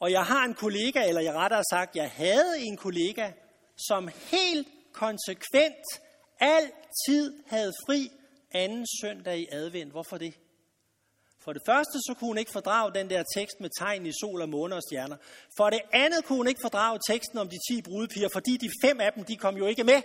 Og 0.02 0.12
jeg 0.12 0.26
har 0.26 0.44
en 0.46 0.54
kollega, 0.54 1.08
eller 1.08 1.22
jeg 1.22 1.34
rettere 1.34 1.64
sagt, 1.70 1.96
jeg 1.96 2.12
havde 2.12 2.60
en 2.60 2.78
kollega, 2.78 3.32
som 3.88 4.10
helt 4.32 4.68
konsekvent 4.92 5.86
altid 6.40 7.44
havde 7.48 7.74
fri 7.86 8.12
anden 8.52 8.86
søndag 9.02 9.40
i 9.40 9.48
advent. 9.52 9.92
Hvorfor 9.92 10.18
det? 10.18 10.34
For 11.40 11.54
det 11.54 11.62
første, 11.66 11.94
så 11.94 12.16
kunne 12.20 12.28
hun 12.28 12.38
ikke 12.38 12.52
fordrage 12.52 12.94
den 12.94 13.10
der 13.10 13.24
tekst 13.36 13.60
med 13.60 13.70
tegn 13.80 14.06
i 14.06 14.12
sol 14.22 14.42
og 14.42 14.50
måne 14.50 14.76
og 14.76 14.84
stjerner. 14.84 15.18
For 15.58 15.70
det 15.70 15.82
andet 15.94 16.26
kunne 16.26 16.38
hun 16.38 16.48
ikke 16.48 16.62
fordrage 16.64 17.00
teksten 17.10 17.38
om 17.38 17.50
de 17.50 17.58
ti 17.70 17.82
brudepiger, 17.82 18.30
fordi 18.34 18.58
de 18.58 18.70
fem 18.84 19.00
af 19.00 19.14
dem, 19.14 19.24
de 19.24 19.38
kom 19.38 19.58
jo 19.58 19.68
ikke 19.68 19.84
med. 19.84 20.02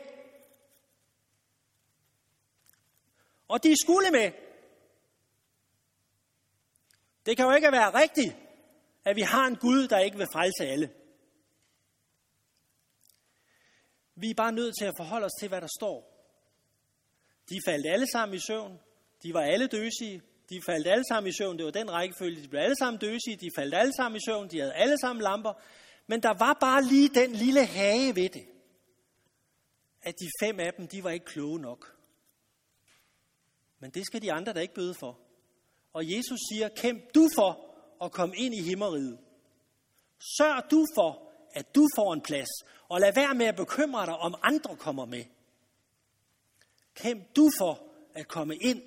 Og 3.49 3.62
de 3.62 3.74
skulle 3.84 4.11
med. 4.11 4.32
Det 7.26 7.36
kan 7.36 7.47
jo 7.47 7.53
ikke 7.53 7.72
være 7.72 7.94
rigtigt, 7.94 8.36
at 9.07 9.17
vi 9.17 9.21
har 9.21 9.47
en 9.47 9.57
Gud, 9.57 9.89
der 9.89 9.99
ikke 9.99 10.17
vil 10.17 10.27
frelse 10.33 10.65
alle. 10.73 10.91
Vi 14.15 14.31
er 14.31 14.35
bare 14.35 14.53
nødt 14.53 14.75
til 14.79 14.85
at 14.85 14.95
forholde 14.97 15.25
os 15.25 15.37
til, 15.41 15.49
hvad 15.49 15.61
der 15.61 15.69
står. 15.79 15.99
De 17.51 17.59
faldt 17.67 17.87
alle 17.87 18.07
sammen 18.13 18.37
i 18.37 18.41
søvn. 18.41 18.81
De 19.23 19.35
var 19.35 19.43
alle 19.43 19.67
døsige. 19.67 20.23
De 20.51 20.61
faldt 20.67 20.87
alle 20.87 21.05
sammen 21.09 21.29
i 21.31 21.37
søvn. 21.39 21.57
Det 21.59 21.65
var 21.65 21.71
den 21.71 21.91
rækkefølge. 21.91 22.43
De 22.43 22.49
blev 22.49 22.61
alle 22.61 22.77
sammen 22.77 23.01
døsige. 23.01 23.37
De 23.37 23.51
faldt 23.57 23.75
alle 23.75 23.93
sammen 23.93 24.17
i 24.17 24.25
søvn. 24.27 24.49
De 24.49 24.59
havde 24.59 24.75
alle 24.75 24.99
sammen 24.99 25.23
lamper. 25.23 25.53
Men 26.07 26.23
der 26.23 26.35
var 26.39 26.57
bare 26.61 26.83
lige 26.85 27.09
den 27.09 27.33
lille 27.33 27.67
hage 27.67 28.17
ved 28.17 28.29
det. 28.29 28.47
At 30.03 30.15
de 30.21 30.27
fem 30.43 30.61
af 30.61 30.75
dem, 30.75 30.89
de 30.89 31.05
var 31.05 31.11
ikke 31.11 31.27
kloge 31.27 31.61
nok. 31.61 31.97
Men 33.79 33.91
det 33.91 34.07
skal 34.07 34.23
de 34.23 34.33
andre 34.33 34.53
da 34.53 34.61
ikke 34.61 34.75
bøde 34.75 34.95
for. 34.95 35.21
Og 35.93 36.11
Jesus 36.11 36.39
siger, 36.53 36.69
kæmp 36.69 37.15
du 37.15 37.29
for 37.35 37.66
at 38.03 38.12
komme 38.12 38.36
ind 38.36 38.55
i 38.55 38.62
himmeriget. 38.62 39.18
Sørg 40.36 40.70
du 40.70 40.86
for, 40.97 41.22
at 41.55 41.74
du 41.74 41.88
får 41.97 42.12
en 42.14 42.20
plads. 42.20 42.49
Og 42.88 43.01
lad 43.01 43.12
være 43.14 43.34
med 43.34 43.47
at 43.47 43.57
bekymre 43.57 44.07
dig, 44.07 44.16
om 44.16 44.34
andre 44.42 44.76
kommer 44.76 45.05
med. 45.05 45.24
Kæmp 46.94 47.36
du 47.36 47.51
for 47.59 47.82
at 48.14 48.28
komme 48.28 48.57
ind. 48.57 48.82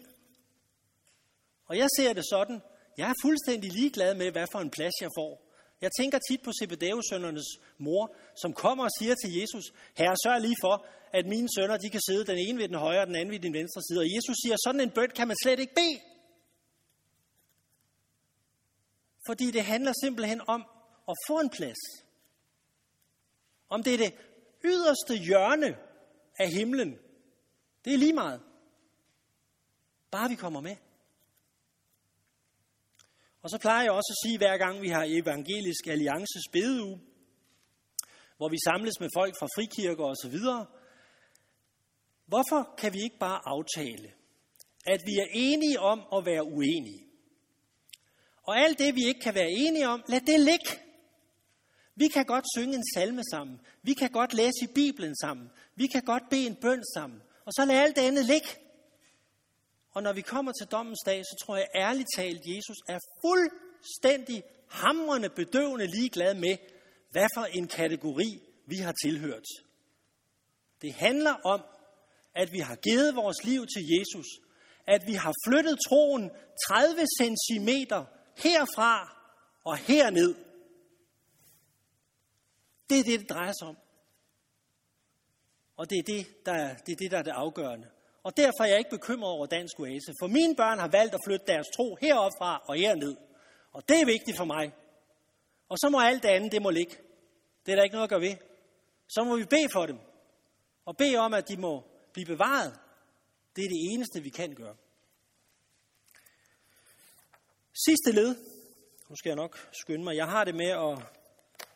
Og 1.66 1.78
jeg 1.78 1.88
ser 1.98 2.14
det 2.14 2.24
sådan, 2.30 2.62
jeg 2.98 3.10
er 3.10 3.14
fuldstændig 3.26 3.72
ligeglad 3.72 4.16
med, 4.16 4.32
hvad 4.32 4.48
for 4.52 4.60
en 4.60 4.70
plads 4.70 4.94
jeg 5.02 5.10
får. 5.20 5.50
Jeg 5.82 5.92
tænker 6.00 6.20
tit 6.20 6.42
på 6.44 6.52
Zebedeus-sønnernes 6.60 7.50
mor, 7.78 8.16
som 8.42 8.54
kommer 8.54 8.84
og 8.84 8.90
siger 9.00 9.16
til 9.16 9.32
Jesus, 9.40 9.66
Herre, 9.98 10.16
sørg 10.24 10.42
lige 10.42 10.60
for, 10.64 10.86
at 11.14 11.26
mine 11.26 11.50
sønner 11.56 11.78
de 11.78 11.90
kan 11.90 12.02
sidde 12.10 12.26
den 12.26 12.38
ene 12.38 12.58
ved 12.60 12.68
den 12.68 12.76
højre 12.86 13.02
og 13.02 13.08
den 13.08 13.16
anden 13.16 13.32
ved 13.32 13.40
den 13.40 13.54
venstre 13.54 13.82
side. 13.88 14.00
Og 14.00 14.10
Jesus 14.16 14.36
siger, 14.44 14.56
sådan 14.66 14.82
en 14.82 14.92
bøn 14.98 15.12
kan 15.16 15.28
man 15.28 15.38
slet 15.44 15.60
ikke 15.60 15.76
bede. 15.76 16.00
Fordi 19.26 19.52
det 19.52 19.64
handler 19.64 19.94
simpelthen 20.04 20.42
om 20.48 20.66
at 21.10 21.16
få 21.28 21.40
en 21.40 21.50
plads. 21.50 21.78
Om 23.70 23.84
det 23.84 23.94
er 23.94 23.98
det 23.98 24.14
yderste 24.64 25.16
hjørne 25.16 25.78
af 26.40 26.50
himlen, 26.50 26.98
det 27.86 27.94
er 27.94 27.98
lige 27.98 28.14
meget. 28.14 28.42
Bare 30.12 30.30
vi 30.30 30.36
kommer 30.36 30.62
med. 30.62 30.76
Og 33.42 33.50
så 33.50 33.58
plejer 33.58 33.84
jeg 33.84 33.92
også 33.92 34.14
at 34.16 34.28
sige, 34.28 34.38
hver 34.38 34.58
gang 34.58 34.82
vi 34.82 34.90
har 34.90 35.04
evangelisk 35.08 35.88
alliances 35.88 36.44
bedeuge, 36.52 37.02
hvor 38.38 38.50
vi 38.50 38.58
samles 38.68 39.00
med 39.00 39.10
folk 39.18 39.34
fra 39.40 39.48
frikirker 39.56 40.04
og 40.04 40.16
så 40.16 40.30
videre, 40.30 40.66
hvorfor 42.26 42.76
kan 42.78 42.94
vi 42.94 43.00
ikke 43.04 43.18
bare 43.20 43.42
aftale, 43.46 44.14
at 44.86 45.02
vi 45.06 45.14
er 45.18 45.28
enige 45.34 45.80
om 45.80 46.00
at 46.18 46.26
være 46.26 46.44
uenige? 46.44 47.09
Og 48.50 48.60
alt 48.60 48.80
det, 48.80 48.96
vi 48.96 49.04
ikke 49.06 49.20
kan 49.20 49.36
være 49.36 49.52
enige 49.52 49.88
om, 49.88 50.04
lad 50.08 50.22
det 50.22 50.40
ligge. 50.40 50.70
Vi 51.96 52.08
kan 52.08 52.26
godt 52.26 52.46
synge 52.56 52.76
en 52.76 52.84
salme 52.96 53.24
sammen. 53.32 53.60
Vi 53.84 53.94
kan 53.94 54.10
godt 54.12 54.34
læse 54.34 54.62
i 54.64 54.74
Bibelen 54.76 55.16
sammen. 55.16 55.50
Vi 55.76 55.88
kan 55.88 56.02
godt 56.02 56.24
bede 56.30 56.48
en 56.48 56.56
bøn 56.56 56.84
sammen. 56.96 57.22
Og 57.46 57.54
så 57.54 57.66
lad 57.66 57.76
alt 57.76 57.96
det 57.96 58.02
andet 58.02 58.26
ligge. 58.26 58.48
Og 59.92 60.04
når 60.04 60.14
vi 60.14 60.22
kommer 60.22 60.52
til 60.52 60.68
dommens 60.68 61.00
dag, 61.06 61.26
så 61.26 61.46
tror 61.46 61.56
jeg 61.56 61.68
ærligt 61.76 62.08
talt, 62.16 62.42
Jesus 62.46 62.78
er 62.88 63.00
fuldstændig 63.26 64.44
hamrende 64.70 65.30
bedøvende 65.30 65.88
ligeglad 65.88 66.34
med, 66.34 66.58
hvad 67.12 67.28
for 67.36 67.46
en 67.46 67.68
kategori 67.68 68.42
vi 68.66 68.76
har 68.76 68.96
tilhørt. 69.04 69.48
Det 70.82 70.94
handler 70.94 71.34
om, 71.34 71.62
at 72.36 72.52
vi 72.52 72.60
har 72.60 72.76
givet 72.76 73.16
vores 73.16 73.44
liv 73.44 73.62
til 73.68 73.84
Jesus. 73.98 74.28
At 74.88 75.08
vi 75.08 75.14
har 75.14 75.34
flyttet 75.48 75.78
troen 75.88 76.32
30 76.68 77.06
cm 77.20 77.70
herfra 78.44 79.18
og 79.64 79.78
herned. 79.78 80.36
Det 82.90 83.00
er 83.00 83.04
det, 83.04 83.20
det 83.20 83.30
drejer 83.30 83.54
sig 83.60 83.68
om. 83.68 83.78
Og 85.78 85.90
det 85.90 85.98
er 86.00 86.04
det, 86.04 86.46
der 86.46 86.52
er 86.52 86.76
det, 86.78 86.92
er 86.92 86.96
det, 86.96 87.12
der 87.12 87.18
er 87.18 87.24
det 87.24 87.32
afgørende. 87.32 87.88
Og 88.24 88.38
derfor 88.38 88.64
er 88.64 88.68
jeg 88.68 88.78
ikke 88.78 88.90
bekymret 88.90 89.32
over 89.32 89.46
dansk 89.46 89.80
oase, 89.80 90.14
for 90.22 90.28
mine 90.28 90.56
børn 90.56 90.80
har 90.80 90.88
valgt 90.88 91.14
at 91.14 91.20
flytte 91.28 91.46
deres 91.46 91.68
tro 91.76 91.98
heropfra 92.02 92.64
og 92.68 92.76
herned. 92.76 93.16
Og 93.72 93.90
det 93.90 94.02
er 94.02 94.06
vigtigt 94.06 94.38
for 94.38 94.46
mig. 94.46 94.74
Og 95.70 95.78
så 95.78 95.90
må 95.90 96.00
alt 96.00 96.24
det 96.24 96.30
andet, 96.30 96.52
det 96.52 96.62
må 96.62 96.70
ligge. 96.70 96.96
Det 97.66 97.72
er 97.72 97.76
der 97.76 97.84
ikke 97.84 97.94
noget 97.94 98.04
at 98.04 98.10
gøre 98.10 98.22
ved. 98.22 98.36
Så 99.08 99.24
må 99.24 99.38
vi 99.38 99.46
bede 99.46 99.70
for 99.74 99.86
dem. 99.86 100.00
Og 100.86 100.98
bede 100.98 101.18
om, 101.18 101.34
at 101.34 101.50
de 101.50 101.58
må 101.58 101.84
blive 102.14 102.26
bevaret. 102.26 102.80
Det 103.56 103.66
er 103.66 103.70
det 103.70 103.94
eneste, 103.94 104.22
vi 104.22 104.30
kan 104.30 104.56
gøre. 104.56 104.76
Sidste 107.86 108.12
led. 108.12 108.36
Nu 109.10 109.16
skal 109.16 109.30
jeg 109.30 109.36
nok 109.36 109.70
skynde 109.72 110.04
mig. 110.04 110.16
Jeg 110.16 110.28
har 110.28 110.44
det 110.44 110.56
med 110.56 110.70
at 110.70 110.98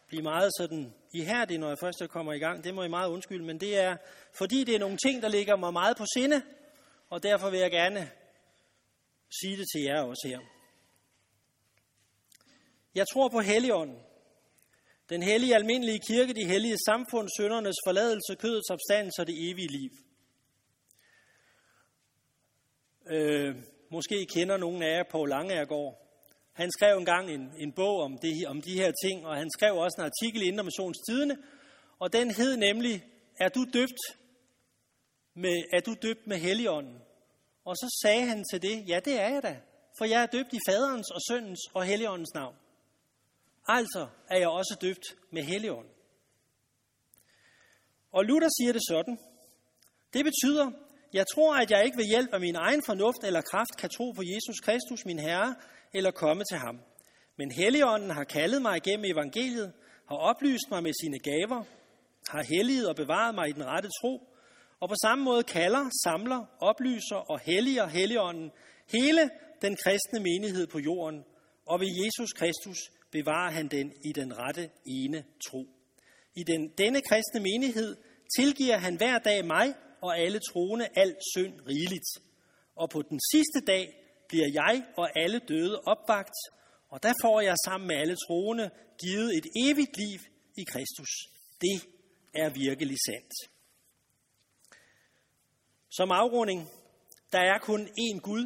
blive 0.08 0.24
meget 0.24 0.52
sådan 0.58 0.94
ihærdig, 1.14 1.58
når 1.58 1.68
jeg 1.68 1.78
først 1.80 2.04
kommer 2.10 2.34
i 2.34 2.40
gang. 2.40 2.64
Det 2.64 2.74
må 2.74 2.84
I 2.84 2.88
meget 2.88 3.10
undskylde, 3.10 3.46
men 3.46 3.60
det 3.60 3.78
er, 3.80 3.98
fordi 4.34 4.64
det 4.64 4.76
er 4.76 4.80
nogle 4.80 4.98
ting, 4.98 5.22
der 5.22 5.30
ligger 5.30 5.56
mig 5.56 5.74
meget 5.74 5.98
på 5.98 6.06
sinde, 6.14 6.42
og 7.10 7.24
derfor 7.24 7.50
vil 7.50 7.60
jeg 7.60 7.72
gerne 7.72 8.12
sige 9.42 9.58
det 9.58 9.66
til 9.76 9.82
jer 9.82 10.02
også 10.02 10.28
her. 10.28 10.40
Jeg 12.96 13.06
tror 13.14 13.30
på 13.30 13.40
Helligånden. 13.40 14.00
Den 15.10 15.24
hellige 15.24 15.56
almindelige 15.56 16.00
kirke, 16.08 16.34
de 16.34 16.46
hellige 16.46 16.78
samfund, 16.86 17.30
søndernes 17.38 17.76
forladelse, 17.88 18.36
kødets 18.40 18.70
opstandelse 18.70 19.22
og 19.22 19.28
det 19.28 19.50
evige 19.50 19.68
liv. 19.68 19.90
Øh, 23.08 23.56
måske 23.94 24.26
kender 24.26 24.58
nogen 24.58 24.84
af 24.84 24.98
jer 24.98 25.04
på 25.12 25.26
Langeærgård. 25.26 25.94
Han 26.54 26.70
skrev 26.72 26.98
engang 26.98 27.30
en, 27.30 27.52
en 27.58 27.72
bog 27.72 27.96
om, 28.02 28.18
det, 28.18 28.48
om 28.48 28.62
de 28.62 28.74
her 28.74 28.92
ting, 29.04 29.26
og 29.28 29.36
han 29.36 29.50
skrev 29.58 29.74
også 29.76 29.96
en 30.00 30.06
artikel 30.12 30.42
i 30.42 30.48
Indre 30.48 30.92
Tidene, 31.08 31.38
og 32.00 32.14
den 32.14 32.32
hed 32.32 32.58
nemlig, 32.58 33.04
er 33.40 33.50
du 33.50 33.66
døbt 33.74 34.02
med, 35.34 35.64
er 35.74 35.80
du 35.80 35.96
døbt 36.02 36.28
med 36.28 36.38
Helligånden? 36.38 36.98
Og 37.66 37.76
så 37.76 38.00
sagde 38.04 38.26
han 38.26 38.44
til 38.52 38.62
det, 38.62 38.90
ja 38.90 39.00
det 39.06 39.20
er 39.20 39.30
jeg 39.30 39.44
da, 39.44 39.60
for 39.98 40.06
jeg 40.06 40.22
er 40.22 40.26
døbt 40.26 40.54
i 40.54 40.60
faderens 40.68 41.12
og 41.12 41.22
søndens 41.30 41.60
og 41.74 41.84
Helligåndens 41.86 42.34
navn. 42.34 42.56
Altså 43.68 44.08
er 44.30 44.38
jeg 44.38 44.48
også 44.48 44.78
døbt 44.82 45.06
med 45.32 45.44
Helligånden. 45.44 45.94
Og 48.12 48.26
Luther 48.26 48.50
siger 48.60 48.74
det 48.74 48.82
sådan, 48.90 49.20
det 50.14 50.26
betyder, 50.26 50.72
jeg 51.14 51.26
tror, 51.34 51.56
at 51.56 51.72
jeg 51.72 51.86
ikke 51.86 51.98
ved 51.98 52.06
hjælp 52.06 52.34
af 52.34 52.40
min 52.40 52.56
egen 52.56 52.82
fornuft 52.86 53.24
eller 53.24 53.42
kraft 53.42 53.78
kan 53.78 53.90
tro 53.90 54.12
på 54.12 54.22
Jesus 54.34 54.60
Kristus, 54.60 55.06
min 55.06 55.20
Herre, 55.20 55.56
eller 55.94 56.12
komme 56.12 56.44
til 56.52 56.58
ham. 56.58 56.80
Men 57.38 57.52
Helligånden 57.52 58.10
har 58.10 58.24
kaldet 58.24 58.62
mig 58.62 58.78
igennem 58.78 59.06
evangeliet, 59.06 59.74
har 60.10 60.16
oplyst 60.16 60.68
mig 60.72 60.84
med 60.84 60.94
sine 61.02 61.20
gaver, 61.20 61.64
har 62.28 62.44
helliget 62.44 62.90
og 62.90 62.96
bevaret 62.96 63.36
mig 63.36 63.50
i 63.50 63.52
den 63.52 63.66
rette 63.66 63.90
tro, 64.02 64.14
og 64.80 64.90
på 64.90 64.96
samme 65.04 65.24
måde 65.24 65.44
kalder, 65.44 65.90
samler, 66.04 66.46
oplyser 66.60 67.16
og 67.32 67.40
helliger 67.40 67.88
Helligånden 67.88 68.52
hele 68.92 69.30
den 69.62 69.78
kristne 69.84 70.20
menighed 70.20 70.68
på 70.68 70.80
jorden, 70.80 71.24
og 71.66 71.80
ved 71.80 71.88
Jesus 71.88 72.34
Kristus 72.34 72.78
bevarer 73.12 73.52
han 73.52 73.68
den 73.68 73.94
i 74.06 74.12
den 74.12 74.38
rette 74.38 74.70
ene 74.86 75.24
tro. 75.48 75.66
I 76.36 76.44
den, 76.44 76.72
denne 76.78 77.02
kristne 77.02 77.40
menighed 77.40 77.96
tilgiver 78.38 78.78
han 78.78 78.96
hver 78.96 79.18
dag 79.20 79.46
mig 79.46 79.74
og 80.04 80.20
alle 80.20 80.40
troende 80.52 80.88
al 80.96 81.16
synd 81.34 81.54
rigeligt. 81.68 82.10
Og 82.76 82.90
på 82.90 83.02
den 83.02 83.20
sidste 83.32 83.60
dag 83.68 83.86
bliver 84.30 84.50
jeg 84.54 84.86
og 84.98 85.20
alle 85.20 85.40
døde 85.40 85.80
opvagt, 85.80 86.38
og 86.90 87.04
der 87.04 87.14
får 87.22 87.42
jeg 87.42 87.56
sammen 87.66 87.88
med 87.88 87.96
alle 87.96 88.16
troende 88.28 88.70
givet 89.02 89.38
et 89.38 89.46
evigt 89.66 89.98
liv 89.98 90.20
i 90.58 90.64
Kristus. 90.64 91.12
Det 91.62 91.78
er 92.34 92.50
virkelig 92.50 92.98
sandt. 93.08 93.34
Som 95.90 96.12
afrunding, 96.12 96.70
der 97.32 97.40
er 97.40 97.58
kun 97.58 97.82
én 97.88 98.20
Gud, 98.20 98.46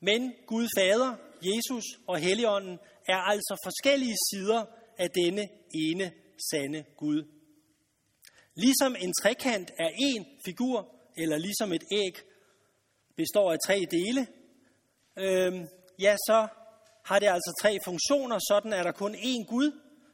men 0.00 0.34
Gud 0.46 0.68
Fader, 0.76 1.16
Jesus 1.42 1.84
og 2.06 2.18
Helligånden 2.18 2.78
er 3.08 3.16
altså 3.16 3.54
forskellige 3.64 4.16
sider 4.30 4.64
af 4.98 5.10
denne 5.10 5.48
ene 5.74 6.12
sande 6.50 6.84
Gud. 6.96 7.37
Ligesom 8.64 8.96
en 8.98 9.12
trekant 9.22 9.70
er 9.78 9.88
én 9.88 10.22
figur, 10.44 10.76
eller 11.16 11.38
ligesom 11.38 11.72
et 11.72 11.84
æg 11.92 12.14
består 13.16 13.52
af 13.52 13.58
tre 13.66 13.86
dele, 13.90 14.26
øh, 15.16 15.52
ja, 15.98 16.16
så 16.26 16.48
har 17.04 17.18
det 17.18 17.26
altså 17.26 17.52
tre 17.62 17.78
funktioner. 17.84 18.38
Sådan 18.48 18.72
er 18.72 18.82
der 18.82 18.92
kun 18.92 19.14
én 19.14 19.44
Gud, 19.44 19.70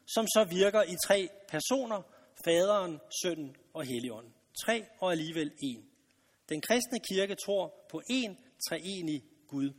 som 0.07 0.27
så 0.27 0.45
virker 0.45 0.83
i 0.83 0.97
tre 1.07 1.29
personer, 1.49 2.03
faderen, 2.45 3.01
sønnen 3.23 3.57
og 3.75 3.85
helligånden. 3.85 4.33
Tre 4.65 4.85
og 5.01 5.13
alligevel 5.13 5.51
én. 5.65 5.83
Den 6.49 6.61
kristne 6.61 6.99
kirke 7.11 7.35
tror 7.35 7.87
på 7.91 8.03
én 8.11 8.33
treenig 8.69 9.23
Gud. 9.49 9.71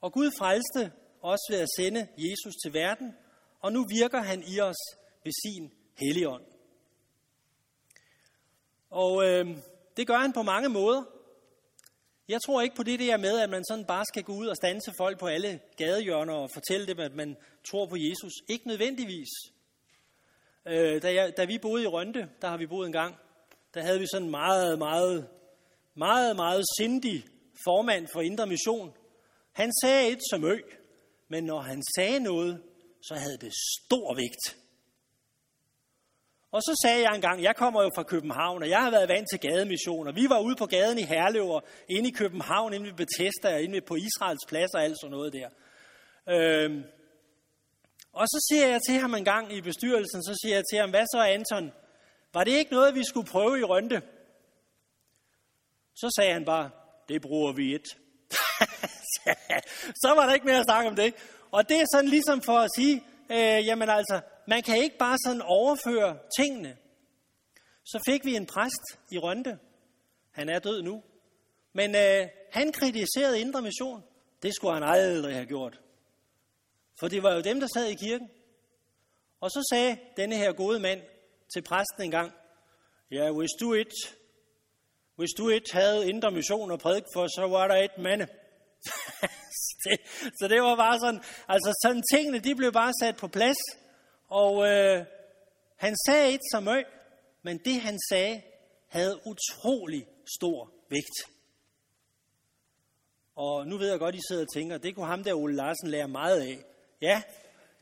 Og 0.00 0.12
Gud 0.12 0.30
frelste 0.38 0.92
os 1.22 1.40
ved 1.50 1.58
at 1.58 1.68
sende 1.76 2.08
Jesus 2.18 2.54
til 2.62 2.72
verden, 2.72 3.14
og 3.60 3.72
nu 3.72 3.86
virker 3.98 4.22
han 4.22 4.42
i 4.46 4.60
os 4.60 4.80
ved 5.24 5.32
sin 5.44 5.72
helligånd. 6.00 6.49
Og 8.90 9.26
øh, 9.26 9.46
det 9.96 10.06
gør 10.06 10.16
han 10.16 10.32
på 10.32 10.42
mange 10.42 10.68
måder. 10.68 11.02
Jeg 12.28 12.40
tror 12.46 12.62
ikke 12.62 12.76
på 12.76 12.82
det 12.82 13.00
der 13.00 13.16
med, 13.16 13.38
at 13.38 13.50
man 13.50 13.64
sådan 13.64 13.84
bare 13.84 14.04
skal 14.04 14.22
gå 14.22 14.32
ud 14.32 14.46
og 14.46 14.56
stanse 14.56 14.92
folk 14.96 15.18
på 15.18 15.26
alle 15.26 15.60
gadehjørner 15.76 16.34
og 16.34 16.50
fortælle 16.54 16.86
dem, 16.86 17.00
at 17.00 17.14
man 17.14 17.36
tror 17.70 17.86
på 17.86 17.96
Jesus. 17.96 18.32
Ikke 18.48 18.68
nødvendigvis. 18.68 19.28
Øh, 20.66 21.02
da, 21.02 21.14
jeg, 21.14 21.36
da 21.36 21.44
vi 21.44 21.58
boede 21.58 21.82
i 21.82 21.86
Rønte, 21.86 22.28
der 22.42 22.48
har 22.48 22.56
vi 22.56 22.66
boet 22.66 22.86
en 22.86 22.92
gang, 22.92 23.16
der 23.74 23.82
havde 23.82 23.98
vi 24.00 24.06
sådan 24.12 24.24
en 24.24 24.30
meget, 24.30 24.78
meget, 24.78 25.28
meget, 25.94 26.36
meget 26.36 26.64
sindig 26.78 27.24
formand 27.64 28.08
for 28.12 28.20
Indre 28.20 28.46
Mission. 28.46 28.92
Han 29.52 29.72
sagde 29.82 30.08
et 30.08 30.18
som 30.30 30.44
ø, 30.44 30.58
men 31.28 31.44
når 31.44 31.60
han 31.60 31.82
sagde 31.96 32.20
noget, 32.20 32.62
så 33.02 33.14
havde 33.14 33.38
det 33.38 33.52
stor 33.78 34.14
vægt. 34.14 34.59
Og 36.52 36.62
så 36.62 36.80
sagde 36.84 37.02
jeg 37.02 37.14
engang, 37.14 37.42
jeg 37.42 37.56
kommer 37.56 37.82
jo 37.82 37.90
fra 37.94 38.02
København, 38.02 38.62
og 38.62 38.68
jeg 38.68 38.82
har 38.82 38.90
været 38.90 39.08
vant 39.08 39.28
til 39.30 39.40
gademission, 39.40 40.06
og 40.06 40.16
vi 40.16 40.28
var 40.28 40.40
ude 40.40 40.56
på 40.56 40.66
gaden 40.66 40.98
i 40.98 41.02
Herlev, 41.02 41.48
og 41.48 41.64
inde 41.88 42.08
i 42.08 42.12
København, 42.12 42.72
inde 42.72 42.86
ved 42.86 42.92
Bethesda, 42.92 43.54
og 43.54 43.62
inde 43.62 43.80
på 43.80 43.96
Israels 43.96 44.46
plads 44.48 44.74
og 44.74 44.82
alt 44.82 45.00
sådan 45.00 45.10
noget 45.10 45.32
der. 45.32 45.48
Øhm, 46.28 46.84
og 48.12 48.28
så 48.28 48.46
siger 48.50 48.66
jeg 48.66 48.80
til 48.88 49.00
ham 49.00 49.14
en 49.14 49.24
gang 49.24 49.52
i 49.52 49.60
bestyrelsen, 49.60 50.22
så 50.22 50.38
siger 50.42 50.54
jeg 50.54 50.64
til 50.70 50.78
ham, 50.78 50.90
hvad 50.90 51.06
så 51.06 51.22
Anton, 51.22 51.72
var 52.34 52.44
det 52.44 52.52
ikke 52.52 52.72
noget, 52.72 52.94
vi 52.94 53.04
skulle 53.04 53.26
prøve 53.26 53.60
i 53.60 53.64
Rønte? 53.64 54.02
Så 55.94 56.14
sagde 56.16 56.32
han 56.32 56.44
bare, 56.44 56.70
det 57.08 57.22
bruger 57.22 57.52
vi 57.52 57.74
et. 57.74 57.84
så 60.02 60.12
var 60.16 60.26
der 60.26 60.34
ikke 60.34 60.46
mere 60.46 60.58
at 60.58 60.64
snakke 60.64 60.90
om 60.90 60.96
det. 60.96 61.14
Og 61.50 61.68
det 61.68 61.80
er 61.80 61.86
sådan 61.94 62.10
ligesom 62.10 62.42
for 62.42 62.58
at 62.58 62.70
sige, 62.76 63.04
øh, 63.30 63.66
jamen 63.66 63.88
altså, 63.88 64.20
man 64.52 64.62
kan 64.62 64.76
ikke 64.84 64.98
bare 64.98 65.16
sådan 65.26 65.42
overføre 65.42 66.18
tingene. 66.38 66.76
Så 67.84 67.98
fik 68.08 68.24
vi 68.24 68.36
en 68.36 68.46
præst 68.46 68.84
i 69.10 69.18
Rønte. 69.18 69.58
Han 70.30 70.48
er 70.48 70.58
død 70.58 70.82
nu. 70.82 71.02
Men 71.72 71.94
øh, 71.94 72.28
han 72.52 72.72
kritiserede 72.72 73.40
Indre 73.40 73.62
Mission. 73.62 74.02
Det 74.42 74.54
skulle 74.54 74.74
han 74.74 74.82
aldrig 74.82 75.34
have 75.34 75.46
gjort. 75.46 75.80
For 77.00 77.08
det 77.08 77.22
var 77.22 77.34
jo 77.34 77.40
dem, 77.40 77.60
der 77.60 77.68
sad 77.74 77.86
i 77.86 77.94
kirken. 77.94 78.28
Og 79.40 79.50
så 79.50 79.68
sagde 79.72 79.98
denne 80.16 80.36
her 80.36 80.52
gode 80.52 80.80
mand 80.80 81.00
til 81.54 81.62
præsten 81.62 82.02
en 82.02 82.10
gang, 82.10 82.32
ja, 83.10 83.32
hvis 83.32 83.50
du 83.60 83.74
ikke, 83.74 83.96
hvis 85.16 85.30
du 85.38 85.48
ikke 85.48 85.72
havde 85.72 86.08
indre 86.08 86.30
mission 86.30 86.70
og 86.70 86.78
prædik 86.78 87.04
for, 87.14 87.26
så 87.26 87.48
var 87.48 87.68
der 87.68 87.76
et 87.76 87.98
mande. 87.98 88.26
så 90.38 90.48
det 90.48 90.62
var 90.62 90.76
bare 90.76 91.00
sådan, 91.00 91.22
altså 91.48 91.70
sådan 91.82 92.02
tingene, 92.12 92.38
de 92.38 92.54
blev 92.54 92.72
bare 92.72 92.92
sat 93.00 93.16
på 93.16 93.28
plads. 93.28 93.79
Og 94.30 94.66
øh, 94.66 95.04
han 95.76 95.96
sagde 96.06 96.34
et 96.34 96.40
som 96.52 96.68
ø, 96.68 96.82
men 97.42 97.58
det 97.58 97.80
han 97.80 97.98
sagde, 98.08 98.42
havde 98.88 99.20
utrolig 99.26 100.06
stor 100.36 100.72
vægt. 100.88 101.30
Og 103.34 103.66
nu 103.66 103.78
ved 103.78 103.90
jeg 103.90 103.98
godt, 103.98 104.14
I 104.14 104.20
sidder 104.28 104.42
og 104.42 104.52
tænker, 104.54 104.78
det 104.78 104.94
kunne 104.94 105.06
ham 105.06 105.24
der 105.24 105.34
Ole 105.34 105.56
Larsen 105.56 105.88
lære 105.88 106.08
meget 106.08 106.40
af. 106.40 106.64
Ja, 107.00 107.22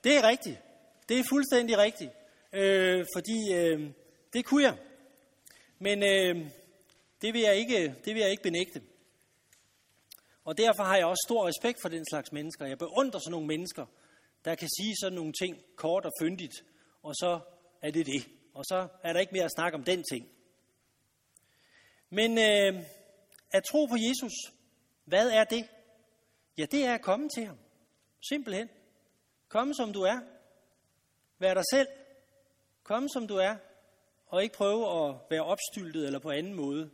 det 0.04 0.16
er 0.16 0.28
rigtigt. 0.28 0.58
Det 1.08 1.18
er 1.18 1.24
fuldstændig 1.28 1.78
rigtigt. 1.78 2.10
Øh, 2.52 3.06
fordi 3.14 3.52
øh, 3.54 3.90
det 4.32 4.44
kunne 4.44 4.62
jeg. 4.62 4.76
Men 5.78 6.02
øh, 6.02 6.50
det, 7.22 7.34
vil 7.34 7.40
jeg 7.40 7.56
ikke, 7.56 7.94
det 8.04 8.14
vil 8.14 8.20
jeg 8.20 8.30
ikke 8.30 8.42
benægte. 8.42 8.82
Og 10.44 10.58
derfor 10.58 10.82
har 10.82 10.96
jeg 10.96 11.06
også 11.06 11.24
stor 11.28 11.46
respekt 11.46 11.78
for 11.82 11.88
den 11.88 12.04
slags 12.10 12.32
mennesker. 12.32 12.66
Jeg 12.66 12.78
beundrer 12.78 13.20
sådan 13.20 13.30
nogle 13.30 13.46
mennesker, 13.46 13.86
der 14.48 14.54
kan 14.54 14.68
sige 14.68 14.96
sådan 15.00 15.16
nogle 15.16 15.32
ting 15.32 15.56
kort 15.76 16.04
og 16.06 16.12
fyndigt, 16.20 16.64
og 17.02 17.14
så 17.14 17.40
er 17.82 17.90
det 17.90 18.06
det. 18.06 18.28
Og 18.54 18.64
så 18.64 18.88
er 19.02 19.12
der 19.12 19.20
ikke 19.20 19.32
mere 19.32 19.44
at 19.44 19.56
snakke 19.56 19.78
om 19.78 19.84
den 19.84 20.04
ting. 20.12 20.28
Men 22.10 22.38
øh, 22.38 22.84
at 23.50 23.64
tro 23.64 23.86
på 23.86 23.96
Jesus, 23.96 24.32
hvad 25.04 25.30
er 25.30 25.44
det? 25.44 25.68
Ja, 26.58 26.64
det 26.64 26.84
er 26.84 26.94
at 26.94 27.02
komme 27.02 27.28
til 27.28 27.46
ham. 27.46 27.58
Simpelthen. 28.28 28.68
Kom 29.48 29.74
som 29.74 29.92
du 29.92 30.02
er. 30.02 30.20
Vær 31.38 31.54
dig 31.54 31.64
selv. 31.72 31.88
Kom 32.82 33.08
som 33.08 33.26
du 33.26 33.36
er. 33.36 33.56
Og 34.26 34.42
ikke 34.42 34.56
prøve 34.56 35.08
at 35.08 35.14
være 35.30 35.44
opstyltet 35.44 36.06
eller 36.06 36.18
på 36.18 36.30
anden 36.30 36.54
måde. 36.54 36.90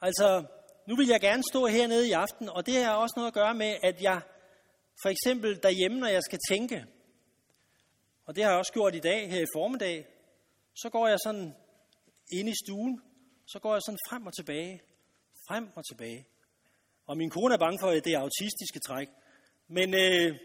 Altså, 0.00 0.44
nu 0.86 0.96
vil 0.96 1.08
jeg 1.08 1.20
gerne 1.20 1.42
stå 1.50 1.66
hernede 1.66 2.08
i 2.08 2.12
aften, 2.12 2.48
og 2.48 2.66
det 2.66 2.84
har 2.84 2.94
også 2.94 3.14
noget 3.16 3.28
at 3.28 3.34
gøre 3.34 3.54
med, 3.54 3.76
at 3.82 4.02
jeg 4.02 4.20
for 5.02 5.08
eksempel 5.08 5.62
derhjemme, 5.62 5.98
når 5.98 6.06
jeg 6.06 6.22
skal 6.22 6.38
tænke, 6.50 6.84
og 8.26 8.36
det 8.36 8.44
har 8.44 8.50
jeg 8.50 8.58
også 8.58 8.72
gjort 8.72 8.94
i 8.94 9.00
dag, 9.00 9.30
her 9.30 9.40
i 9.42 9.52
formiddag, 9.54 10.06
så 10.74 10.90
går 10.90 11.08
jeg 11.08 11.18
sådan 11.24 11.54
ind 12.32 12.48
i 12.48 12.54
stuen, 12.64 13.02
så 13.46 13.58
går 13.58 13.72
jeg 13.72 13.82
sådan 13.82 13.98
frem 14.08 14.26
og 14.26 14.34
tilbage, 14.34 14.82
frem 15.48 15.68
og 15.76 15.82
tilbage. 15.90 16.26
Og 17.06 17.16
min 17.16 17.30
kone 17.30 17.54
er 17.54 17.58
bange 17.58 17.78
for, 17.82 17.88
at 17.88 18.04
det 18.04 18.12
er 18.12 18.18
autistiske 18.18 18.80
træk. 18.86 19.08
Men 19.68 19.94
øh, 19.94 20.38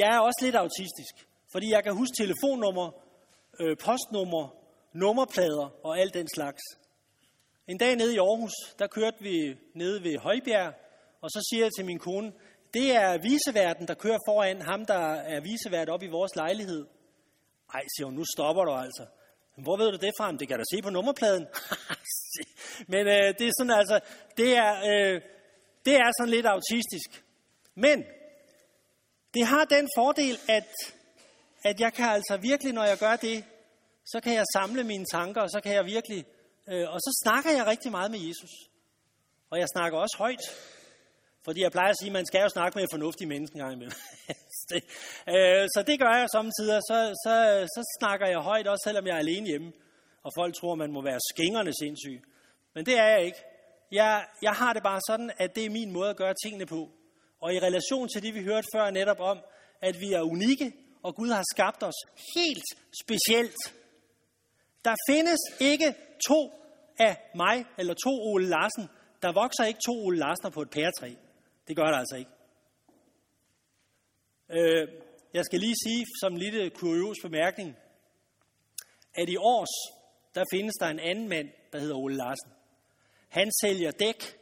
jeg 0.00 0.16
er 0.16 0.18
også 0.18 0.40
lidt 0.42 0.54
autistisk, 0.54 1.14
fordi 1.52 1.70
jeg 1.70 1.82
kan 1.84 1.96
huske 1.96 2.16
telefonnummer, 2.22 2.88
øh, 3.60 3.76
postnummer, 3.84 4.44
nummerplader 4.92 5.86
og 5.86 5.98
alt 5.98 6.14
den 6.14 6.28
slags. 6.28 6.62
En 7.68 7.78
dag 7.78 7.96
nede 7.96 8.14
i 8.14 8.18
Aarhus, 8.18 8.52
der 8.78 8.86
kørte 8.86 9.16
vi 9.20 9.56
nede 9.74 10.02
ved 10.04 10.18
Højbjerg, 10.18 10.74
og 11.20 11.30
så 11.30 11.48
siger 11.50 11.64
jeg 11.64 11.72
til 11.76 11.84
min 11.84 11.98
kone, 11.98 12.32
det 12.74 12.96
er 12.96 13.18
viseverden, 13.18 13.88
der 13.88 13.94
kører 13.94 14.18
foran 14.28 14.62
ham, 14.62 14.86
der 14.86 15.04
er 15.34 15.40
visevært 15.40 15.88
op 15.88 16.02
i 16.02 16.06
vores 16.06 16.36
lejlighed. 16.36 16.86
Ej, 17.74 17.82
siger 17.96 18.06
hun, 18.06 18.14
nu 18.14 18.24
stopper 18.34 18.64
du 18.64 18.72
altså. 18.72 19.06
Men 19.56 19.64
Hvor 19.64 19.76
ved 19.76 19.90
du 19.92 19.98
det 20.06 20.12
fra? 20.18 20.32
Det 20.32 20.48
kan 20.48 20.58
du 20.58 20.64
se 20.74 20.82
på 20.82 20.90
nummerpladen. 20.90 21.46
Men 22.92 23.06
øh, 23.06 23.28
det 23.38 23.46
er 23.48 23.52
sådan 23.58 23.78
altså, 23.80 24.00
det 24.36 24.56
er, 24.56 24.72
øh, 24.90 25.20
det 25.86 25.94
er 25.94 26.10
sådan 26.18 26.30
lidt 26.30 26.46
autistisk. 26.46 27.24
Men 27.74 28.04
det 29.34 29.46
har 29.46 29.64
den 29.64 29.88
fordel, 29.96 30.38
at, 30.48 30.68
at 31.64 31.80
jeg 31.80 31.92
kan 31.92 32.08
altså 32.08 32.36
virkelig, 32.36 32.72
når 32.72 32.84
jeg 32.84 32.98
gør 32.98 33.16
det, 33.16 33.44
så 34.04 34.20
kan 34.20 34.34
jeg 34.34 34.44
samle 34.52 34.84
mine 34.84 35.04
tanker, 35.04 35.40
og 35.40 35.50
så 35.50 35.60
kan 35.60 35.74
jeg 35.74 35.84
virkelig, 35.84 36.24
øh, 36.68 36.86
og 36.92 37.00
så 37.00 37.20
snakker 37.24 37.50
jeg 37.50 37.66
rigtig 37.66 37.90
meget 37.90 38.10
med 38.10 38.20
Jesus. 38.28 38.50
Og 39.50 39.58
jeg 39.58 39.68
snakker 39.74 39.98
også 39.98 40.16
højt. 40.18 40.71
Fordi 41.44 41.60
jeg 41.62 41.72
plejer 41.72 41.90
at 41.90 41.98
sige, 42.00 42.10
at 42.10 42.12
man 42.12 42.26
skal 42.26 42.40
jo 42.40 42.48
snakke 42.48 42.76
med 42.76 42.82
en 42.82 42.92
fornuftig 42.92 43.28
menneske 43.28 43.54
engang 43.54 43.72
imellem. 43.72 43.96
det, 44.70 44.82
øh, 45.34 45.64
så 45.74 45.84
det 45.86 45.96
gør 46.00 46.14
jeg 46.20 46.28
samtidig. 46.32 46.80
Så, 46.90 46.98
så, 47.24 47.34
så 47.74 47.82
snakker 47.98 48.26
jeg 48.26 48.38
højt, 48.38 48.66
også 48.66 48.84
selvom 48.84 49.06
jeg 49.06 49.14
er 49.14 49.18
alene 49.18 49.46
hjemme. 49.46 49.72
Og 50.22 50.30
folk 50.38 50.54
tror, 50.54 50.74
man 50.74 50.92
må 50.92 51.02
være 51.02 51.20
skængerne 51.32 51.72
sindssyg. 51.80 52.22
Men 52.74 52.86
det 52.86 52.98
er 52.98 53.08
jeg 53.14 53.24
ikke. 53.24 53.38
Jeg, 53.92 54.26
jeg 54.42 54.52
har 54.52 54.72
det 54.72 54.82
bare 54.82 55.00
sådan, 55.08 55.30
at 55.38 55.54
det 55.54 55.64
er 55.66 55.70
min 55.70 55.92
måde 55.92 56.10
at 56.10 56.16
gøre 56.16 56.34
tingene 56.44 56.66
på. 56.66 56.90
Og 57.40 57.54
i 57.54 57.60
relation 57.60 58.08
til 58.08 58.22
det, 58.22 58.34
vi 58.34 58.42
hørte 58.42 58.66
før 58.74 58.90
netop 58.90 59.20
om, 59.20 59.38
at 59.80 60.00
vi 60.00 60.12
er 60.12 60.22
unikke, 60.22 60.72
og 61.02 61.14
Gud 61.14 61.28
har 61.28 61.44
skabt 61.54 61.82
os 61.82 61.98
helt 62.36 62.68
specielt. 63.02 63.62
Der 64.84 64.94
findes 65.10 65.40
ikke 65.60 65.94
to 66.28 66.52
af 66.98 67.16
mig, 67.34 67.64
eller 67.78 67.94
to 67.94 68.10
Ole 68.10 68.46
Larsen. 68.46 68.88
Der 69.22 69.32
vokser 69.32 69.64
ikke 69.64 69.80
to 69.86 69.92
Ole 70.06 70.18
Larsner 70.18 70.50
på 70.50 70.62
et 70.62 70.70
pæretræ. 70.70 71.14
Det 71.68 71.76
gør 71.76 71.84
der 71.84 71.98
altså 71.98 72.16
ikke. 72.16 72.30
Øh, 74.50 74.88
jeg 75.34 75.44
skal 75.44 75.60
lige 75.60 75.76
sige 75.86 76.06
som 76.20 76.32
en 76.32 76.38
lille 76.38 76.70
kurios 76.70 77.16
bemærkning, 77.22 77.76
at 79.14 79.28
i 79.28 79.36
års, 79.36 79.74
der 80.34 80.44
findes 80.52 80.74
der 80.80 80.86
en 80.86 81.00
anden 81.00 81.28
mand, 81.28 81.48
der 81.72 81.78
hedder 81.78 81.96
Ole 81.96 82.16
Larsen. 82.16 82.52
Han 83.28 83.50
sælger 83.60 83.90
dæk. 83.90 84.38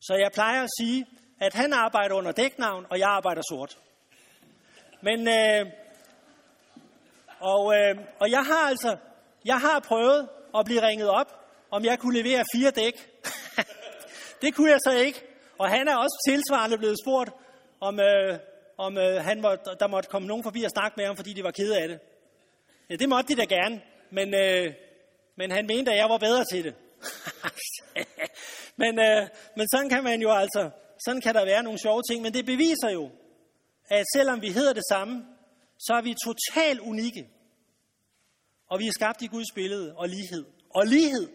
Så 0.00 0.14
jeg 0.14 0.30
plejer 0.32 0.62
at 0.62 0.70
sige, 0.80 1.06
at 1.40 1.54
han 1.54 1.72
arbejder 1.72 2.14
under 2.14 2.32
dæknavn, 2.32 2.86
og 2.90 2.98
jeg 2.98 3.08
arbejder 3.08 3.42
sort. 3.50 3.78
Men, 5.02 5.28
øh, 5.28 5.66
og, 7.40 7.74
øh, 7.74 7.96
og 8.20 8.30
jeg 8.30 8.44
har 8.44 8.68
altså, 8.68 8.96
jeg 9.44 9.60
har 9.60 9.80
prøvet 9.80 10.28
at 10.58 10.64
blive 10.64 10.86
ringet 10.86 11.08
op, 11.08 11.44
om 11.70 11.84
jeg 11.84 11.98
kunne 11.98 12.22
levere 12.22 12.44
fire 12.54 12.70
dæk. 12.70 12.94
det 14.42 14.54
kunne 14.54 14.70
jeg 14.70 14.78
så 14.84 14.92
ikke. 14.92 15.33
Og 15.58 15.70
han 15.70 15.88
er 15.88 15.96
også 15.96 16.16
tilsvarende 16.28 16.78
blevet 16.78 16.98
spurgt, 17.04 17.30
om, 17.80 18.00
øh, 18.00 18.38
om 18.78 18.98
øh, 18.98 19.24
han 19.24 19.40
må, 19.40 19.48
der 19.80 19.86
måtte 19.86 20.08
komme 20.08 20.28
nogen 20.28 20.42
forbi 20.42 20.62
og 20.62 20.70
snakke 20.70 20.94
med 20.96 21.06
ham, 21.06 21.16
fordi 21.16 21.32
de 21.32 21.44
var 21.44 21.50
kede 21.50 21.78
af 21.82 21.88
det. 21.88 21.98
Ja, 22.90 22.96
det 22.96 23.08
måtte 23.08 23.28
de 23.34 23.40
da 23.40 23.44
gerne, 23.44 23.82
men, 24.10 24.34
øh, 24.34 24.74
men 25.36 25.50
han 25.50 25.66
mente, 25.66 25.90
at 25.92 25.98
jeg 25.98 26.08
var 26.08 26.18
bedre 26.18 26.44
til 26.52 26.64
det. 26.64 26.74
men, 28.82 28.98
øh, 28.98 29.28
men 29.56 29.68
sådan 29.72 29.88
kan 29.88 30.04
man 30.04 30.20
jo 30.22 30.30
altså, 30.32 30.70
sådan 31.04 31.20
kan 31.20 31.34
der 31.34 31.44
være 31.44 31.62
nogle 31.62 31.78
sjove 31.78 32.02
ting, 32.10 32.22
men 32.22 32.32
det 32.34 32.46
beviser 32.46 32.90
jo, 32.92 33.10
at 33.88 34.04
selvom 34.16 34.42
vi 34.42 34.50
hedder 34.52 34.72
det 34.72 34.82
samme, 34.90 35.24
så 35.78 35.94
er 35.94 36.02
vi 36.02 36.14
totalt 36.24 36.80
unikke. 36.80 37.28
Og 38.70 38.78
vi 38.78 38.86
er 38.86 38.92
skabt 38.92 39.22
i 39.22 39.26
Guds 39.26 39.52
billede 39.54 39.94
og 39.96 40.08
lighed. 40.08 40.44
Og 40.70 40.86
lighed. 40.86 41.28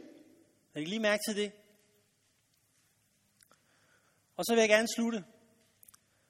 Har 0.73 0.81
I 0.81 0.85
lige 0.85 0.99
mærke 0.99 1.21
til 1.27 1.35
det? 1.35 1.51
Og 4.39 4.45
så 4.45 4.53
vil 4.53 4.61
jeg 4.61 4.69
gerne 4.69 4.87
slutte 4.95 5.23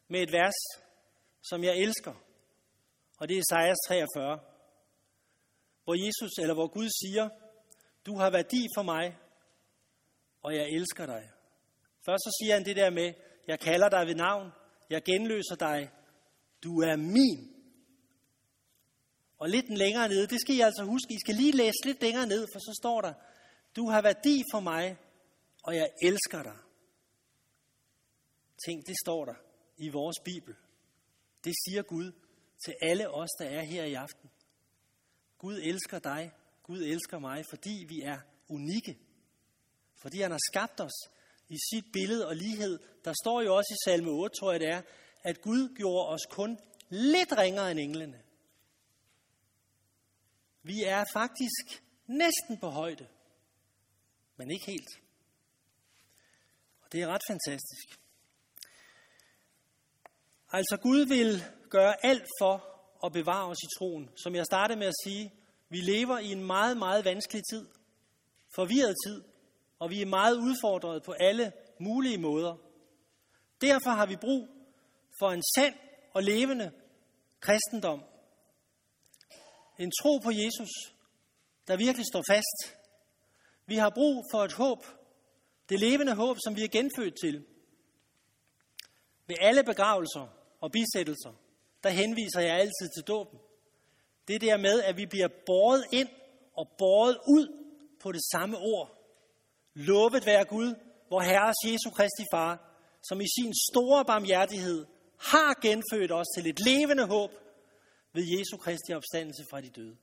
med 0.07 0.21
et 0.21 0.31
vers, 0.31 0.59
som 1.49 1.63
jeg 1.63 1.77
elsker. 1.77 2.13
Og 3.19 3.27
det 3.27 3.37
er 3.37 3.41
Esajas 3.41 3.77
43, 3.87 4.39
hvor 5.83 6.05
Jesus, 6.05 6.31
eller 6.41 6.53
hvor 6.53 6.67
Gud 6.67 6.89
siger, 7.01 7.29
du 8.05 8.17
har 8.17 8.29
værdi 8.29 8.67
for 8.75 8.83
mig, 8.83 9.17
og 10.41 10.55
jeg 10.55 10.69
elsker 10.69 11.05
dig. 11.05 11.29
Først 12.05 12.23
så 12.23 12.37
siger 12.41 12.53
han 12.53 12.65
det 12.65 12.75
der 12.75 12.89
med, 12.89 13.13
jeg 13.47 13.59
kalder 13.59 13.89
dig 13.89 14.07
ved 14.07 14.15
navn, 14.15 14.51
jeg 14.89 15.03
genløser 15.03 15.55
dig, 15.59 15.89
du 16.63 16.81
er 16.81 16.95
min. 16.95 17.39
Og 19.37 19.49
lidt 19.49 19.77
længere 19.77 20.09
nede, 20.09 20.27
det 20.27 20.41
skal 20.41 20.55
I 20.55 20.61
altså 20.61 20.83
huske, 20.83 21.13
I 21.13 21.19
skal 21.25 21.35
lige 21.35 21.57
læse 21.57 21.85
lidt 21.85 22.01
længere 22.01 22.27
ned, 22.27 22.47
for 22.53 22.59
så 22.59 22.79
står 22.81 23.01
der, 23.01 23.13
du 23.75 23.89
har 23.89 24.01
værdi 24.01 24.43
for 24.53 24.59
mig, 24.59 24.97
og 25.63 25.75
jeg 25.75 25.89
elsker 26.01 26.43
dig. 26.43 26.57
Tænk, 28.65 28.87
det 28.87 28.95
står 29.05 29.25
der 29.25 29.35
i 29.77 29.89
vores 29.89 30.19
Bibel. 30.25 30.55
Det 31.43 31.53
siger 31.65 31.81
Gud 31.81 32.11
til 32.65 32.75
alle 32.81 33.09
os, 33.09 33.29
der 33.39 33.45
er 33.45 33.61
her 33.61 33.83
i 33.83 33.93
aften. 33.93 34.29
Gud 35.37 35.59
elsker 35.63 35.99
dig, 35.99 36.31
Gud 36.63 36.81
elsker 36.81 37.19
mig, 37.19 37.43
fordi 37.49 37.85
vi 37.87 38.01
er 38.01 38.19
unikke. 38.49 38.99
Fordi 39.95 40.21
han 40.21 40.31
har 40.31 40.39
skabt 40.51 40.79
os 40.79 41.09
i 41.49 41.57
sit 41.71 41.85
billede 41.93 42.27
og 42.27 42.35
lighed. 42.35 42.79
Der 43.05 43.13
står 43.23 43.41
jo 43.41 43.55
også 43.55 43.73
i 43.73 43.89
salme 43.89 44.11
8, 44.11 44.35
tror 44.39 44.51
jeg 44.51 44.59
det 44.59 44.69
er, 44.69 44.81
at 45.23 45.41
Gud 45.41 45.75
gjorde 45.75 46.09
os 46.09 46.25
kun 46.29 46.59
lidt 46.89 47.37
ringere 47.37 47.71
end 47.71 47.79
englene. 47.79 48.23
Vi 50.63 50.83
er 50.83 51.05
faktisk 51.13 51.83
næsten 52.07 52.57
på 52.59 52.69
højde, 52.69 53.07
men 54.37 54.51
ikke 54.51 54.65
helt. 54.65 54.89
Og 56.81 56.91
det 56.91 57.01
er 57.01 57.07
ret 57.07 57.21
fantastisk. 57.27 57.99
Altså 60.51 60.77
Gud 60.81 61.05
vil 61.05 61.43
gøre 61.69 62.05
alt 62.05 62.27
for 62.41 62.65
at 63.05 63.13
bevare 63.13 63.49
os 63.49 63.57
i 63.63 63.69
troen. 63.77 64.09
Som 64.23 64.35
jeg 64.35 64.45
startede 64.45 64.79
med 64.79 64.87
at 64.87 64.93
sige, 65.03 65.33
vi 65.69 65.77
lever 65.77 66.17
i 66.19 66.31
en 66.31 66.43
meget, 66.43 66.77
meget 66.77 67.05
vanskelig 67.05 67.43
tid. 67.51 67.67
Forvirret 68.55 68.95
tid. 69.07 69.23
Og 69.79 69.89
vi 69.89 70.01
er 70.01 70.05
meget 70.05 70.35
udfordret 70.35 71.03
på 71.03 71.11
alle 71.11 71.51
mulige 71.79 72.17
måder. 72.17 72.55
Derfor 73.61 73.89
har 73.89 74.05
vi 74.05 74.15
brug 74.15 74.49
for 75.19 75.31
en 75.31 75.43
sand 75.55 75.75
og 76.13 76.23
levende 76.23 76.71
kristendom. 77.39 78.03
En 79.79 79.91
tro 80.01 80.17
på 80.17 80.31
Jesus, 80.31 80.69
der 81.67 81.77
virkelig 81.77 82.05
står 82.05 82.23
fast. 82.29 82.77
Vi 83.65 83.75
har 83.75 83.89
brug 83.89 84.25
for 84.31 84.43
et 84.43 84.53
håb. 84.53 84.85
Det 85.69 85.79
levende 85.79 86.15
håb, 86.15 86.37
som 86.43 86.55
vi 86.55 86.63
er 86.63 86.67
genfødt 86.67 87.13
til. 87.23 87.45
Ved 89.27 89.35
alle 89.39 89.63
begravelser 89.63 90.38
og 90.59 90.71
bisættelser, 90.71 91.33
der 91.83 91.89
henviser 91.89 92.41
jeg 92.41 92.55
altid 92.55 92.89
til 92.97 93.03
dåben. 93.07 93.39
Det 94.27 94.41
der 94.41 94.57
med, 94.57 94.81
at 94.81 94.97
vi 94.97 95.05
bliver 95.05 95.27
båret 95.45 95.83
ind 95.91 96.09
og 96.53 96.67
båret 96.77 97.17
ud 97.27 97.65
på 97.99 98.11
det 98.11 98.21
samme 98.31 98.57
ord. 98.57 98.99
Lovet 99.73 100.25
være 100.25 100.45
Gud, 100.45 100.75
hvor 101.07 101.21
Herres 101.21 101.55
Jesu 101.65 101.89
Kristi 101.89 102.25
Far, 102.33 102.69
som 103.09 103.21
i 103.21 103.25
sin 103.39 103.53
store 103.71 104.05
barmhjertighed 104.05 104.85
har 105.19 105.61
genfødt 105.61 106.11
os 106.11 106.27
til 106.35 106.47
et 106.47 106.59
levende 106.65 107.05
håb 107.07 107.31
ved 108.13 108.23
Jesu 108.37 108.57
Kristi 108.57 108.93
opstandelse 108.93 109.43
fra 109.51 109.61
de 109.61 109.69
døde. 109.69 109.97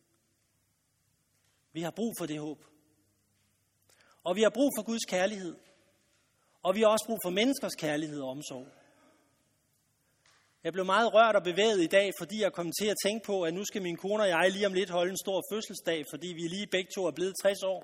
Vi 1.72 1.82
har 1.82 1.90
brug 1.90 2.14
for 2.18 2.26
det 2.26 2.40
håb. 2.40 2.64
Og 4.24 4.36
vi 4.36 4.42
har 4.42 4.50
brug 4.50 4.70
for 4.78 4.82
Guds 4.82 5.04
kærlighed. 5.04 5.56
Og 6.62 6.74
vi 6.74 6.80
har 6.80 6.88
også 6.88 7.06
brug 7.06 7.18
for 7.24 7.30
menneskers 7.30 7.74
kærlighed 7.74 8.20
og 8.20 8.28
omsorg. 8.28 8.66
Jeg 10.66 10.72
blev 10.72 10.84
meget 10.84 11.14
rørt 11.14 11.36
og 11.36 11.42
bevæget 11.42 11.80
i 11.82 11.86
dag, 11.86 12.12
fordi 12.18 12.42
jeg 12.42 12.52
kom 12.52 12.72
til 12.80 12.86
at 12.86 12.96
tænke 13.04 13.26
på, 13.26 13.42
at 13.42 13.54
nu 13.54 13.64
skal 13.64 13.82
min 13.82 13.96
kone 13.96 14.22
og 14.22 14.28
jeg 14.28 14.50
lige 14.50 14.66
om 14.66 14.72
lidt 14.72 14.90
holde 14.90 15.10
en 15.10 15.24
stor 15.24 15.42
fødselsdag, 15.52 16.04
fordi 16.12 16.26
vi 16.26 16.40
lige 16.40 16.66
begge 16.66 16.90
to 16.94 17.06
er 17.06 17.10
blevet 17.10 17.34
60 17.42 17.62
år. 17.62 17.82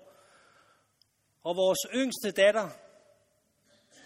Og 1.43 1.57
vores 1.57 1.79
yngste 1.95 2.31
datter, 2.31 2.69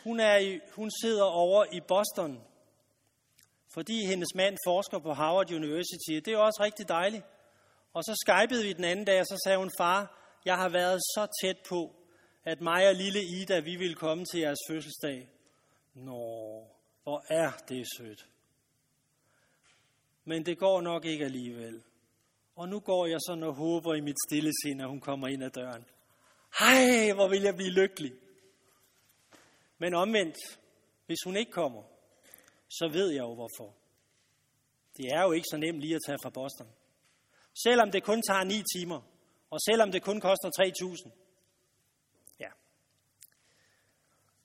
hun, 0.04 0.20
er 0.20 0.36
i, 0.36 0.60
hun 0.74 0.90
sidder 1.02 1.24
over 1.24 1.64
i 1.72 1.80
Boston, 1.88 2.40
fordi 3.74 4.06
hendes 4.06 4.34
mand 4.34 4.56
forsker 4.66 4.98
på 4.98 5.12
Harvard 5.12 5.52
University. 5.52 6.14
Det 6.24 6.28
er 6.28 6.38
også 6.38 6.62
rigtig 6.62 6.88
dejligt. 6.88 7.24
Og 7.92 8.04
så 8.04 8.24
skypede 8.24 8.62
vi 8.62 8.72
den 8.72 8.84
anden 8.84 9.04
dag, 9.04 9.20
og 9.20 9.26
så 9.26 9.40
sagde 9.44 9.58
hun, 9.58 9.70
far, 9.78 10.00
jeg 10.44 10.56
har 10.56 10.68
været 10.68 11.00
så 11.02 11.26
tæt 11.42 11.58
på, 11.68 11.94
at 12.44 12.60
mig 12.60 12.88
og 12.88 12.94
lille 12.94 13.22
Ida, 13.22 13.60
vi 13.60 13.76
ville 13.76 13.94
komme 13.94 14.24
til 14.24 14.40
jeres 14.40 14.62
fødselsdag. 14.68 15.28
Nå, 15.94 16.64
hvor 17.02 17.24
er 17.28 17.50
det 17.68 17.86
sødt 17.96 18.35
men 20.26 20.46
det 20.46 20.58
går 20.58 20.80
nok 20.80 21.04
ikke 21.04 21.24
alligevel. 21.24 21.82
Og 22.56 22.68
nu 22.68 22.80
går 22.80 23.06
jeg 23.06 23.20
sådan 23.26 23.42
og 23.42 23.54
håber 23.54 23.94
i 23.94 24.00
mit 24.00 24.16
stille 24.28 24.52
sind, 24.62 24.82
at 24.82 24.88
hun 24.88 25.00
kommer 25.00 25.28
ind 25.28 25.44
ad 25.44 25.50
døren. 25.50 25.84
Hej, 26.58 27.12
hvor 27.14 27.28
vil 27.28 27.42
jeg 27.42 27.54
blive 27.56 27.70
lykkelig. 27.70 28.12
Men 29.78 29.94
omvendt, 29.94 30.36
hvis 31.06 31.18
hun 31.24 31.36
ikke 31.36 31.52
kommer, 31.52 31.82
så 32.68 32.88
ved 32.88 33.10
jeg 33.10 33.20
jo 33.20 33.34
hvorfor. 33.34 33.74
Det 34.96 35.06
er 35.12 35.22
jo 35.22 35.32
ikke 35.32 35.46
så 35.50 35.56
nemt 35.56 35.80
lige 35.80 35.94
at 35.94 36.00
tage 36.06 36.18
fra 36.22 36.30
Boston. 36.30 36.68
Selvom 37.64 37.90
det 37.90 38.02
kun 38.02 38.22
tager 38.22 38.44
9 38.44 38.62
timer, 38.76 39.00
og 39.50 39.60
selvom 39.60 39.92
det 39.92 40.02
kun 40.02 40.20
koster 40.20 40.50
3.000. 40.60 41.10
Ja. 42.40 42.50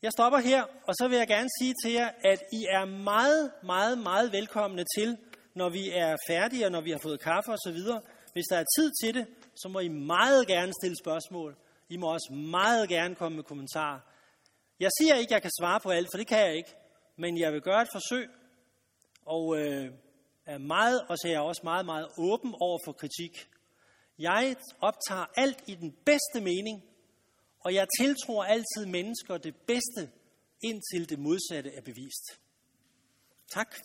Jeg 0.01 0.11
stopper 0.11 0.39
her, 0.39 0.63
og 0.87 0.93
så 0.95 1.07
vil 1.07 1.17
jeg 1.17 1.27
gerne 1.27 1.49
sige 1.59 1.73
til 1.83 1.91
jer, 1.91 2.09
at 2.23 2.39
I 2.53 2.65
er 2.69 2.85
meget, 2.85 3.51
meget, 3.63 3.97
meget 3.97 4.31
velkomne 4.31 4.85
til 4.97 5.17
når 5.55 5.69
vi 5.69 5.89
er 5.89 6.17
færdige, 6.27 6.65
og 6.65 6.71
når 6.71 6.81
vi 6.81 6.91
har 6.91 6.99
fået 7.03 7.19
kaffe 7.19 7.51
osv. 7.51 7.79
Hvis 8.33 8.45
der 8.49 8.57
er 8.57 8.65
tid 8.77 8.91
til 9.03 9.13
det, 9.13 9.27
så 9.55 9.67
må 9.69 9.79
I 9.79 9.87
meget 9.87 10.47
gerne 10.47 10.73
stille 10.81 10.97
spørgsmål. 11.03 11.55
I 11.89 11.97
må 11.97 12.13
også 12.13 12.33
meget 12.33 12.89
gerne 12.89 13.15
komme 13.15 13.35
med 13.35 13.43
kommentarer. 13.43 13.99
Jeg 14.79 14.89
siger 14.99 15.15
ikke, 15.15 15.29
at 15.29 15.31
jeg 15.31 15.41
kan 15.41 15.51
svare 15.61 15.79
på 15.79 15.89
alt, 15.89 16.07
for 16.13 16.17
det 16.17 16.27
kan 16.27 16.39
jeg 16.39 16.55
ikke. 16.55 16.75
Men 17.15 17.39
jeg 17.39 17.53
vil 17.53 17.61
gøre 17.61 17.81
et 17.81 17.89
forsøg, 17.91 18.29
og 19.25 19.57
øh, 19.59 19.91
er 20.45 20.57
meget, 20.57 21.01
og 21.09 21.17
så 21.17 21.27
er 21.27 21.31
jeg 21.31 21.41
også 21.41 21.61
meget, 21.63 21.85
meget 21.85 22.07
åben 22.17 22.55
over 22.59 22.79
for 22.85 22.91
kritik. 22.91 23.49
Jeg 24.19 24.55
optager 24.79 25.25
alt 25.35 25.63
i 25.67 25.75
den 25.75 25.91
bedste 26.05 26.41
mening, 26.41 26.83
og 27.59 27.73
jeg 27.73 27.87
tiltror 27.99 28.43
altid 28.43 28.85
mennesker 28.85 29.37
det 29.37 29.55
bedste, 29.55 30.11
indtil 30.63 31.09
det 31.09 31.19
modsatte 31.19 31.71
er 31.75 31.81
bevist. 31.81 32.39
Tak. 33.53 33.75